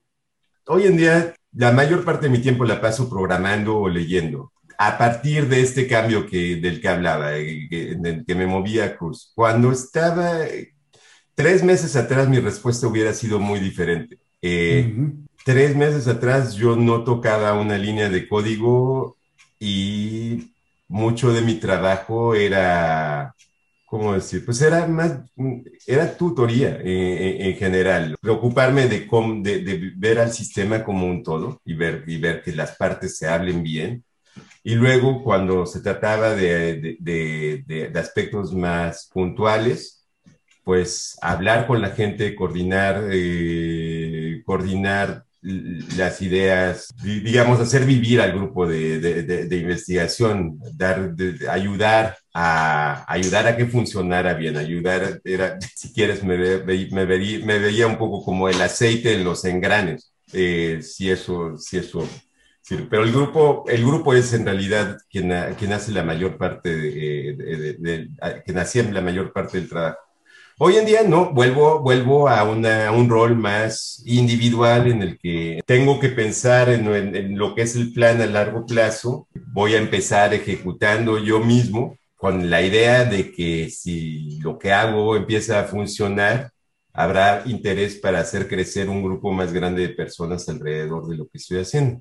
Hoy 0.66 0.84
en 0.84 0.98
día, 0.98 1.34
la 1.54 1.72
mayor 1.72 2.04
parte 2.04 2.26
de 2.26 2.32
mi 2.32 2.40
tiempo 2.40 2.66
la 2.66 2.82
paso 2.82 3.08
programando 3.08 3.78
o 3.78 3.88
leyendo 3.88 4.52
a 4.76 4.98
partir 4.98 5.48
de 5.48 5.62
este 5.62 5.86
cambio 5.86 6.26
que, 6.26 6.56
del 6.56 6.80
que 6.80 6.88
hablaba, 6.88 7.38
eh, 7.38 7.68
que, 7.70 8.22
que 8.26 8.34
me 8.34 8.46
movía 8.46 8.96
Cruz. 8.98 9.32
Cuando 9.34 9.72
estaba 9.72 10.40
tres 11.34 11.62
meses 11.62 11.96
atrás, 11.96 12.28
mi 12.28 12.38
respuesta 12.38 12.86
hubiera 12.86 13.12
sido 13.12 13.38
muy 13.38 13.60
diferente. 13.60 14.18
Eh, 14.42 14.94
tres 15.44 15.76
meses 15.76 16.06
atrás 16.08 16.54
yo 16.54 16.76
no 16.76 17.04
tocaba 17.04 17.54
una 17.54 17.78
línea 17.78 18.08
de 18.08 18.28
código 18.28 19.16
y 19.58 20.52
mucho 20.88 21.32
de 21.32 21.42
mi 21.42 21.54
trabajo 21.54 22.34
era, 22.34 23.34
¿cómo 23.86 24.14
decir? 24.14 24.44
Pues 24.44 24.60
era 24.62 24.86
más, 24.86 25.18
era 25.86 26.16
tutoría 26.16 26.78
en 26.82 27.56
general, 27.56 28.16
preocuparme 28.20 28.86
de, 28.88 29.08
de, 29.42 29.60
de, 29.60 29.92
ver 29.96 30.18
al 30.18 30.32
sistema 30.32 30.84
como 30.84 31.06
un 31.06 31.22
todo 31.22 31.60
y 31.64 31.74
ver, 31.74 32.04
y 32.06 32.18
ver 32.18 32.42
que 32.42 32.52
las 32.52 32.76
partes 32.76 33.16
se 33.16 33.28
hablen 33.28 33.62
bien. 33.62 34.04
Y 34.62 34.74
luego, 34.76 35.22
cuando 35.22 35.66
se 35.66 35.80
trataba 35.80 36.34
de, 36.34 36.96
de 37.00 37.92
aspectos 37.94 38.54
más 38.54 39.10
puntuales, 39.12 40.03
pues 40.64 41.16
hablar 41.20 41.66
con 41.66 41.82
la 41.82 41.90
gente, 41.90 42.34
coordinar, 42.34 43.08
eh, 43.10 44.42
coordinar 44.44 45.24
las 45.42 46.22
ideas, 46.22 46.88
digamos, 47.02 47.60
hacer 47.60 47.84
vivir 47.84 48.20
al 48.22 48.32
grupo 48.32 48.66
de, 48.66 48.98
de, 48.98 49.22
de 49.22 49.56
investigación, 49.58 50.58
dar, 50.72 51.14
ayudar 51.50 52.16
a 52.32 53.04
ayudar 53.12 53.46
a 53.46 53.56
que 53.56 53.66
funcionara 53.66 54.32
bien, 54.34 54.56
ayudar, 54.56 55.20
era, 55.22 55.58
si 55.74 55.92
quieres, 55.92 56.24
me, 56.24 56.38
me, 56.38 56.88
me 56.90 57.58
veía 57.58 57.86
un 57.86 57.98
poco 57.98 58.24
como 58.24 58.48
el 58.48 58.60
aceite 58.60 59.14
en 59.14 59.24
los 59.24 59.44
engranes, 59.44 60.12
eh, 60.32 60.80
si 60.82 61.10
eso, 61.10 61.58
si 61.58 61.76
eso 61.76 62.08
pero 62.88 63.04
el 63.04 63.12
grupo, 63.12 63.64
el 63.68 63.84
grupo 63.84 64.14
es 64.14 64.32
en 64.32 64.46
realidad 64.46 64.96
quien, 65.10 65.30
quien 65.58 65.72
hace 65.72 65.92
la 65.92 66.02
mayor 66.02 66.38
parte 66.38 66.74
de, 66.74 67.76
de, 67.78 68.08
quien 68.44 68.58
hacía 68.58 68.82
la 68.84 69.02
mayor 69.02 69.32
parte 69.32 69.58
del 69.58 69.68
trabajo. 69.68 69.98
Hoy 70.56 70.76
en 70.76 70.86
día 70.86 71.02
no, 71.02 71.32
vuelvo, 71.32 71.80
vuelvo 71.80 72.28
a, 72.28 72.44
una, 72.44 72.92
un 72.92 73.08
rol 73.08 73.34
más 73.36 74.00
individual 74.06 74.86
en 74.86 75.02
el 75.02 75.18
que 75.18 75.60
tengo 75.66 75.98
que 75.98 76.10
pensar 76.10 76.68
en, 76.68 76.86
en, 76.86 77.36
lo 77.36 77.56
que 77.56 77.62
es 77.62 77.74
el 77.74 77.92
plan 77.92 78.20
a 78.20 78.26
largo 78.26 78.64
plazo. 78.64 79.26
Voy 79.52 79.74
a 79.74 79.78
empezar 79.78 80.32
ejecutando 80.32 81.18
yo 81.18 81.40
mismo 81.40 81.98
con 82.14 82.50
la 82.50 82.62
idea 82.62 83.04
de 83.04 83.32
que 83.32 83.68
si 83.68 84.38
lo 84.38 84.56
que 84.56 84.72
hago 84.72 85.16
empieza 85.16 85.58
a 85.58 85.64
funcionar, 85.64 86.52
habrá 86.92 87.42
interés 87.46 87.96
para 87.96 88.20
hacer 88.20 88.46
crecer 88.46 88.88
un 88.88 89.02
grupo 89.02 89.32
más 89.32 89.52
grande 89.52 89.82
de 89.82 89.94
personas 89.94 90.48
alrededor 90.48 91.08
de 91.08 91.16
lo 91.16 91.24
que 91.24 91.38
estoy 91.38 91.58
haciendo. 91.58 92.00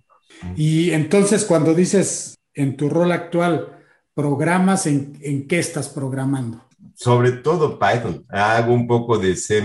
Y 0.56 0.92
entonces 0.92 1.44
cuando 1.46 1.74
dices 1.74 2.36
en 2.54 2.78
tu 2.78 2.88
rol 2.88 3.12
actual, 3.14 3.80
programas, 4.14 4.86
¿en, 4.86 5.18
en 5.22 5.48
qué 5.48 5.58
estás 5.58 5.90
programando? 5.90 6.64
Sobre 6.96 7.32
todo 7.32 7.80
Python. 7.80 8.26
Hago 8.30 8.74
un 8.74 8.88
poco 8.88 9.18
de 9.18 9.36
C++, 9.36 9.64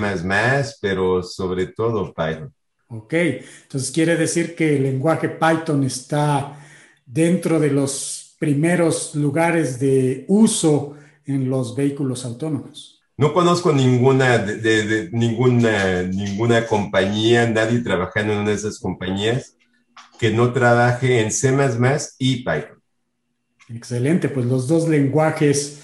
pero 0.80 1.22
sobre 1.22 1.66
todo 1.66 2.12
Python. 2.14 2.52
Ok, 2.88 3.12
entonces 3.12 3.90
quiere 3.90 4.16
decir 4.16 4.54
que 4.54 4.76
el 4.76 4.84
lenguaje 4.84 5.28
Python 5.28 5.84
está 5.84 6.58
dentro 7.04 7.60
de 7.60 7.70
los 7.70 8.34
primeros 8.38 9.14
lugares 9.14 9.78
de 9.78 10.24
uso 10.28 10.94
en 11.26 11.50
los 11.50 11.76
vehículos 11.76 12.24
autónomos. 12.24 13.02
No 13.18 13.34
conozco 13.34 13.72
ninguna, 13.72 14.38
de, 14.38 15.10
ninguna, 15.12 16.04
ninguna 16.04 16.66
compañía, 16.66 17.50
nadie 17.50 17.80
trabajando 17.80 18.32
en 18.32 18.38
una 18.40 18.50
de 18.50 18.56
esas 18.56 18.78
compañías 18.78 19.56
que 20.18 20.30
no 20.30 20.52
trabaje 20.52 21.20
en 21.20 21.30
C++ 21.30 21.52
y 22.18 22.36
Python. 22.36 22.80
Excelente, 23.68 24.28
pues 24.28 24.46
los 24.46 24.66
dos 24.66 24.88
lenguajes 24.88 25.82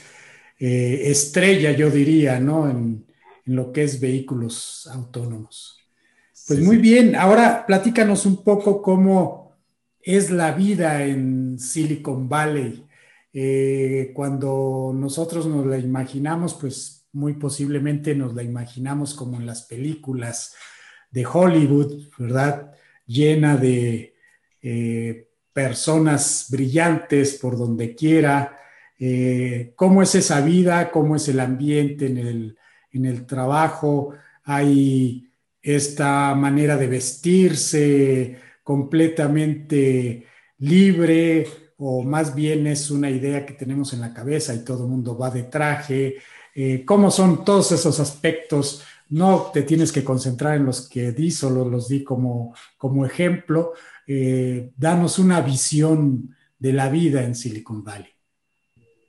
eh, 0.59 1.03
estrella, 1.11 1.73
yo 1.73 1.91
diría, 1.91 2.41
¿no? 2.41 2.71
En, 2.71 3.05
lo 3.47 3.73
que 3.73 3.83
es 3.83 4.01
vehículos 4.01 4.89
autónomos. 4.91 5.79
Pues 6.47 6.61
muy 6.61 6.79
bien, 6.79 7.15
ahora 7.15 7.67
platícanos 7.67 8.25
un 8.25 8.43
poco 8.43 8.81
cómo 8.81 9.53
es 10.01 10.31
la 10.31 10.53
vida 10.53 11.05
en 11.05 11.59
Silicon 11.59 12.27
Valley. 12.27 12.87
Eh, 13.35 14.13
cuando 14.15 14.93
nosotros 14.95 15.47
nos 15.47 15.67
la 15.67 15.77
imaginamos, 15.77 16.55
pues 16.55 17.07
muy 17.13 17.35
posiblemente 17.35 18.15
nos 18.15 18.35
la 18.35 18.43
imaginamos 18.43 19.15
como 19.15 19.37
en 19.37 19.47
las 19.47 19.63
películas 19.63 20.55
de 21.11 21.27
Hollywood, 21.27 22.09
¿verdad? 22.19 22.73
Llena 23.07 23.57
de 23.57 24.15
eh, 24.63 25.29
personas 25.53 26.47
brillantes 26.51 27.35
por 27.35 27.57
donde 27.57 27.95
quiera, 27.95 28.59
eh, 29.07 29.75
cómo 29.77 30.01
es 30.01 30.15
esa 30.15 30.41
vida, 30.41 30.91
cómo 30.91 31.17
es 31.17 31.29
el 31.29 31.39
ambiente 31.39 32.07
en 32.07 32.17
el, 32.17 32.59
en 32.91 33.05
el 33.05 33.27
trabajo, 33.27 34.15
hay 34.45 35.31
esta 35.61 36.35
manera 36.35 36.79
de 36.79 36.87
vestirse 36.87 38.39
completamente 38.63 40.27
libre 40.57 41.47
o 41.77 42.03
más 42.03 42.35
bien 42.35 42.67
es 42.67 42.91
una 42.91 43.11
idea 43.11 43.45
que 43.45 43.53
tenemos 43.53 43.93
en 43.93 44.01
la 44.01 44.15
cabeza 44.15 44.55
y 44.55 44.65
todo 44.65 44.85
el 44.85 44.91
mundo 44.91 45.19
va 45.19 45.31
de 45.31 45.43
traje. 45.43 46.17
Eh, 46.55 46.83
¿Cómo 46.87 47.11
son 47.11 47.45
todos 47.45 47.73
esos 47.73 48.01
aspectos? 48.01 48.85
No 49.11 49.51
te 49.53 49.65
tienes 49.65 49.93
que 49.93 50.03
concentrar 50.03 50.57
en 50.57 50.65
los 50.65 50.89
que 50.89 51.13
di, 51.13 51.31
solo 51.31 51.69
los 51.69 51.89
di 51.89 52.03
como, 52.03 52.55
como 52.79 53.05
ejemplo. 53.05 53.75
Eh, 54.07 54.73
danos 54.79 55.19
una 55.19 55.43
visión 55.43 56.35
de 56.59 56.73
la 56.73 56.89
vida 56.89 57.23
en 57.23 57.35
Silicon 57.35 57.85
Valley. 57.85 58.14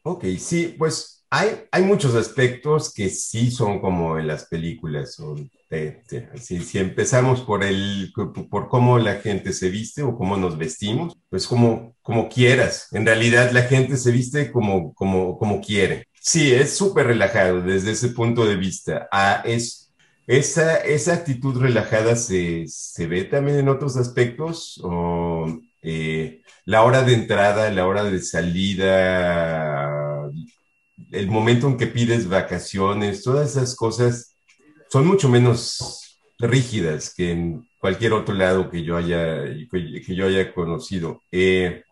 Ok, 0.08 0.24
sí, 0.38 0.76
pues 0.78 1.26
hay, 1.32 1.64
hay 1.72 1.82
muchos 1.82 2.14
aspectos 2.14 2.93
que 2.93 3.10
sí 3.10 3.49
son 3.49 3.80
como 3.80 4.20
en 4.20 4.28
las 4.28 4.45
películas. 4.45 5.18
si, 6.39 6.78
empezamos 6.78 7.41
por, 7.41 7.64
el, 7.64 8.14
por 8.51 8.68
cómo 8.70 8.99
la 8.99 9.16
gente 9.16 9.51
se 9.51 9.70
viste 9.72 10.03
o 10.03 10.16
cómo 10.16 10.38
nos 10.38 10.60
vestimos, 10.60 11.18
pues 11.28 11.47
como, 11.47 11.95
como 12.03 12.30
quieras. 12.30 12.88
En 12.91 13.03
realidad 13.03 13.49
la 13.51 13.64
gente 13.64 13.97
se 13.97 14.12
viste 14.12 14.51
como, 14.51 14.93
como, 14.93 15.39
como 15.39 15.60
quiere. 15.60 16.08
Sí, 16.22 16.53
es 16.53 16.78
súper 16.78 17.08
relajado 17.08 17.62
desde 17.64 17.93
ese 17.93 18.10
punto 18.10 18.45
de 18.45 18.58
vista. 18.58 19.08
Ah, 19.12 19.41
es, 19.43 19.91
esa, 20.28 20.78
esa 20.78 21.14
actitud 21.16 21.60
relajada 21.60 22.16
se, 22.16 22.66
se 22.68 23.08
ve 23.08 23.24
también 23.24 23.58
en 23.58 23.70
otros 23.70 23.97
aspectos. 23.97 24.80
O, 24.84 25.47
eh, 25.82 26.41
la 26.66 26.84
hora 26.84 27.03
de 27.03 27.14
entrada, 27.14 27.70
la 27.70 27.86
hora 27.86 28.03
de 28.03 28.20
salida, 28.20 29.95
el 31.12 31.28
momento 31.28 31.68
en 31.68 31.78
que 31.78 31.88
pides 31.88 32.28
vacaciones, 32.28 33.24
todas 33.24 33.52
esas 33.52 33.76
cosas 33.76 34.36
son 34.89 35.06
mucho 35.08 35.30
menos 35.30 36.20
rígidas 36.39 37.14
que 37.14 37.32
en 37.32 37.68
cualquier 37.80 38.14
otro 38.14 38.34
lado 38.34 38.70
que 38.70 38.84
yo 38.84 38.98
haya, 38.98 39.43
que 39.70 40.16
yo 40.16 40.28
haya 40.28 40.54
conocido. 40.54 41.22
Eh, 41.32 41.84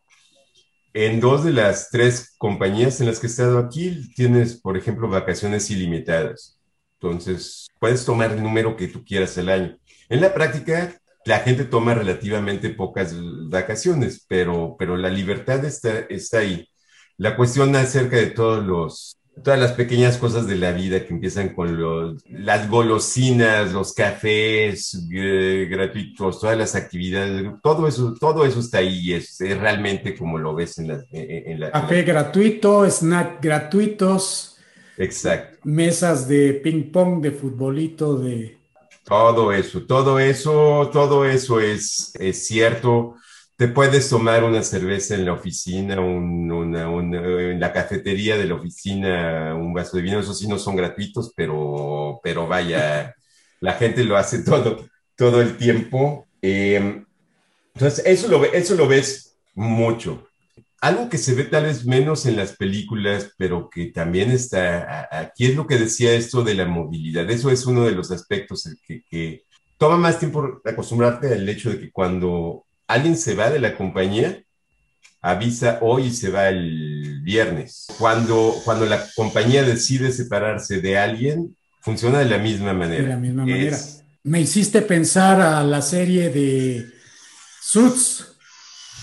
en 0.93 1.19
dos 1.19 1.43
de 1.43 1.51
las 1.51 1.89
tres 1.89 2.35
compañías 2.37 2.99
en 3.01 3.07
las 3.07 3.19
que 3.19 3.27
he 3.27 3.29
estado 3.29 3.57
aquí, 3.57 4.13
tienes, 4.15 4.59
por 4.59 4.77
ejemplo, 4.77 5.09
vacaciones 5.09 5.69
ilimitadas. 5.71 6.59
Entonces, 6.99 7.67
puedes 7.79 8.05
tomar 8.05 8.31
el 8.31 8.43
número 8.43 8.75
que 8.75 8.87
tú 8.87 9.03
quieras 9.03 9.37
al 9.37 9.49
año. 9.49 9.77
En 10.07 10.21
la 10.21 10.33
práctica, 10.33 10.95
la 11.25 11.39
gente 11.39 11.65
toma 11.65 11.95
relativamente 11.95 12.69
pocas 12.69 13.15
vacaciones, 13.49 14.25
pero, 14.27 14.75
pero 14.77 14.95
la 14.95 15.09
libertad 15.09 15.65
está, 15.65 15.99
está 16.09 16.39
ahí. 16.39 16.67
La 17.17 17.35
cuestión 17.35 17.75
acerca 17.75 18.17
de 18.17 18.27
todos 18.27 18.65
los, 18.65 19.17
todas 19.43 19.59
las 19.59 19.73
pequeñas 19.73 20.17
cosas 20.17 20.47
de 20.47 20.55
la 20.55 20.71
vida 20.71 21.05
que 21.05 21.13
empiezan 21.13 21.49
con 21.49 21.79
los, 21.79 22.23
las 22.29 22.69
golosinas, 22.69 23.71
los 23.71 23.93
cafés 23.93 24.97
eh, 25.11 25.67
gratuitos, 25.69 26.39
todas 26.39 26.57
las 26.57 26.75
actividades, 26.75 27.45
todo 27.61 27.87
eso, 27.87 28.13
todo 28.19 28.45
eso 28.45 28.59
está 28.59 28.79
ahí, 28.79 29.13
es, 29.13 29.39
es 29.41 29.57
realmente 29.57 30.15
como 30.17 30.37
lo 30.37 30.55
ves 30.55 30.77
en 30.79 30.87
la... 30.89 31.03
En 31.11 31.59
la 31.59 31.71
Café 31.71 32.03
gratuito, 32.03 32.85
snack 32.89 33.41
gratuitos. 33.41 34.57
Exacto. 34.97 35.59
Mesas 35.63 36.27
de 36.27 36.53
ping 36.53 36.91
pong, 36.91 37.21
de 37.21 37.31
futbolito, 37.31 38.17
de 38.17 38.57
todo 39.03 39.51
eso, 39.51 39.81
todo 39.83 40.19
eso, 40.19 40.89
todo 40.93 41.25
eso 41.25 41.59
es, 41.59 42.13
es 42.19 42.47
cierto. 42.47 43.15
Te 43.55 43.67
puedes 43.67 44.09
tomar 44.09 44.43
una 44.43 44.63
cerveza 44.63 45.15
en 45.15 45.25
la 45.25 45.33
oficina, 45.33 45.99
una, 45.99 46.83
en 46.83 47.59
la 47.59 47.71
cafetería 47.71 48.37
de 48.37 48.45
la 48.45 48.55
oficina, 48.55 49.55
un 49.55 49.73
vaso 49.73 49.97
de 49.97 50.03
vino. 50.03 50.19
Eso 50.19 50.33
sí 50.33 50.47
no 50.47 50.57
son 50.57 50.75
gratuitos, 50.75 51.33
pero, 51.35 52.19
pero 52.23 52.47
vaya, 52.47 53.15
la 53.59 53.73
gente 53.73 54.03
lo 54.03 54.17
hace 54.17 54.43
todo, 54.43 54.85
todo 55.15 55.41
el 55.41 55.57
tiempo. 55.57 56.27
Em, 56.41 57.05
entonces, 57.75 58.03
eso 58.05 58.27
lo, 58.27 58.43
eso 58.45 58.75
lo 58.75 58.87
ves 58.87 59.35
mucho 59.53 60.27
algo 60.83 61.07
que 61.07 61.17
se 61.17 61.33
ve 61.33 61.45
tal 61.45 61.63
vez 61.63 61.85
menos 61.85 62.25
en 62.25 62.35
las 62.35 62.57
películas, 62.57 63.33
pero 63.37 63.69
que 63.69 63.85
también 63.85 64.31
está 64.31 65.07
aquí 65.17 65.45
es 65.45 65.55
lo 65.55 65.65
que 65.65 65.77
decía 65.77 66.13
esto 66.13 66.43
de 66.43 66.55
la 66.55 66.65
movilidad. 66.65 67.31
Eso 67.31 67.49
es 67.49 67.65
uno 67.65 67.85
de 67.85 67.93
los 67.93 68.11
aspectos 68.11 68.69
que, 68.85 69.01
que 69.09 69.45
toma 69.77 69.95
más 69.95 70.19
tiempo 70.19 70.59
acostumbrarte 70.65 71.33
al 71.33 71.47
hecho 71.47 71.69
de 71.69 71.79
que 71.79 71.89
cuando 71.89 72.65
alguien 72.87 73.17
se 73.17 73.35
va 73.35 73.49
de 73.49 73.59
la 73.59 73.75
compañía, 73.75 74.43
avisa 75.21 75.79
hoy 75.81 76.07
y 76.07 76.11
se 76.11 76.29
va 76.29 76.49
el 76.49 77.21
viernes. 77.23 77.87
Cuando, 77.97 78.55
cuando 78.65 78.85
la 78.85 79.05
compañía 79.15 79.63
decide 79.63 80.11
separarse 80.11 80.81
de 80.81 80.97
alguien, 80.97 81.55
funciona 81.81 82.19
de 82.19 82.25
la 82.25 82.37
misma 82.37 82.73
manera. 82.73 83.03
De 83.03 83.09
la 83.09 83.17
misma 83.17 83.45
manera. 83.45 83.77
Me 84.23 84.41
hiciste 84.41 84.81
pensar 84.81 85.41
a 85.41 85.63
la 85.63 85.81
serie 85.81 86.29
de 86.29 86.85
Suits 87.61 88.37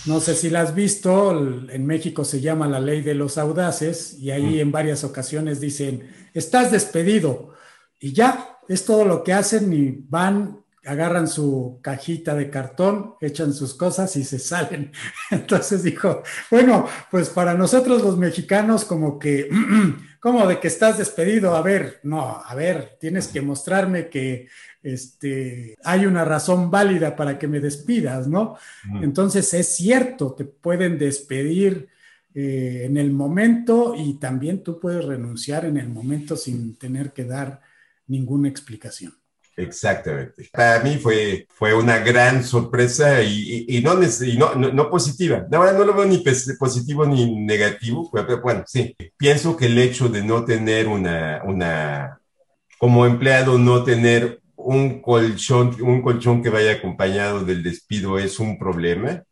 No 0.06 0.20
sé 0.20 0.34
si 0.34 0.48
la 0.48 0.62
has 0.62 0.74
visto, 0.74 1.30
en 1.70 1.86
México 1.86 2.24
se 2.24 2.40
llama 2.40 2.66
la 2.68 2.80
ley 2.80 3.02
de 3.02 3.14
los 3.14 3.36
audaces 3.36 4.16
y 4.18 4.30
ahí 4.30 4.56
mm. 4.56 4.60
en 4.60 4.72
varias 4.72 5.04
ocasiones 5.04 5.60
dicen, 5.60 6.10
estás 6.32 6.70
despedido 6.70 7.54
y 7.98 8.12
ya, 8.14 8.58
es 8.66 8.84
todo 8.86 9.04
lo 9.04 9.22
que 9.22 9.34
hacen 9.34 9.72
y 9.72 9.90
van, 10.08 10.59
agarran 10.84 11.28
su 11.28 11.78
cajita 11.82 12.34
de 12.34 12.48
cartón, 12.48 13.14
echan 13.20 13.52
sus 13.52 13.74
cosas 13.74 14.16
y 14.16 14.24
se 14.24 14.38
salen. 14.38 14.92
Entonces 15.30 15.82
dijo, 15.82 16.22
bueno, 16.50 16.86
pues 17.10 17.28
para 17.30 17.54
nosotros 17.54 18.02
los 18.02 18.16
mexicanos 18.16 18.84
como 18.84 19.18
que, 19.18 19.48
como 20.20 20.46
de 20.46 20.58
que 20.58 20.68
estás 20.68 20.98
despedido, 20.98 21.54
a 21.54 21.62
ver, 21.62 22.00
no, 22.02 22.42
a 22.44 22.54
ver, 22.54 22.96
tienes 22.98 23.28
que 23.28 23.42
mostrarme 23.42 24.08
que 24.08 24.48
este, 24.82 25.76
hay 25.84 26.06
una 26.06 26.24
razón 26.24 26.70
válida 26.70 27.14
para 27.14 27.38
que 27.38 27.48
me 27.48 27.60
despidas, 27.60 28.26
¿no? 28.26 28.56
Entonces 29.02 29.52
es 29.52 29.68
cierto, 29.74 30.32
te 30.32 30.44
pueden 30.46 30.98
despedir 30.98 31.88
eh, 32.34 32.84
en 32.84 32.96
el 32.96 33.10
momento 33.12 33.94
y 33.96 34.14
también 34.14 34.62
tú 34.62 34.80
puedes 34.80 35.04
renunciar 35.04 35.66
en 35.66 35.76
el 35.76 35.88
momento 35.88 36.36
sin 36.36 36.76
tener 36.76 37.12
que 37.12 37.24
dar 37.24 37.60
ninguna 38.06 38.48
explicación. 38.48 39.19
Exactamente. 39.60 40.48
Para 40.52 40.82
mí 40.82 40.96
fue, 40.96 41.46
fue 41.50 41.74
una 41.74 41.98
gran 41.98 42.42
sorpresa 42.42 43.22
y, 43.22 43.82
no, 43.82 43.94
no, 44.54 44.90
positiva. 44.90 45.46
Ahora 45.52 45.72
no 45.72 45.84
lo 45.84 45.94
veo 45.94 46.06
ni 46.06 46.24
positivo 46.58 47.04
ni 47.06 47.44
negativo. 47.44 48.10
Bueno, 48.42 48.64
sí, 48.66 48.96
pienso 49.16 49.56
que 49.56 49.66
el 49.66 49.78
hecho 49.78 50.08
de 50.08 50.22
no 50.22 50.44
tener 50.44 50.88
una, 50.88 51.42
una, 51.44 52.20
como 52.78 53.06
empleado, 53.06 53.58
no 53.58 53.84
tener 53.84 54.40
un 54.56 55.00
colchón, 55.00 55.76
un 55.82 56.02
colchón 56.02 56.42
que 56.42 56.50
vaya 56.50 56.72
acompañado 56.72 57.44
del 57.44 57.62
despido 57.62 58.18
es 58.18 58.38
un 58.38 58.58
problema, 58.58 59.22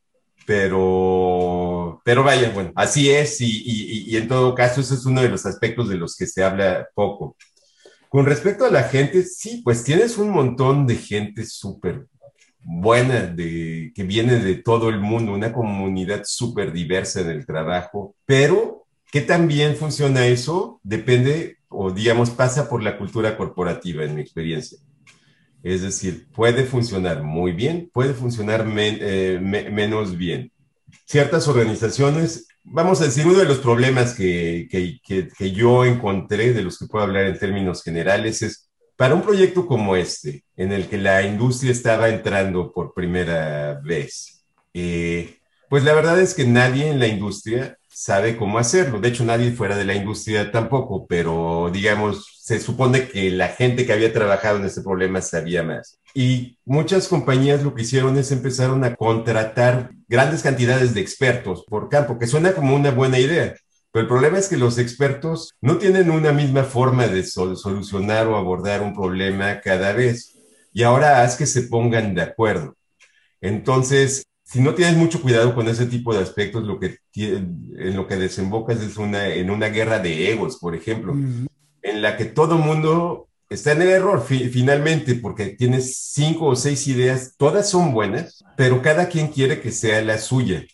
pero, 0.46 2.00
pero 2.04 2.24
vaya, 2.24 2.50
bueno, 2.50 2.72
así 2.74 3.10
es 3.10 3.40
y, 3.40 4.16
en 4.16 4.28
todo 4.28 4.54
caso 4.54 4.80
ese 4.80 4.94
es 4.94 5.04
uno 5.04 5.20
de 5.20 5.28
los 5.28 5.44
aspectos 5.46 5.88
de 5.88 5.96
los 5.96 6.16
que 6.16 6.26
se 6.26 6.42
habla 6.42 6.88
poco. 6.94 7.36
Con 8.08 8.24
respecto 8.26 8.64
a 8.64 8.70
la 8.70 8.84
gente, 8.84 9.22
sí, 9.22 9.60
pues 9.62 9.84
tienes 9.84 10.16
un 10.18 10.30
montón 10.30 10.86
de 10.86 10.96
gente 10.96 11.44
súper 11.44 12.06
buena, 12.60 13.26
de, 13.26 13.92
que 13.94 14.02
viene 14.02 14.38
de 14.40 14.56
todo 14.56 14.88
el 14.88 15.00
mundo, 15.00 15.32
una 15.32 15.52
comunidad 15.52 16.22
súper 16.24 16.72
diversa 16.72 17.20
en 17.20 17.30
el 17.30 17.46
trabajo, 17.46 18.14
pero 18.26 18.84
¿qué 19.10 19.20
tan 19.20 19.48
bien 19.48 19.76
funciona 19.76 20.26
eso? 20.26 20.80
Depende, 20.82 21.58
o 21.68 21.90
digamos, 21.90 22.30
pasa 22.30 22.68
por 22.68 22.82
la 22.82 22.98
cultura 22.98 23.36
corporativa, 23.36 24.04
en 24.04 24.14
mi 24.14 24.20
experiencia. 24.20 24.78
Es 25.62 25.82
decir, 25.82 26.28
puede 26.32 26.64
funcionar 26.64 27.22
muy 27.22 27.52
bien, 27.52 27.90
puede 27.92 28.14
funcionar 28.14 28.66
eh, 28.76 29.38
menos 29.40 30.16
bien. 30.16 30.52
Ciertas 31.08 31.48
organizaciones, 31.48 32.48
vamos 32.64 33.00
a 33.00 33.04
decir, 33.04 33.26
uno 33.26 33.38
de 33.38 33.46
los 33.46 33.60
problemas 33.60 34.12
que, 34.12 34.68
que, 34.70 35.52
yo 35.52 35.86
encontré, 35.86 36.52
de 36.52 36.60
los 36.60 36.78
que 36.78 36.84
puedo 36.84 37.02
hablar 37.02 37.24
en 37.24 37.38
términos 37.38 37.82
generales, 37.82 38.42
es 38.42 38.68
para 38.94 39.14
un 39.14 39.22
proyecto 39.22 39.66
como 39.66 39.96
este, 39.96 40.44
en 40.54 40.70
el 40.70 40.86
que 40.86 40.98
la 40.98 41.22
industria 41.22 41.72
estaba 41.72 42.10
entrando 42.10 42.70
por 42.70 42.92
primera 42.92 43.80
vez, 43.82 44.44
eh, 44.74 45.38
pues 45.70 45.82
la 45.82 45.94
verdad 45.94 46.20
es 46.20 46.34
que 46.34 46.44
nadie 46.44 46.90
en 46.90 46.98
la 46.98 47.06
industria 47.06 47.77
sabe 47.98 48.36
cómo 48.36 48.58
hacerlo. 48.58 49.00
De 49.00 49.08
hecho, 49.08 49.24
nadie 49.24 49.50
fuera 49.50 49.76
de 49.76 49.84
la 49.84 49.94
industria 49.94 50.52
tampoco, 50.52 51.04
pero 51.08 51.68
digamos, 51.72 52.40
se 52.40 52.60
supone 52.60 53.08
que 53.08 53.28
la 53.32 53.48
gente 53.48 53.84
que 53.84 53.92
había 53.92 54.12
trabajado 54.12 54.58
en 54.58 54.66
ese 54.66 54.82
problema 54.82 55.20
sabía 55.20 55.64
más. 55.64 55.98
Y 56.14 56.58
muchas 56.64 57.08
compañías 57.08 57.64
lo 57.64 57.74
que 57.74 57.82
hicieron 57.82 58.16
es 58.16 58.30
empezaron 58.30 58.84
a 58.84 58.94
contratar 58.94 59.90
grandes 60.06 60.44
cantidades 60.44 60.94
de 60.94 61.00
expertos 61.00 61.64
por 61.68 61.88
campo, 61.88 62.20
que 62.20 62.28
suena 62.28 62.52
como 62.52 62.76
una 62.76 62.92
buena 62.92 63.18
idea. 63.18 63.56
Pero 63.90 64.02
el 64.02 64.08
problema 64.08 64.38
es 64.38 64.48
que 64.48 64.56
los 64.56 64.78
expertos 64.78 65.52
no 65.60 65.78
tienen 65.78 66.12
una 66.12 66.30
misma 66.30 66.62
forma 66.62 67.08
de 67.08 67.24
solucionar 67.24 68.28
o 68.28 68.36
abordar 68.36 68.80
un 68.80 68.94
problema 68.94 69.60
cada 69.60 69.92
vez. 69.92 70.36
Y 70.72 70.84
ahora 70.84 71.22
haz 71.22 71.36
que 71.36 71.46
se 71.46 71.62
pongan 71.62 72.14
de 72.14 72.22
acuerdo. 72.22 72.76
Entonces, 73.40 74.27
si 74.50 74.60
no 74.60 74.74
tienes 74.74 74.96
mucho 74.96 75.20
cuidado 75.20 75.54
con 75.54 75.68
ese 75.68 75.86
tipo 75.86 76.14
de 76.14 76.22
aspectos, 76.22 76.64
lo 76.64 76.80
que 76.80 76.98
en 77.14 77.96
lo 77.96 78.06
que 78.06 78.16
desembocas 78.16 78.80
es 78.80 78.96
una, 78.96 79.28
en 79.28 79.50
una 79.50 79.68
guerra 79.68 79.98
de 79.98 80.30
egos, 80.30 80.56
por 80.56 80.74
ejemplo 80.74 81.14
en 81.82 82.02
la 82.02 82.16
que 82.16 82.24
todo 82.24 82.58
mundo 82.58 83.28
está 83.50 83.72
en 83.72 83.82
el 83.82 83.88
error 83.88 84.24
finalmente, 84.26 85.14
porque 85.14 85.46
tienes 85.46 85.96
cinco 85.96 86.46
o 86.46 86.56
seis 86.56 86.86
ideas, 86.86 87.34
todas 87.36 87.68
son 87.68 87.92
buenas, 87.92 88.44
pero 88.56 88.82
cada 88.82 89.08
quien 89.08 89.28
quiere 89.28 89.60
que 89.60 89.72
sea 89.72 90.02
la 90.02 90.18
suya. 90.18 90.64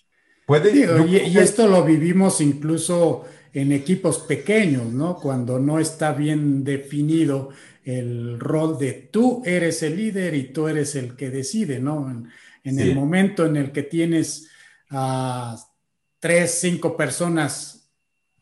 Puede, 0.46 0.76
y, 0.76 1.38
esto 1.38 1.68
lo 1.68 1.84
vivimos 1.84 2.40
incluso 2.40 3.24
en 3.52 3.72
equipos 3.72 4.18
pequeños, 4.18 4.92
¿no? 4.92 5.16
Cuando 5.16 5.58
no 5.58 5.78
está 5.78 6.12
bien 6.12 6.64
definido 6.64 7.50
el 7.84 8.40
rol 8.40 8.78
de 8.78 8.92
tú 8.92 9.42
eres 9.44 9.82
el 9.82 9.96
líder 9.96 10.34
y 10.34 10.52
tú 10.52 10.68
eres 10.68 10.96
el 10.96 11.16
que 11.16 11.30
decide, 11.30 11.78
¿no? 11.80 12.10
En, 12.10 12.28
el 12.64 12.94
momento 12.94 13.46
en 13.46 13.56
el 13.56 13.72
que 13.72 13.82
tienes 13.82 14.48
a 14.90 15.56
tres, 16.18 16.58
cinco 16.60 16.96
personas 16.96 17.90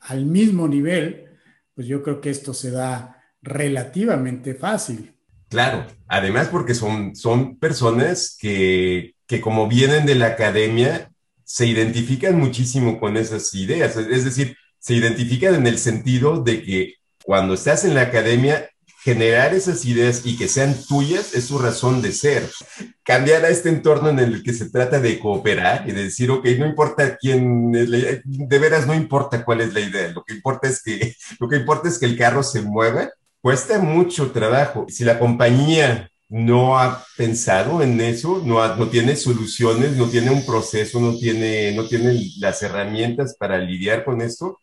al 0.01 0.25
mismo 0.25 0.69
nivel, 0.69 1.27
pues 1.75 1.87
yo 1.87 2.03
creo 2.03 2.21
que 2.21 2.31
esto 2.31 2.55
se 2.55 2.71
da 2.71 3.23
relativamente 3.43 4.55
fácil. 4.55 5.15
Claro, 5.49 5.87
además 6.07 6.49
porque 6.49 6.75
son, 6.75 7.15
son 7.15 7.57
personas 7.57 8.37
que, 8.39 9.15
que 9.27 9.41
como 9.41 9.69
vienen 9.69 10.07
de 10.07 10.15
la 10.15 10.29
academia, 10.29 11.11
se 11.45 11.67
identifican 11.67 12.39
muchísimo 12.39 12.99
con 12.99 13.17
esas 13.17 13.53
ideas, 13.55 13.97
es 13.97 14.25
decir, 14.25 14.57
se 14.79 14.95
identifican 14.95 15.55
en 15.55 15.67
el 15.67 15.79
sentido 15.79 16.43
de 16.43 16.63
que 16.63 16.95
cuando 17.25 17.55
estás 17.55 17.85
en 17.85 17.95
la 17.95 18.03
academia 18.03 18.71
generar 19.03 19.53
esas 19.53 19.85
ideas 19.85 20.23
y 20.25 20.37
que 20.37 20.47
sean 20.47 20.77
tuyas 20.89 21.35
es 21.35 21.47
su 21.47 21.59
razón 21.59 22.03
de 22.03 22.13
ser. 22.13 22.49
Cambiar 23.03 23.45
a 23.45 23.49
este 23.49 23.69
entorno 23.69 24.11
en 24.11 24.21
el 24.21 24.43
que 24.45 24.55
se 24.55 24.71
trata 24.71 25.01
de 25.01 25.19
cooperar 25.19 25.89
y 25.89 25.93
de 25.93 26.05
decir, 26.05 26.31
ok, 26.31 26.47
no 26.59 26.67
importa 26.67 27.17
quién, 27.17 27.73
de 27.73 28.59
veras 28.59 28.87
no 28.87 28.95
importa 28.95 29.45
cuál 29.45 29.61
es 29.61 29.75
la 29.75 29.81
idea, 29.81 30.13
lo 30.13 30.23
que 30.23 30.35
importa 30.35 30.69
es 30.69 30.83
que, 30.83 31.17
lo 31.41 31.49
que 31.49 31.57
importa 31.57 31.89
es 31.89 31.99
que 31.99 32.07
el 32.07 32.17
carro 32.17 32.45
se 32.45 32.63
mueva, 32.63 33.11
cuesta 33.41 33.81
mucho 33.81 34.31
trabajo. 34.31 34.87
Si 34.89 35.05
la 35.05 35.19
compañía 35.19 36.09
no 36.29 36.79
ha 36.79 37.05
pensado 37.17 37.83
en 37.83 38.01
eso, 38.01 38.41
no, 38.45 38.89
tiene 38.89 39.17
soluciones, 39.17 39.97
no 39.97 40.07
tiene 40.07 40.31
un 40.31 40.47
proceso, 40.47 41.01
no 41.01 41.19
tiene, 41.19 41.73
no 41.73 41.89
tiene 41.89 42.19
las 42.39 42.63
herramientas 42.63 43.35
para 43.37 43.59
lidiar 43.59 44.05
con 44.05 44.23
esto, 44.23 44.61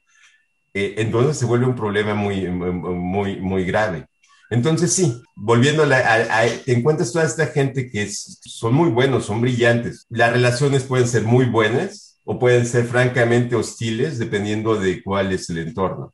eh, 0.73 0.95
entonces 0.97 1.37
se 1.37 1.45
vuelve 1.45 1.65
un 1.65 1.75
problema 1.75 2.13
muy, 2.13 2.47
muy, 2.47 3.35
muy 3.41 3.65
grave. 3.65 4.07
Entonces 4.49 4.91
sí, 4.91 5.21
volviendo 5.35 5.83
a, 5.83 6.45
te 6.65 6.73
encuentras 6.73 7.11
toda 7.11 7.25
esta 7.25 7.47
gente 7.47 7.89
que 7.89 8.09
son 8.09 8.73
muy 8.73 8.89
buenos, 8.89 9.25
son 9.25 9.41
brillantes. 9.41 10.07
Las 10.09 10.33
relaciones 10.33 10.83
pueden 10.83 11.07
ser 11.07 11.23
muy 11.23 11.45
buenas 11.45 12.19
o 12.25 12.39
pueden 12.39 12.65
ser 12.65 12.85
francamente 12.85 13.55
hostiles 13.55 14.17
dependiendo 14.17 14.75
de 14.75 15.03
cuál 15.03 15.31
es 15.33 15.49
el 15.49 15.59
entorno. 15.59 16.13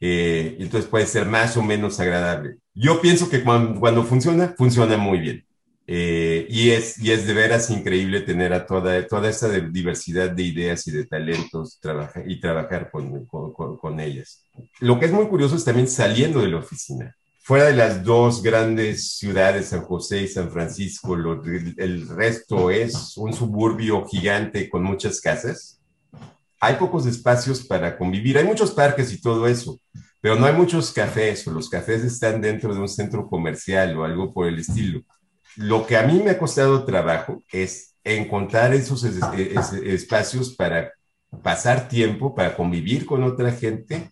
Eh, 0.00 0.56
entonces 0.58 0.90
puede 0.90 1.06
ser 1.06 1.26
más 1.26 1.56
o 1.56 1.62
menos 1.62 2.00
agradable. 2.00 2.58
Yo 2.74 3.00
pienso 3.00 3.30
que 3.30 3.42
cuando, 3.44 4.04
funciona, 4.04 4.54
funciona 4.58 4.96
muy 4.96 5.20
bien. 5.20 5.44
Eh, 5.88 6.48
y, 6.50 6.70
es, 6.70 6.98
y 6.98 7.12
es 7.12 7.28
de 7.28 7.34
veras 7.34 7.70
increíble 7.70 8.20
tener 8.20 8.52
a 8.52 8.66
toda, 8.66 9.06
toda 9.06 9.30
esta 9.30 9.48
diversidad 9.48 10.30
de 10.30 10.42
ideas 10.42 10.84
y 10.88 10.90
de 10.90 11.06
talentos 11.06 11.78
y 12.26 12.40
trabajar 12.40 12.90
con, 12.90 13.24
con, 13.26 13.76
con 13.76 14.00
ellas. 14.00 14.44
Lo 14.80 14.98
que 14.98 15.06
es 15.06 15.12
muy 15.12 15.26
curioso 15.28 15.54
es 15.54 15.64
también 15.64 15.86
saliendo 15.86 16.40
de 16.40 16.48
la 16.48 16.58
oficina 16.58 17.14
fuera 17.46 17.66
de 17.66 17.76
las 17.76 18.02
dos 18.02 18.42
grandes 18.42 19.18
ciudades, 19.18 19.68
San 19.68 19.82
José 19.82 20.22
y 20.22 20.26
San 20.26 20.50
Francisco, 20.50 21.14
el 21.14 22.08
resto 22.08 22.72
es 22.72 23.16
un 23.16 23.32
suburbio 23.32 24.04
gigante 24.04 24.68
con 24.68 24.82
muchas 24.82 25.20
casas. 25.20 25.80
Hay 26.58 26.74
pocos 26.74 27.06
espacios 27.06 27.64
para 27.64 27.96
convivir. 27.96 28.36
Hay 28.36 28.44
muchos 28.44 28.72
parques 28.72 29.12
y 29.12 29.20
todo 29.20 29.46
eso, 29.46 29.78
pero 30.20 30.34
no 30.34 30.44
hay 30.44 30.54
muchos 30.54 30.90
cafés 30.92 31.46
o 31.46 31.52
los 31.52 31.68
cafés 31.68 32.02
están 32.02 32.40
dentro 32.40 32.74
de 32.74 32.80
un 32.80 32.88
centro 32.88 33.28
comercial 33.28 33.96
o 33.96 34.02
algo 34.02 34.34
por 34.34 34.48
el 34.48 34.58
estilo. 34.58 35.02
Lo 35.54 35.86
que 35.86 35.96
a 35.96 36.02
mí 36.02 36.18
me 36.18 36.30
ha 36.30 36.38
costado 36.40 36.84
trabajo 36.84 37.44
es 37.52 37.94
encontrar 38.02 38.74
esos 38.74 39.04
espacios 39.04 40.52
para 40.56 40.90
pasar 41.44 41.86
tiempo, 41.86 42.34
para 42.34 42.56
convivir 42.56 43.06
con 43.06 43.22
otra 43.22 43.52
gente 43.52 44.10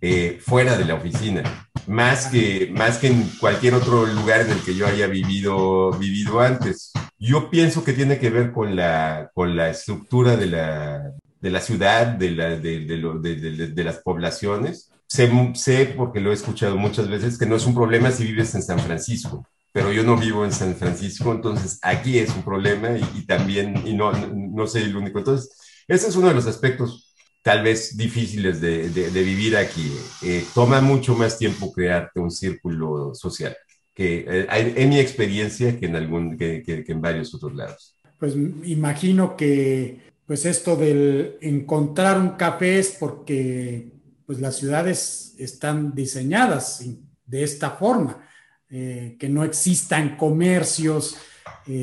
eh, 0.00 0.38
fuera 0.40 0.76
de 0.76 0.84
la 0.84 0.94
oficina, 0.94 1.68
más 1.86 2.26
que, 2.26 2.72
más 2.76 2.98
que 2.98 3.08
en 3.08 3.22
cualquier 3.40 3.74
otro 3.74 4.06
lugar 4.06 4.40
en 4.42 4.50
el 4.50 4.60
que 4.60 4.74
yo 4.74 4.86
haya 4.86 5.06
vivido, 5.06 5.92
vivido 5.92 6.40
antes. 6.40 6.92
Yo 7.18 7.50
pienso 7.50 7.84
que 7.84 7.92
tiene 7.92 8.18
que 8.18 8.30
ver 8.30 8.52
con 8.52 8.74
la, 8.74 9.30
con 9.34 9.56
la 9.56 9.70
estructura 9.70 10.36
de 10.36 10.46
la, 10.46 11.12
de 11.40 11.50
la 11.50 11.60
ciudad, 11.60 12.06
de, 12.06 12.30
la, 12.32 12.56
de, 12.56 12.80
de, 12.80 13.68
de 13.68 13.84
las 13.84 13.98
poblaciones. 13.98 14.90
Sé, 15.06 15.30
sé, 15.54 15.94
porque 15.96 16.20
lo 16.20 16.30
he 16.30 16.34
escuchado 16.34 16.76
muchas 16.76 17.08
veces, 17.08 17.38
que 17.38 17.46
no 17.46 17.56
es 17.56 17.66
un 17.66 17.74
problema 17.74 18.10
si 18.10 18.24
vives 18.24 18.54
en 18.54 18.62
San 18.62 18.78
Francisco. 18.78 19.44
pero 19.72 19.90
yo 19.90 20.04
no 20.04 20.16
vivo 20.16 20.44
en 20.44 20.52
San 20.52 20.76
Francisco, 20.76 21.32
entonces 21.32 21.78
aquí 21.82 22.18
es 22.18 22.28
un 22.30 22.42
problema 22.42 22.90
y, 23.14 23.24
también, 23.26 23.82
y 23.86 23.94
no, 23.94 24.12
no 24.12 24.66
soy 24.66 24.82
el 24.82 24.96
único. 24.96 25.18
Entonces, 25.18 25.50
ese 25.88 26.08
es 26.08 26.16
uno 26.16 26.28
de 26.28 26.34
los 26.34 26.46
aspectos 26.46 27.11
tal 27.42 27.62
vez 27.62 27.96
difíciles 27.96 28.60
de, 28.60 28.88
de, 28.88 29.22
vivir 29.22 29.56
aquí. 29.56 29.92
Eh, 30.22 30.44
toma 30.54 30.80
mucho 30.80 31.14
más 31.14 31.38
tiempo 31.38 31.72
crearte 31.72 32.20
un 32.20 32.30
círculo 32.30 33.14
social, 33.14 33.56
que 33.92 34.24
eh, 34.28 34.46
en 34.50 34.88
mi 34.88 34.98
experiencia 34.98 35.78
que 35.78 35.86
en, 35.86 35.96
algún, 35.96 36.38
que, 36.38 36.62
que, 36.62 36.84
en 36.86 37.00
varios 37.00 37.34
otros 37.34 37.54
lados. 37.54 37.96
Pues 38.18 38.34
imagino 38.64 39.36
que 39.36 40.12
pues 40.24 40.46
esto 40.46 40.76
del 40.76 41.36
encontrar 41.40 42.18
un 42.20 42.30
café 42.30 42.78
es 42.78 42.96
porque 42.98 43.90
pues 44.24 44.40
las 44.40 44.56
ciudades 44.56 45.34
están 45.38 45.94
diseñadas 45.94 46.84
de 47.26 47.42
esta 47.42 47.72
forma, 47.72 48.24
eh, 48.70 49.16
que 49.18 49.28
no 49.28 49.42
existan 49.42 50.16
comercios 50.16 51.16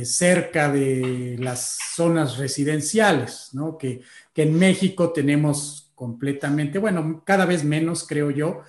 cerca 0.04 0.72
de 0.72 1.36
las 1.40 1.78
zonas 1.96 2.38
residenciales, 2.38 3.50
¿no? 3.54 3.78
Que, 3.78 4.02
en 4.36 4.58
México 4.58 5.12
tenemos 5.12 5.92
completamente, 5.96 6.80
bueno, 6.80 7.24
cada 7.26 7.46
vez 7.46 7.66
menos 7.66 8.08
creo 8.08 8.32
yo, 8.32 8.62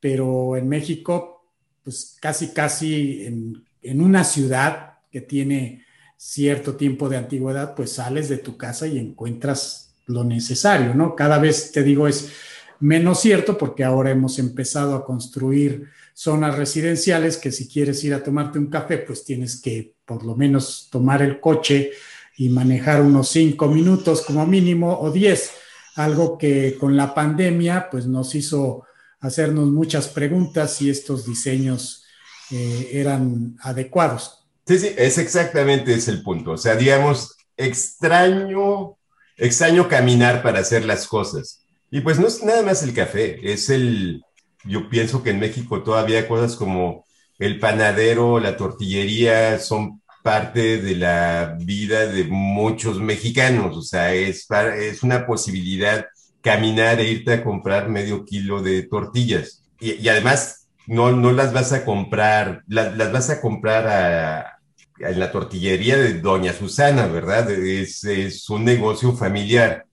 pero 0.00 0.56
en 0.56 0.66
México, 0.66 1.44
pues 1.84 2.16
casi, 2.22 2.54
casi 2.54 3.26
en, 3.26 3.62
en 3.82 4.00
una 4.00 4.24
ciudad 4.24 4.94
que 5.12 5.20
tiene 5.20 5.84
cierto 6.16 6.76
tiempo 6.76 7.10
de 7.10 7.18
antigüedad, 7.18 7.74
pues 7.74 7.92
sales 7.92 8.30
de 8.30 8.38
tu 8.38 8.56
casa 8.56 8.86
y 8.86 8.98
encuentras 8.98 9.94
lo 10.06 10.24
necesario, 10.24 10.94
¿no? 10.94 11.14
Cada 11.14 11.38
vez 11.38 11.70
te 11.72 11.82
digo 11.82 12.08
es 12.08 12.32
menos 12.80 13.20
cierto 13.20 13.56
porque 13.56 13.84
ahora 13.84 14.10
hemos 14.10 14.38
empezado 14.38 14.94
a 14.94 15.04
construir 15.04 15.88
zonas 16.14 16.56
residenciales 16.56 17.36
que 17.36 17.52
si 17.52 17.68
quieres 17.68 18.02
ir 18.04 18.14
a 18.14 18.22
tomarte 18.22 18.58
un 18.58 18.66
café, 18.66 18.98
pues 18.98 19.24
tienes 19.24 19.60
que 19.60 19.94
por 20.04 20.24
lo 20.24 20.36
menos 20.36 20.88
tomar 20.90 21.22
el 21.22 21.40
coche 21.40 21.92
y 22.36 22.48
manejar 22.48 23.02
unos 23.02 23.28
cinco 23.28 23.68
minutos 23.68 24.22
como 24.22 24.46
mínimo 24.46 24.98
o 25.00 25.10
diez, 25.10 25.52
algo 25.96 26.38
que 26.38 26.76
con 26.78 26.96
la 26.96 27.14
pandemia 27.14 27.88
pues 27.90 28.06
nos 28.06 28.34
hizo 28.34 28.84
hacernos 29.20 29.68
muchas 29.68 30.08
preguntas 30.08 30.74
si 30.74 30.90
estos 30.90 31.26
diseños 31.26 32.04
eh, 32.50 32.90
eran 32.92 33.56
adecuados. 33.60 34.46
Sí, 34.66 34.78
sí, 34.78 34.94
es 34.96 35.18
exactamente 35.18 35.94
ese 35.94 36.10
el 36.12 36.22
punto. 36.22 36.52
O 36.52 36.56
sea, 36.56 36.76
digamos, 36.76 37.36
extraño, 37.56 38.96
extraño 39.36 39.88
caminar 39.88 40.42
para 40.42 40.60
hacer 40.60 40.84
las 40.84 41.06
cosas. 41.06 41.64
Y 41.90 42.00
pues 42.00 42.18
no 42.18 42.26
es 42.28 42.42
nada 42.42 42.62
más 42.62 42.82
el 42.82 42.94
café, 42.94 43.52
es 43.52 43.68
el, 43.68 44.22
yo 44.64 44.88
pienso 44.88 45.22
que 45.22 45.30
en 45.30 45.40
México 45.40 45.82
todavía 45.82 46.28
cosas 46.28 46.56
como 46.56 47.04
el 47.38 47.58
panadero, 47.58 48.38
la 48.38 48.56
tortillería 48.56 49.58
son 49.58 50.00
parte 50.22 50.80
de 50.80 50.94
la 50.94 51.56
vida 51.58 52.06
de 52.06 52.24
muchos 52.24 53.00
mexicanos, 53.00 53.76
o 53.76 53.82
sea, 53.82 54.14
es, 54.14 54.46
es 54.78 55.02
una 55.02 55.26
posibilidad 55.26 56.06
caminar 56.42 57.00
e 57.00 57.10
irte 57.10 57.32
a 57.32 57.44
comprar 57.44 57.88
medio 57.88 58.24
kilo 58.24 58.62
de 58.62 58.82
tortillas. 58.82 59.62
Y, 59.80 60.06
además, 60.08 60.68
no, 60.86 61.12
no 61.12 61.32
las 61.32 61.52
vas 61.52 61.72
a 61.72 61.84
comprar, 61.84 62.62
las, 62.68 63.12
vas 63.12 63.30
a 63.30 63.40
comprar 63.40 63.86
a, 63.88 64.58
en 64.98 65.18
la 65.18 65.32
tortillería 65.32 65.96
de 65.96 66.20
Doña 66.20 66.52
Susana, 66.52 67.06
¿verdad? 67.06 67.50
Es, 67.50 68.04
es 68.04 68.48
un 68.50 68.64
negocio 68.64 69.14
familiar. 69.14 69.86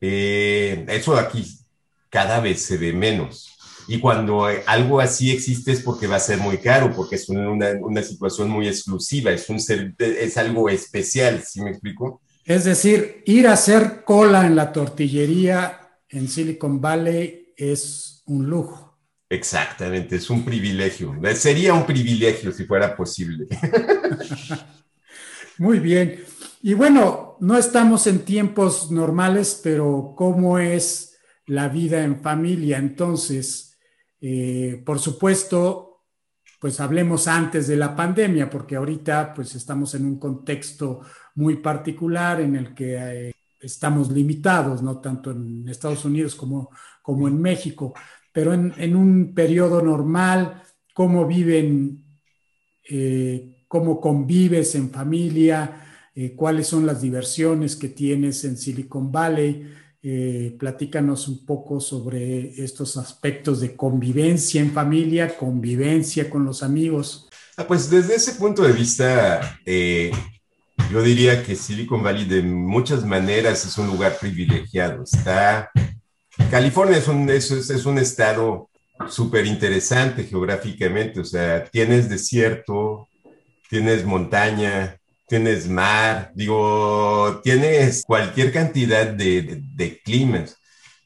Eh, 0.00 0.84
eso 0.88 1.16
aquí 1.16 1.44
cada 2.10 2.40
vez 2.40 2.62
se 2.62 2.76
ve 2.76 2.92
menos. 2.92 3.54
Y 3.86 4.00
cuando 4.00 4.46
algo 4.66 5.00
así 5.00 5.30
existe 5.30 5.72
es 5.72 5.80
porque 5.80 6.06
va 6.06 6.16
a 6.16 6.20
ser 6.20 6.38
muy 6.38 6.58
caro, 6.58 6.92
porque 6.94 7.16
es 7.16 7.28
una, 7.30 7.72
una 7.80 8.02
situación 8.02 8.50
muy 8.50 8.68
exclusiva, 8.68 9.30
es, 9.30 9.48
un 9.48 9.58
es 9.98 10.36
algo 10.36 10.68
especial, 10.68 11.42
¿sí 11.42 11.62
me 11.62 11.70
explico? 11.70 12.20
Es 12.44 12.64
decir, 12.64 13.22
ir 13.24 13.46
a 13.46 13.54
hacer 13.54 14.04
cola 14.04 14.46
en 14.46 14.56
la 14.56 14.72
tortillería 14.72 15.88
en 16.08 16.28
Silicon 16.28 16.80
Valley 16.80 17.52
es 17.56 18.22
un 18.26 18.48
lujo. 18.48 18.88
Exactamente, 19.30 20.16
es 20.16 20.30
un 20.30 20.44
privilegio. 20.44 21.14
Sería 21.34 21.74
un 21.74 21.84
privilegio 21.84 22.50
si 22.52 22.64
fuera 22.64 22.96
posible. 22.96 23.46
Muy 25.58 25.78
bien. 25.78 26.24
Y 26.60 26.74
bueno, 26.74 27.36
no 27.40 27.56
estamos 27.56 28.06
en 28.08 28.24
tiempos 28.24 28.90
normales, 28.90 29.60
pero 29.62 30.14
¿cómo 30.16 30.58
es 30.58 31.16
la 31.46 31.68
vida 31.68 32.02
en 32.02 32.20
familia? 32.20 32.78
Entonces, 32.78 33.78
eh, 34.20 34.82
por 34.84 34.98
supuesto, 34.98 36.06
pues 36.60 36.80
hablemos 36.80 37.28
antes 37.28 37.68
de 37.68 37.76
la 37.76 37.94
pandemia, 37.94 38.50
porque 38.50 38.74
ahorita 38.74 39.32
pues 39.34 39.54
estamos 39.54 39.94
en 39.94 40.04
un 40.04 40.18
contexto 40.18 41.02
muy 41.36 41.58
particular 41.58 42.40
en 42.40 42.56
el 42.56 42.74
que 42.74 42.96
eh, 42.96 43.32
estamos 43.60 44.10
limitados, 44.10 44.82
no 44.82 45.00
tanto 45.00 45.30
en 45.30 45.68
Estados 45.68 46.04
Unidos 46.04 46.34
como, 46.34 46.70
como 47.02 47.28
en 47.28 47.40
México, 47.40 47.94
pero 48.32 48.52
en, 48.52 48.96
un 48.96 49.32
periodo 49.32 49.80
normal, 49.80 50.62
cómo 50.92 51.24
viven, 51.24 52.04
eh, 52.88 53.64
cómo 53.68 54.00
convives 54.00 54.74
en 54.74 54.90
familia, 54.90 55.87
cuáles 56.34 56.66
son 56.66 56.84
las 56.84 57.00
diversiones 57.00 57.76
que 57.76 57.88
tienes 57.88 58.44
en 58.44 58.56
Silicon 58.56 59.12
Valley. 59.12 59.72
Eh, 60.02 60.56
platícanos 60.58 61.28
un 61.28 61.44
poco 61.44 61.80
sobre 61.80 62.62
estos 62.62 62.96
aspectos 62.96 63.60
de 63.60 63.76
convivencia 63.76 64.60
en 64.60 64.72
familia, 64.72 65.36
convivencia 65.36 66.28
con 66.28 66.44
los 66.44 66.62
amigos. 66.62 67.28
Ah, 67.56 67.66
pues 67.66 67.90
desde 67.90 68.14
ese 68.14 68.32
punto 68.34 68.62
de 68.62 68.72
vista, 68.72 69.58
eh, 69.66 70.12
yo 70.90 71.02
diría 71.02 71.42
que 71.42 71.56
Silicon 71.56 72.02
Valley 72.02 72.24
de 72.24 72.42
muchas 72.42 73.04
maneras 73.04 73.64
es 73.64 73.76
un 73.78 73.88
lugar 73.88 74.16
privilegiado. 74.18 75.02
Está, 75.02 75.70
California 76.50 76.98
es 76.98 77.08
un, 77.08 77.28
es, 77.28 77.50
es 77.50 77.84
un 77.84 77.98
estado 77.98 78.70
súper 79.08 79.46
interesante 79.46 80.24
geográficamente, 80.24 81.20
o 81.20 81.24
sea, 81.24 81.64
tienes 81.64 82.08
desierto, 82.08 83.08
tienes 83.68 84.04
montaña, 84.04 84.97
tienes 85.28 85.68
mar, 85.68 86.32
digo, 86.34 87.40
tienes 87.44 88.02
cualquier 88.06 88.52
cantidad 88.52 89.06
de, 89.06 89.62
de, 89.74 90.00
climas 90.00 90.56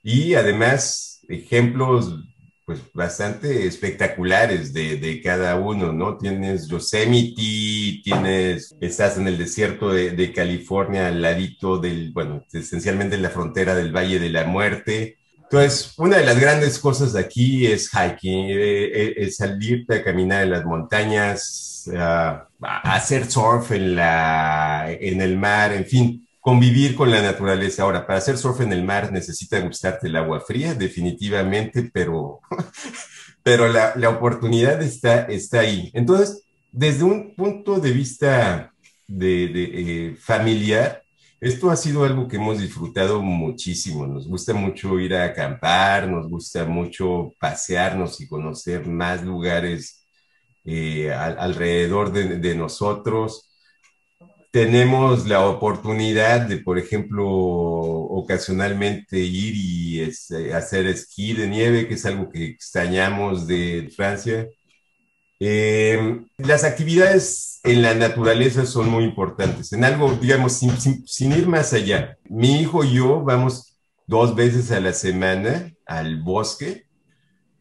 y 0.03 0.35
además 0.35 1.21
ejemplos 1.29 2.15
pues 2.65 2.81
bastante 2.95 3.67
espectaculares 3.67 4.73
de, 4.73 4.97
de, 4.97 5.21
cada 5.21 5.57
uno, 5.57 5.93
¿no? 5.93 6.17
Tienes 6.17 6.69
Yosemite, 6.69 8.01
tienes, 8.05 8.77
estás 8.81 9.19
en 9.19 9.27
el 9.27 9.37
desierto 9.37 9.91
de, 9.93 10.13
de, 10.13 10.33
California, 10.33 11.09
al 11.09 11.21
ladito 11.21 11.79
del, 11.79 12.13
bueno, 12.13 12.45
esencialmente 12.53 13.17
en 13.17 13.23
la 13.23 13.31
frontera 13.31 13.75
del 13.75 13.95
Valle 13.95 14.21
de 14.21 14.31
la 14.31 14.45
Muerte. 14.45 15.19
Entonces, 15.43 15.93
una 15.99 16.19
de 16.19 16.25
las 16.25 16.39
grandes 16.39 16.79
cosas 16.79 17.17
aquí 17.17 17.67
es 17.67 17.91
hiking, 17.91 18.51
eh, 18.51 18.85
eh, 18.85 19.15
es 19.17 19.37
salirte 19.37 19.97
a 19.97 20.05
caminar 20.05 20.45
en 20.45 20.51
las 20.51 20.65
montañas, 20.65 21.72
hacer 22.61 23.31
surf 23.31 23.73
en, 23.73 23.97
la, 23.97 24.87
en 24.91 25.21
el 25.21 25.37
mar, 25.37 25.73
en 25.73 25.85
fin, 25.85 26.29
convivir 26.41 26.95
con 26.95 27.11
la 27.11 27.23
naturaleza. 27.23 27.83
Ahora, 27.83 28.07
para 28.07 28.19
hacer 28.19 28.37
surf 28.39 28.61
en 28.61 28.73
el 28.73 28.85
mar 28.85 29.13
necesita 29.13 29.61
gustarte 29.61 30.09
el 30.09 30.17
agua 30.17 30.41
fría, 30.41 30.75
definitivamente, 30.75 31.91
pero, 31.93 32.41
pero 33.43 33.69
la, 33.69 33.95
la 33.97 34.11
oportunidad 34.11 34.83
está, 34.83 35.23
está 35.23 35.61
ahí. 35.61 35.91
Entonces, 35.95 36.45
desde 36.73 37.05
un 37.05 37.35
punto 37.35 37.79
de 37.79 37.93
vista 37.93 38.73
de, 39.07 39.49
de 39.49 39.65
eh, 39.75 40.17
familiar, 40.17 41.03
esto 41.43 41.71
ha 41.71 41.77
sido 41.77 42.05
algo 42.05 42.29
que 42.29 42.37
hemos 42.37 42.61
disfrutado 42.61 43.21
muchísimo. 43.21 44.07
Nos 44.07 44.29
gusta 44.29 44.55
mucho 44.55 45.01
ir 45.01 45.15
a 45.15 45.25
acampar, 45.25 46.09
nos 46.09 46.29
gusta 46.29 46.65
mucho 46.65 47.33
pasearnos 47.41 48.21
y 48.21 48.29
conocer 48.29 48.87
más 48.87 49.25
lugares 49.25 50.02
eh, 50.65 51.13
alrededor 51.13 52.13
de, 52.13 52.55
nosotros. 52.55 53.49
Tenemos 54.51 55.27
la 55.27 55.47
oportunidad 55.47 56.43
de, 56.43 56.59
por 56.59 56.79
ejemplo, 56.79 57.27
ocasionalmente 57.27 59.19
ir 59.19 59.55
y 59.57 60.01
este, 60.01 60.55
hacer 60.55 60.87
esquí 60.87 61.33
de 61.33 61.49
nieve, 61.49 61.89
que 61.89 61.95
es 61.95 62.07
algo 62.07 62.29
que 62.29 62.45
extrañamos 62.47 63.47
de 63.47 63.91
Francia. 63.97 64.47
Eh, 65.41 66.21
las 66.39 66.63
actividades 66.63 67.59
en 67.65 67.83
la 67.83 67.95
naturaleza 67.95 68.65
son 68.67 68.89
muy 68.89 69.05
importantes. 69.05 69.73
En 69.73 69.85
algo, 69.85 70.13
digamos, 70.21 70.53
sin, 70.53 71.33
ir 71.33 71.49
más 71.49 71.73
allá. 71.73 72.17
Mi 72.29 72.61
hijo 72.61 72.85
y 72.85 72.95
yo 72.95 73.23
vamos 73.23 73.77
dos 74.07 74.37
veces 74.37 74.71
a 74.71 74.81
la 74.81 74.93
semana 74.93 75.73
al 75.87 76.23
bosque 76.23 76.87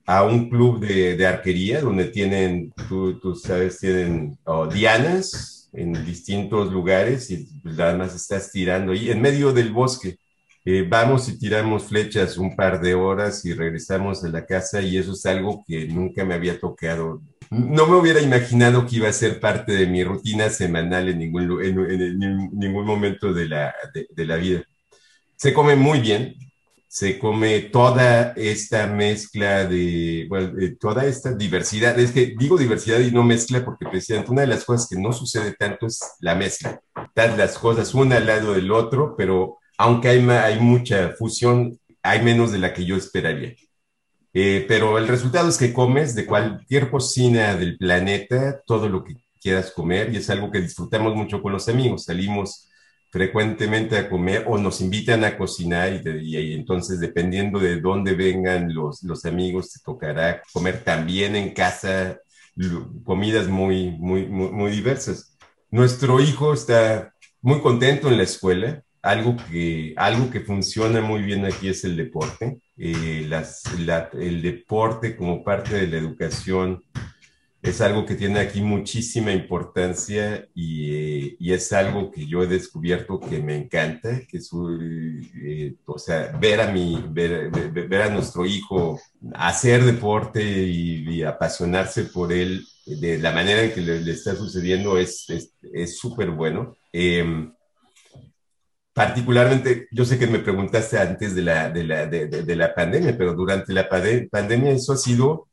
a 0.05 0.23
un 0.23 0.49
club 0.49 0.79
de, 0.79 1.15
de 1.15 1.27
arquería 1.27 1.81
donde 1.81 2.05
tienen, 2.05 2.73
tú, 2.89 3.19
tú 3.19 3.35
sabes, 3.35 3.79
tienen 3.79 4.37
dianas 4.73 5.69
en 5.73 6.05
distintos 6.05 6.71
lugares 6.71 7.29
y 7.31 7.47
pues 7.63 7.75
nada 7.75 7.95
más 7.95 8.15
estás 8.15 8.51
tirando 8.51 8.91
ahí 8.91 9.09
en 9.09 9.21
medio 9.21 9.53
del 9.53 9.71
bosque. 9.71 10.17
Eh, 10.63 10.85
vamos 10.87 11.27
y 11.27 11.39
tiramos 11.39 11.85
flechas 11.85 12.37
un 12.37 12.55
par 12.55 12.79
de 12.81 12.93
horas 12.93 13.43
y 13.45 13.53
regresamos 13.53 14.23
a 14.23 14.29
la 14.29 14.45
casa 14.45 14.81
y 14.81 14.97
eso 14.97 15.13
es 15.13 15.25
algo 15.25 15.63
que 15.67 15.87
nunca 15.87 16.23
me 16.23 16.35
había 16.35 16.59
tocado 16.59 17.21
no 17.51 17.85
me 17.85 17.97
hubiera 17.97 18.21
imaginado 18.21 18.87
que 18.87 18.95
iba 18.95 19.09
a 19.09 19.13
ser 19.13 19.41
parte 19.41 19.73
de 19.73 19.85
mi 19.85 20.05
rutina 20.05 20.49
semanal 20.49 21.09
en 21.09 21.19
ningún, 21.19 21.61
en, 21.61 22.17
ningún 22.53 22.85
momento 22.85 23.33
de 23.33 23.49
la, 23.49 23.75
de 23.93 24.25
la 24.25 24.37
vida. 24.37 24.63
Se 25.35 25.53
come 25.53 25.75
muy 25.75 25.99
bien, 25.99 26.35
se 26.91 27.17
come 27.17 27.61
toda 27.61 28.33
esta 28.35 28.85
mezcla 28.85 29.63
de, 29.65 30.25
bueno, 30.27 30.51
toda 30.77 31.05
esta 31.05 31.31
diversidad. 31.31 31.97
Es 31.97 32.11
que 32.11 32.35
digo 32.37 32.57
diversidad 32.57 32.99
y 32.99 33.11
no 33.11 33.23
mezcla 33.23 33.63
porque 33.63 33.85
precisamente 33.85 34.29
una 34.29 34.41
de 34.41 34.47
las 34.47 34.65
cosas 34.65 34.89
que 34.89 34.99
no 34.99 35.13
sucede 35.13 35.53
tanto 35.53 35.85
es 35.87 36.01
la 36.19 36.35
mezcla. 36.35 36.81
Están 37.01 37.37
las 37.37 37.57
cosas 37.57 37.93
una 37.93 38.17
al 38.17 38.27
lado 38.27 38.51
del 38.55 38.69
otro, 38.73 39.15
pero 39.17 39.59
aunque 39.77 40.09
hay, 40.09 40.19
hay 40.31 40.59
mucha 40.59 41.13
fusión, 41.17 41.79
hay 42.01 42.23
menos 42.23 42.51
de 42.51 42.59
la 42.59 42.73
que 42.73 42.83
yo 42.83 42.97
esperaría. 42.97 43.55
Eh, 44.33 44.65
pero 44.67 44.97
el 44.97 45.07
resultado 45.07 45.47
es 45.47 45.57
que 45.57 45.71
comes 45.71 46.13
de 46.13 46.25
cualquier 46.25 46.91
cocina 46.91 47.55
del 47.55 47.77
planeta 47.77 48.59
todo 48.67 48.89
lo 48.89 49.05
que 49.05 49.15
quieras 49.41 49.71
comer 49.71 50.13
y 50.13 50.17
es 50.17 50.29
algo 50.29 50.51
que 50.51 50.59
disfrutamos 50.59 51.15
mucho 51.15 51.41
con 51.41 51.53
los 51.53 51.69
amigos. 51.69 52.03
Salimos 52.03 52.67
frecuentemente 53.11 53.97
a 53.97 54.09
comer 54.09 54.45
o 54.47 54.57
nos 54.57 54.79
invitan 54.79 55.23
a 55.25 55.37
cocinar 55.37 56.01
y, 56.05 56.53
entonces 56.53 56.99
dependiendo 56.99 57.59
de 57.59 57.81
dónde 57.81 58.15
vengan 58.15 58.73
los, 58.73 59.03
los, 59.03 59.25
amigos 59.25 59.73
te 59.73 59.79
tocará 59.83 60.41
comer 60.53 60.83
también 60.83 61.35
en 61.35 61.53
casa 61.53 62.17
comidas 63.03 63.47
muy, 63.47 63.91
muy, 63.91 64.25
muy, 64.27 64.71
diversas. 64.71 65.37
Nuestro 65.69 66.19
hijo 66.19 66.53
está 66.53 67.13
muy 67.41 67.61
contento 67.61 68.09
en 68.09 68.17
la 68.17 68.23
escuela. 68.23 68.83
Algo 69.01 69.35
que, 69.49 69.93
algo 69.97 70.29
que 70.29 70.41
funciona 70.41 71.01
muy 71.01 71.23
bien 71.23 71.45
aquí 71.45 71.69
es 71.69 71.83
el 71.83 71.97
deporte. 71.97 72.59
Eh, 72.77 73.27
el 74.13 74.41
deporte 74.41 75.15
como 75.15 75.43
parte 75.43 75.75
de 75.75 75.87
la 75.87 75.97
educación 75.97 76.83
es 77.61 77.79
algo 77.79 78.05
que 78.05 78.15
tiene 78.15 78.39
aquí 78.39 78.61
muchísima 78.61 79.31
importancia 79.31 80.47
y, 80.55 81.35
y, 81.37 81.53
es 81.53 81.71
algo 81.71 82.09
que 82.09 82.25
yo 82.25 82.41
he 82.41 82.47
descubierto 82.47 83.19
que 83.19 83.39
me 83.39 83.55
encanta, 83.55 84.21
que 84.27 84.37
es, 84.37 84.49
eh, 85.43 85.75
o 85.85 85.99
sea, 85.99 86.35
ver 86.39 86.59
a, 86.59 86.71
mi, 86.71 87.03
ver, 87.09 87.51
ver, 87.51 88.01
a 88.01 88.09
nuestro 88.09 88.47
hijo 88.47 88.99
hacer 89.35 89.83
deporte 89.83 90.41
y, 90.43 91.21
apasionarse 91.21 92.05
por 92.05 92.33
él 92.33 92.65
de 92.85 93.19
la 93.19 93.31
manera 93.31 93.61
en 93.61 93.73
que 93.73 93.81
le, 93.81 94.11
está 94.11 94.35
sucediendo 94.35 94.97
es 94.97 95.27
súper 95.95 96.29
es, 96.29 96.35
bueno. 96.35 96.75
Em, 96.91 97.53
particularmente, 98.91 99.87
yo 99.91 100.03
sé 100.03 100.17
que 100.17 100.25
me 100.25 100.39
preguntaste 100.39 100.97
antes 100.97 101.35
de 101.35 101.43
la, 101.43 101.69
de 101.69 101.83
la, 101.83 102.07
de, 102.07 102.27
de 102.27 102.55
la 102.55 102.73
pandemia, 102.73 103.15
pero 103.15 103.35
durante 103.35 103.71
la 103.71 103.87
pandemia 103.87 104.71
eso 104.71 104.93
ha 104.93 104.97
sido 104.97 105.50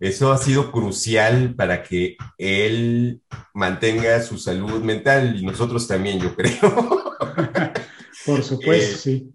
eso 0.00 0.32
ha 0.32 0.38
sido 0.38 0.70
crucial 0.70 1.54
para 1.54 1.82
que 1.82 2.16
él 2.36 3.20
mantenga 3.52 4.22
su 4.22 4.38
salud 4.38 4.82
mental 4.82 5.36
y 5.36 5.44
nosotros 5.44 5.88
también, 5.88 6.20
yo 6.20 6.34
creo. 6.36 7.14
Por 8.26 8.42
supuesto, 8.44 8.94
eh, 8.94 8.98
sí. 8.98 9.32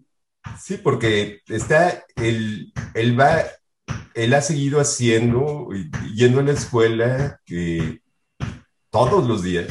Sí, 0.61 0.77
porque 0.77 1.41
está, 1.47 2.05
él, 2.15 2.73
él 2.93 3.19
va, 3.19 3.43
él 4.13 4.33
ha 4.33 4.41
seguido 4.41 4.79
haciendo, 4.79 5.69
yendo 6.13 6.39
a 6.39 6.43
la 6.43 6.51
escuela 6.51 7.39
que 7.45 8.01
todos 8.89 9.27
los 9.27 9.43
días 9.43 9.67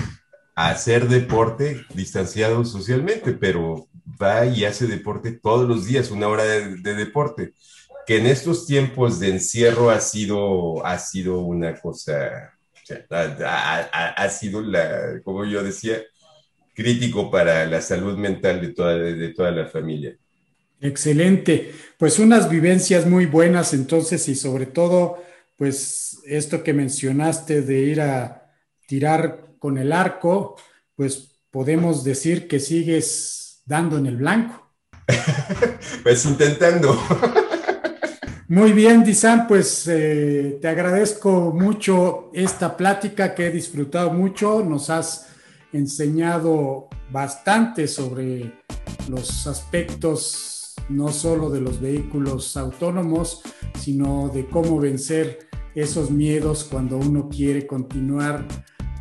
a 0.55 0.70
hacer 0.70 1.09
deporte 1.09 1.86
distanciado 1.94 2.64
socialmente, 2.64 3.32
pero 3.32 3.89
va 4.20 4.47
y 4.47 4.64
hace 4.64 4.86
deporte 4.86 5.32
todos 5.32 5.68
los 5.68 5.86
días, 5.86 6.10
una 6.10 6.28
hora 6.28 6.44
de 6.44 6.94
deporte 6.94 7.55
que 8.07 8.19
en 8.19 8.27
estos 8.27 8.66
tiempos 8.66 9.20
de 9.20 9.29
encierro 9.29 9.91
ha 9.91 10.01
sido, 10.01 10.85
ha 10.85 10.99
sido 10.99 11.41
una 11.41 11.81
cosa, 11.81 12.53
ha, 13.11 14.29
sido, 14.29 14.61
la, 14.61 15.20
como 15.23 15.45
yo 15.45 15.62
decía, 15.62 16.03
crítico 16.74 17.31
para 17.31 17.66
la 17.66 17.81
salud 17.81 18.16
mental 18.16 18.61
de 18.61 18.69
toda, 18.69 18.97
de 18.97 19.29
toda 19.29 19.51
la 19.51 19.66
familia. 19.66 20.16
Excelente, 20.81 21.73
pues 21.97 22.19
unas 22.19 22.51
vivencias 22.51 23.07
muy 23.07 23.27
buenas 23.27 23.73
entonces 23.73 24.29
y 24.29 24.35
sobre 24.35 24.66
todo, 24.66 25.23
pues 25.57 26.19
esto 26.27 26.65
que 26.65 26.73
mencionaste 26.73 27.62
de 27.62 27.79
ir 27.81 28.01
a 28.01 28.53
tirar 28.89 29.55
con 29.61 29.79
el 29.79 29.93
arco, 29.93 30.57
pues 30.97 31.37
podemos 31.53 32.03
decir 32.03 32.49
que 32.49 32.59
sigues 32.59 33.62
dando 33.65 33.97
en 33.97 34.07
el 34.07 34.16
blanco. 34.16 34.73
pues 36.03 36.24
intentando. 36.24 37.01
Muy 38.53 38.74
bien, 38.74 39.03
Disan, 39.03 39.47
pues 39.47 39.89
eh, 39.89 40.59
te 40.61 40.69
agradezco 40.69 41.55
mucho 41.55 42.29
esta 42.35 42.77
plática 42.77 43.35
que 43.35 43.47
he 43.47 43.51
disfrutado 43.51 44.12
mucho. 44.12 44.62
Nos 44.62 44.91
has 44.91 45.29
enseñado 45.73 46.91
bastante 47.11 47.89
sobre 47.89 48.53
los 49.09 49.47
aspectos 49.47 50.74
no 50.91 51.09
solo 51.09 51.49
de 51.49 51.62
los 51.62 51.81
vehículos 51.81 52.55
autónomos, 52.59 53.41
sino 53.81 54.29
de 54.29 54.47
cómo 54.47 54.79
vencer 54.79 55.49
esos 55.74 56.11
miedos 56.11 56.69
cuando 56.70 56.99
uno 56.99 57.31
quiere 57.31 57.66
continuar 57.66 58.47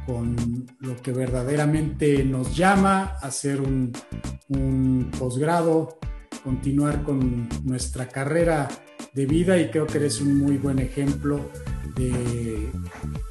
con 0.05 0.65
lo 0.79 0.95
que 1.01 1.11
verdaderamente 1.11 2.23
nos 2.23 2.55
llama, 2.55 3.17
hacer 3.21 3.59
un 3.59 5.11
posgrado, 5.19 5.99
continuar 6.41 7.03
con 7.03 7.49
nuestra 7.65 8.07
carrera 8.07 8.69
de 9.13 9.25
vida 9.25 9.57
y 9.57 9.69
creo 9.69 9.87
que 9.87 9.97
eres 9.97 10.21
un 10.21 10.37
muy 10.37 10.57
buen 10.57 10.79
ejemplo 10.79 11.49
de 11.95 12.69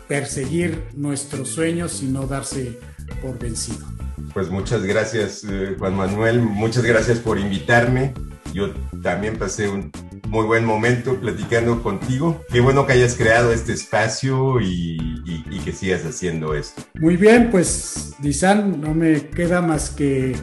perseguir 0.09 0.83
nuestros 0.95 1.49
sueños 1.49 2.03
y 2.03 2.07
no 2.07 2.27
darse 2.27 2.79
por 3.23 3.39
vencido. 3.39 3.87
Pues 4.35 4.51
muchas 4.51 4.85
gracias 4.85 5.45
eh, 5.49 5.77
Juan 5.79 5.97
Manuel, 5.97 6.41
muchas 6.43 6.85
gracias 6.85 7.19
por 7.19 7.39
invitarme. 7.39 8.13
Yo 8.53 8.75
también 9.03 9.39
pasé 9.39 9.69
un 9.69 9.91
muy 10.29 10.45
buen 10.45 10.65
momento 10.65 11.19
platicando 11.19 11.83
contigo. 11.83 12.41
Qué 12.53 12.61
bueno 12.61 12.87
que 12.87 12.93
hayas 12.95 13.15
creado 13.17 13.53
este 13.53 13.73
espacio 13.73 14.61
y, 14.61 14.99
y 15.25 15.59
que 15.61 15.73
sigas 15.73 16.05
haciendo 16.05 16.55
esto. 16.55 16.83
Muy 17.01 17.17
bien, 17.17 17.51
pues 17.51 18.15
Disan, 18.21 18.81
no 18.81 18.95
me 18.95 19.29
queda 19.29 19.63
más 19.63 19.91
que 19.91 20.37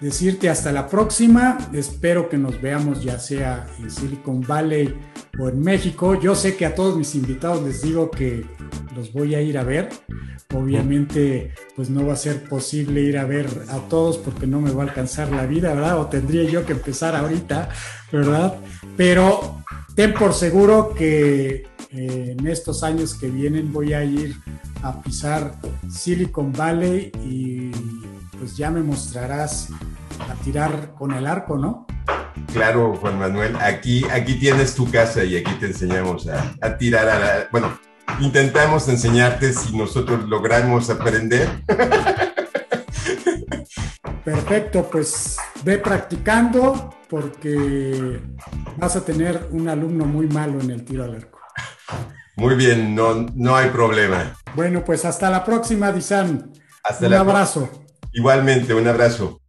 decirte 0.00 0.48
hasta 0.48 0.72
la 0.72 0.88
próxima. 0.88 1.58
Espero 1.72 2.28
que 2.28 2.38
nos 2.38 2.60
veamos 2.60 3.02
ya 3.02 3.18
sea 3.18 3.66
en 3.78 3.90
Silicon 3.90 4.42
Valley 4.42 4.94
o 5.38 5.48
en 5.48 5.60
México. 5.60 6.20
Yo 6.20 6.34
sé 6.34 6.56
que 6.56 6.66
a 6.66 6.74
todos 6.74 6.96
mis 6.96 7.14
invitados 7.14 7.62
les 7.62 7.82
digo 7.82 8.10
que 8.10 8.44
los 8.94 9.12
voy 9.12 9.34
a 9.34 9.42
ir 9.42 9.58
a 9.58 9.64
ver. 9.64 9.88
Obviamente, 10.54 11.52
pues 11.76 11.90
no 11.90 12.06
va 12.06 12.14
a 12.14 12.16
ser 12.16 12.44
posible 12.44 13.02
ir 13.02 13.18
a 13.18 13.24
ver 13.24 13.46
a 13.68 13.78
todos 13.88 14.16
porque 14.16 14.46
no 14.46 14.60
me 14.60 14.70
va 14.70 14.84
a 14.84 14.86
alcanzar 14.86 15.30
la 15.30 15.46
vida, 15.46 15.74
¿verdad? 15.74 16.00
O 16.00 16.06
tendría 16.06 16.44
yo 16.44 16.64
que 16.64 16.72
empezar 16.72 17.14
ahorita, 17.14 17.68
¿verdad? 18.10 18.56
Pero 18.96 19.62
ten 19.94 20.14
por 20.14 20.32
seguro 20.32 20.94
que 20.94 21.66
eh, 21.90 22.36
en 22.38 22.46
estos 22.46 22.82
años 22.82 23.14
que 23.14 23.28
vienen 23.28 23.72
voy 23.72 23.92
a 23.92 24.04
ir 24.04 24.36
a 24.82 25.02
pisar 25.02 25.54
Silicon 25.90 26.52
Valley 26.52 27.10
y 27.24 27.70
pues 28.38 28.56
ya 28.56 28.70
me 28.70 28.82
mostrarás 28.82 29.68
a 30.20 30.34
tirar 30.44 30.94
con 30.94 31.12
el 31.12 31.26
arco, 31.26 31.56
¿no? 31.56 31.86
Claro, 32.52 32.94
Juan 32.96 33.18
Manuel, 33.18 33.56
aquí, 33.56 34.04
aquí 34.10 34.34
tienes 34.34 34.74
tu 34.74 34.90
casa 34.90 35.24
y 35.24 35.36
aquí 35.36 35.52
te 35.54 35.66
enseñamos 35.66 36.28
a, 36.28 36.78
tirar 36.78 37.08
a 37.08 37.18
la... 37.18 37.48
Bueno, 37.50 37.78
intentamos 38.20 38.88
enseñarte 38.88 39.52
si 39.52 39.76
nosotros 39.76 40.28
logramos 40.28 40.88
aprender. 40.88 41.48
Perfecto, 44.24 44.88
pues 44.90 45.36
ve 45.64 45.78
practicando 45.78 46.94
porque 47.08 48.20
vas 48.76 48.96
a 48.96 49.04
tener 49.04 49.48
un 49.50 49.68
alumno 49.68 50.04
muy 50.04 50.26
malo 50.28 50.60
en 50.60 50.70
el 50.70 50.84
tiro 50.84 51.04
al 51.04 51.16
arco. 51.16 51.38
Muy 52.36 52.54
bien, 52.54 52.94
no, 52.94 53.26
no 53.34 53.56
hay 53.56 53.70
problema. 53.70 54.36
Bueno, 54.54 54.84
pues 54.84 55.04
hasta 55.04 55.28
la 55.28 55.44
próxima, 55.44 55.90
Disan. 55.90 56.52
Hasta 56.84 57.06
un 57.06 57.14
abrazo. 57.14 57.87
Igualmente, 58.18 58.74
un 58.74 58.86
abrazo. 58.88 59.40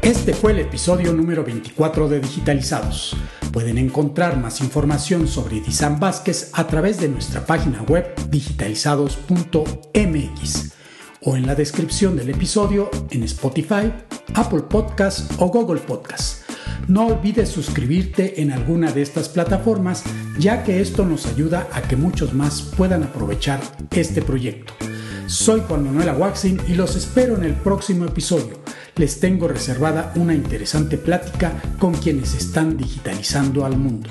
Este 0.00 0.32
fue 0.32 0.52
el 0.52 0.60
episodio 0.60 1.12
número 1.12 1.44
24 1.44 2.08
de 2.08 2.20
Digitalizados. 2.20 3.14
Pueden 3.52 3.76
encontrar 3.76 4.38
más 4.38 4.62
información 4.62 5.28
sobre 5.28 5.60
Disan 5.60 6.00
Vázquez 6.00 6.50
a 6.54 6.66
través 6.66 6.98
de 6.98 7.10
nuestra 7.10 7.44
página 7.44 7.82
web 7.82 8.14
digitalizados.mx 8.30 10.72
o 11.20 11.36
en 11.36 11.46
la 11.46 11.54
descripción 11.54 12.16
del 12.16 12.30
episodio 12.30 12.90
en 13.10 13.22
Spotify, 13.24 13.92
Apple 14.32 14.62
Podcasts 14.62 15.28
o 15.36 15.48
Google 15.48 15.82
Podcasts. 15.82 16.41
No 16.88 17.06
olvides 17.06 17.48
suscribirte 17.48 18.40
en 18.42 18.52
alguna 18.52 18.92
de 18.92 19.02
estas 19.02 19.28
plataformas, 19.28 20.04
ya 20.38 20.62
que 20.62 20.80
esto 20.80 21.04
nos 21.04 21.26
ayuda 21.26 21.68
a 21.72 21.82
que 21.82 21.96
muchos 21.96 22.34
más 22.34 22.62
puedan 22.76 23.02
aprovechar 23.02 23.60
este 23.90 24.22
proyecto. 24.22 24.74
Soy 25.26 25.62
Juan 25.66 25.84
Manuel 25.84 26.10
Aguaxin 26.10 26.60
y 26.68 26.74
los 26.74 26.96
espero 26.96 27.36
en 27.36 27.44
el 27.44 27.54
próximo 27.54 28.04
episodio. 28.04 28.60
Les 28.96 29.20
tengo 29.20 29.48
reservada 29.48 30.12
una 30.16 30.34
interesante 30.34 30.98
plática 30.98 31.52
con 31.78 31.94
quienes 31.94 32.34
están 32.34 32.76
digitalizando 32.76 33.64
al 33.64 33.78
mundo. 33.78 34.10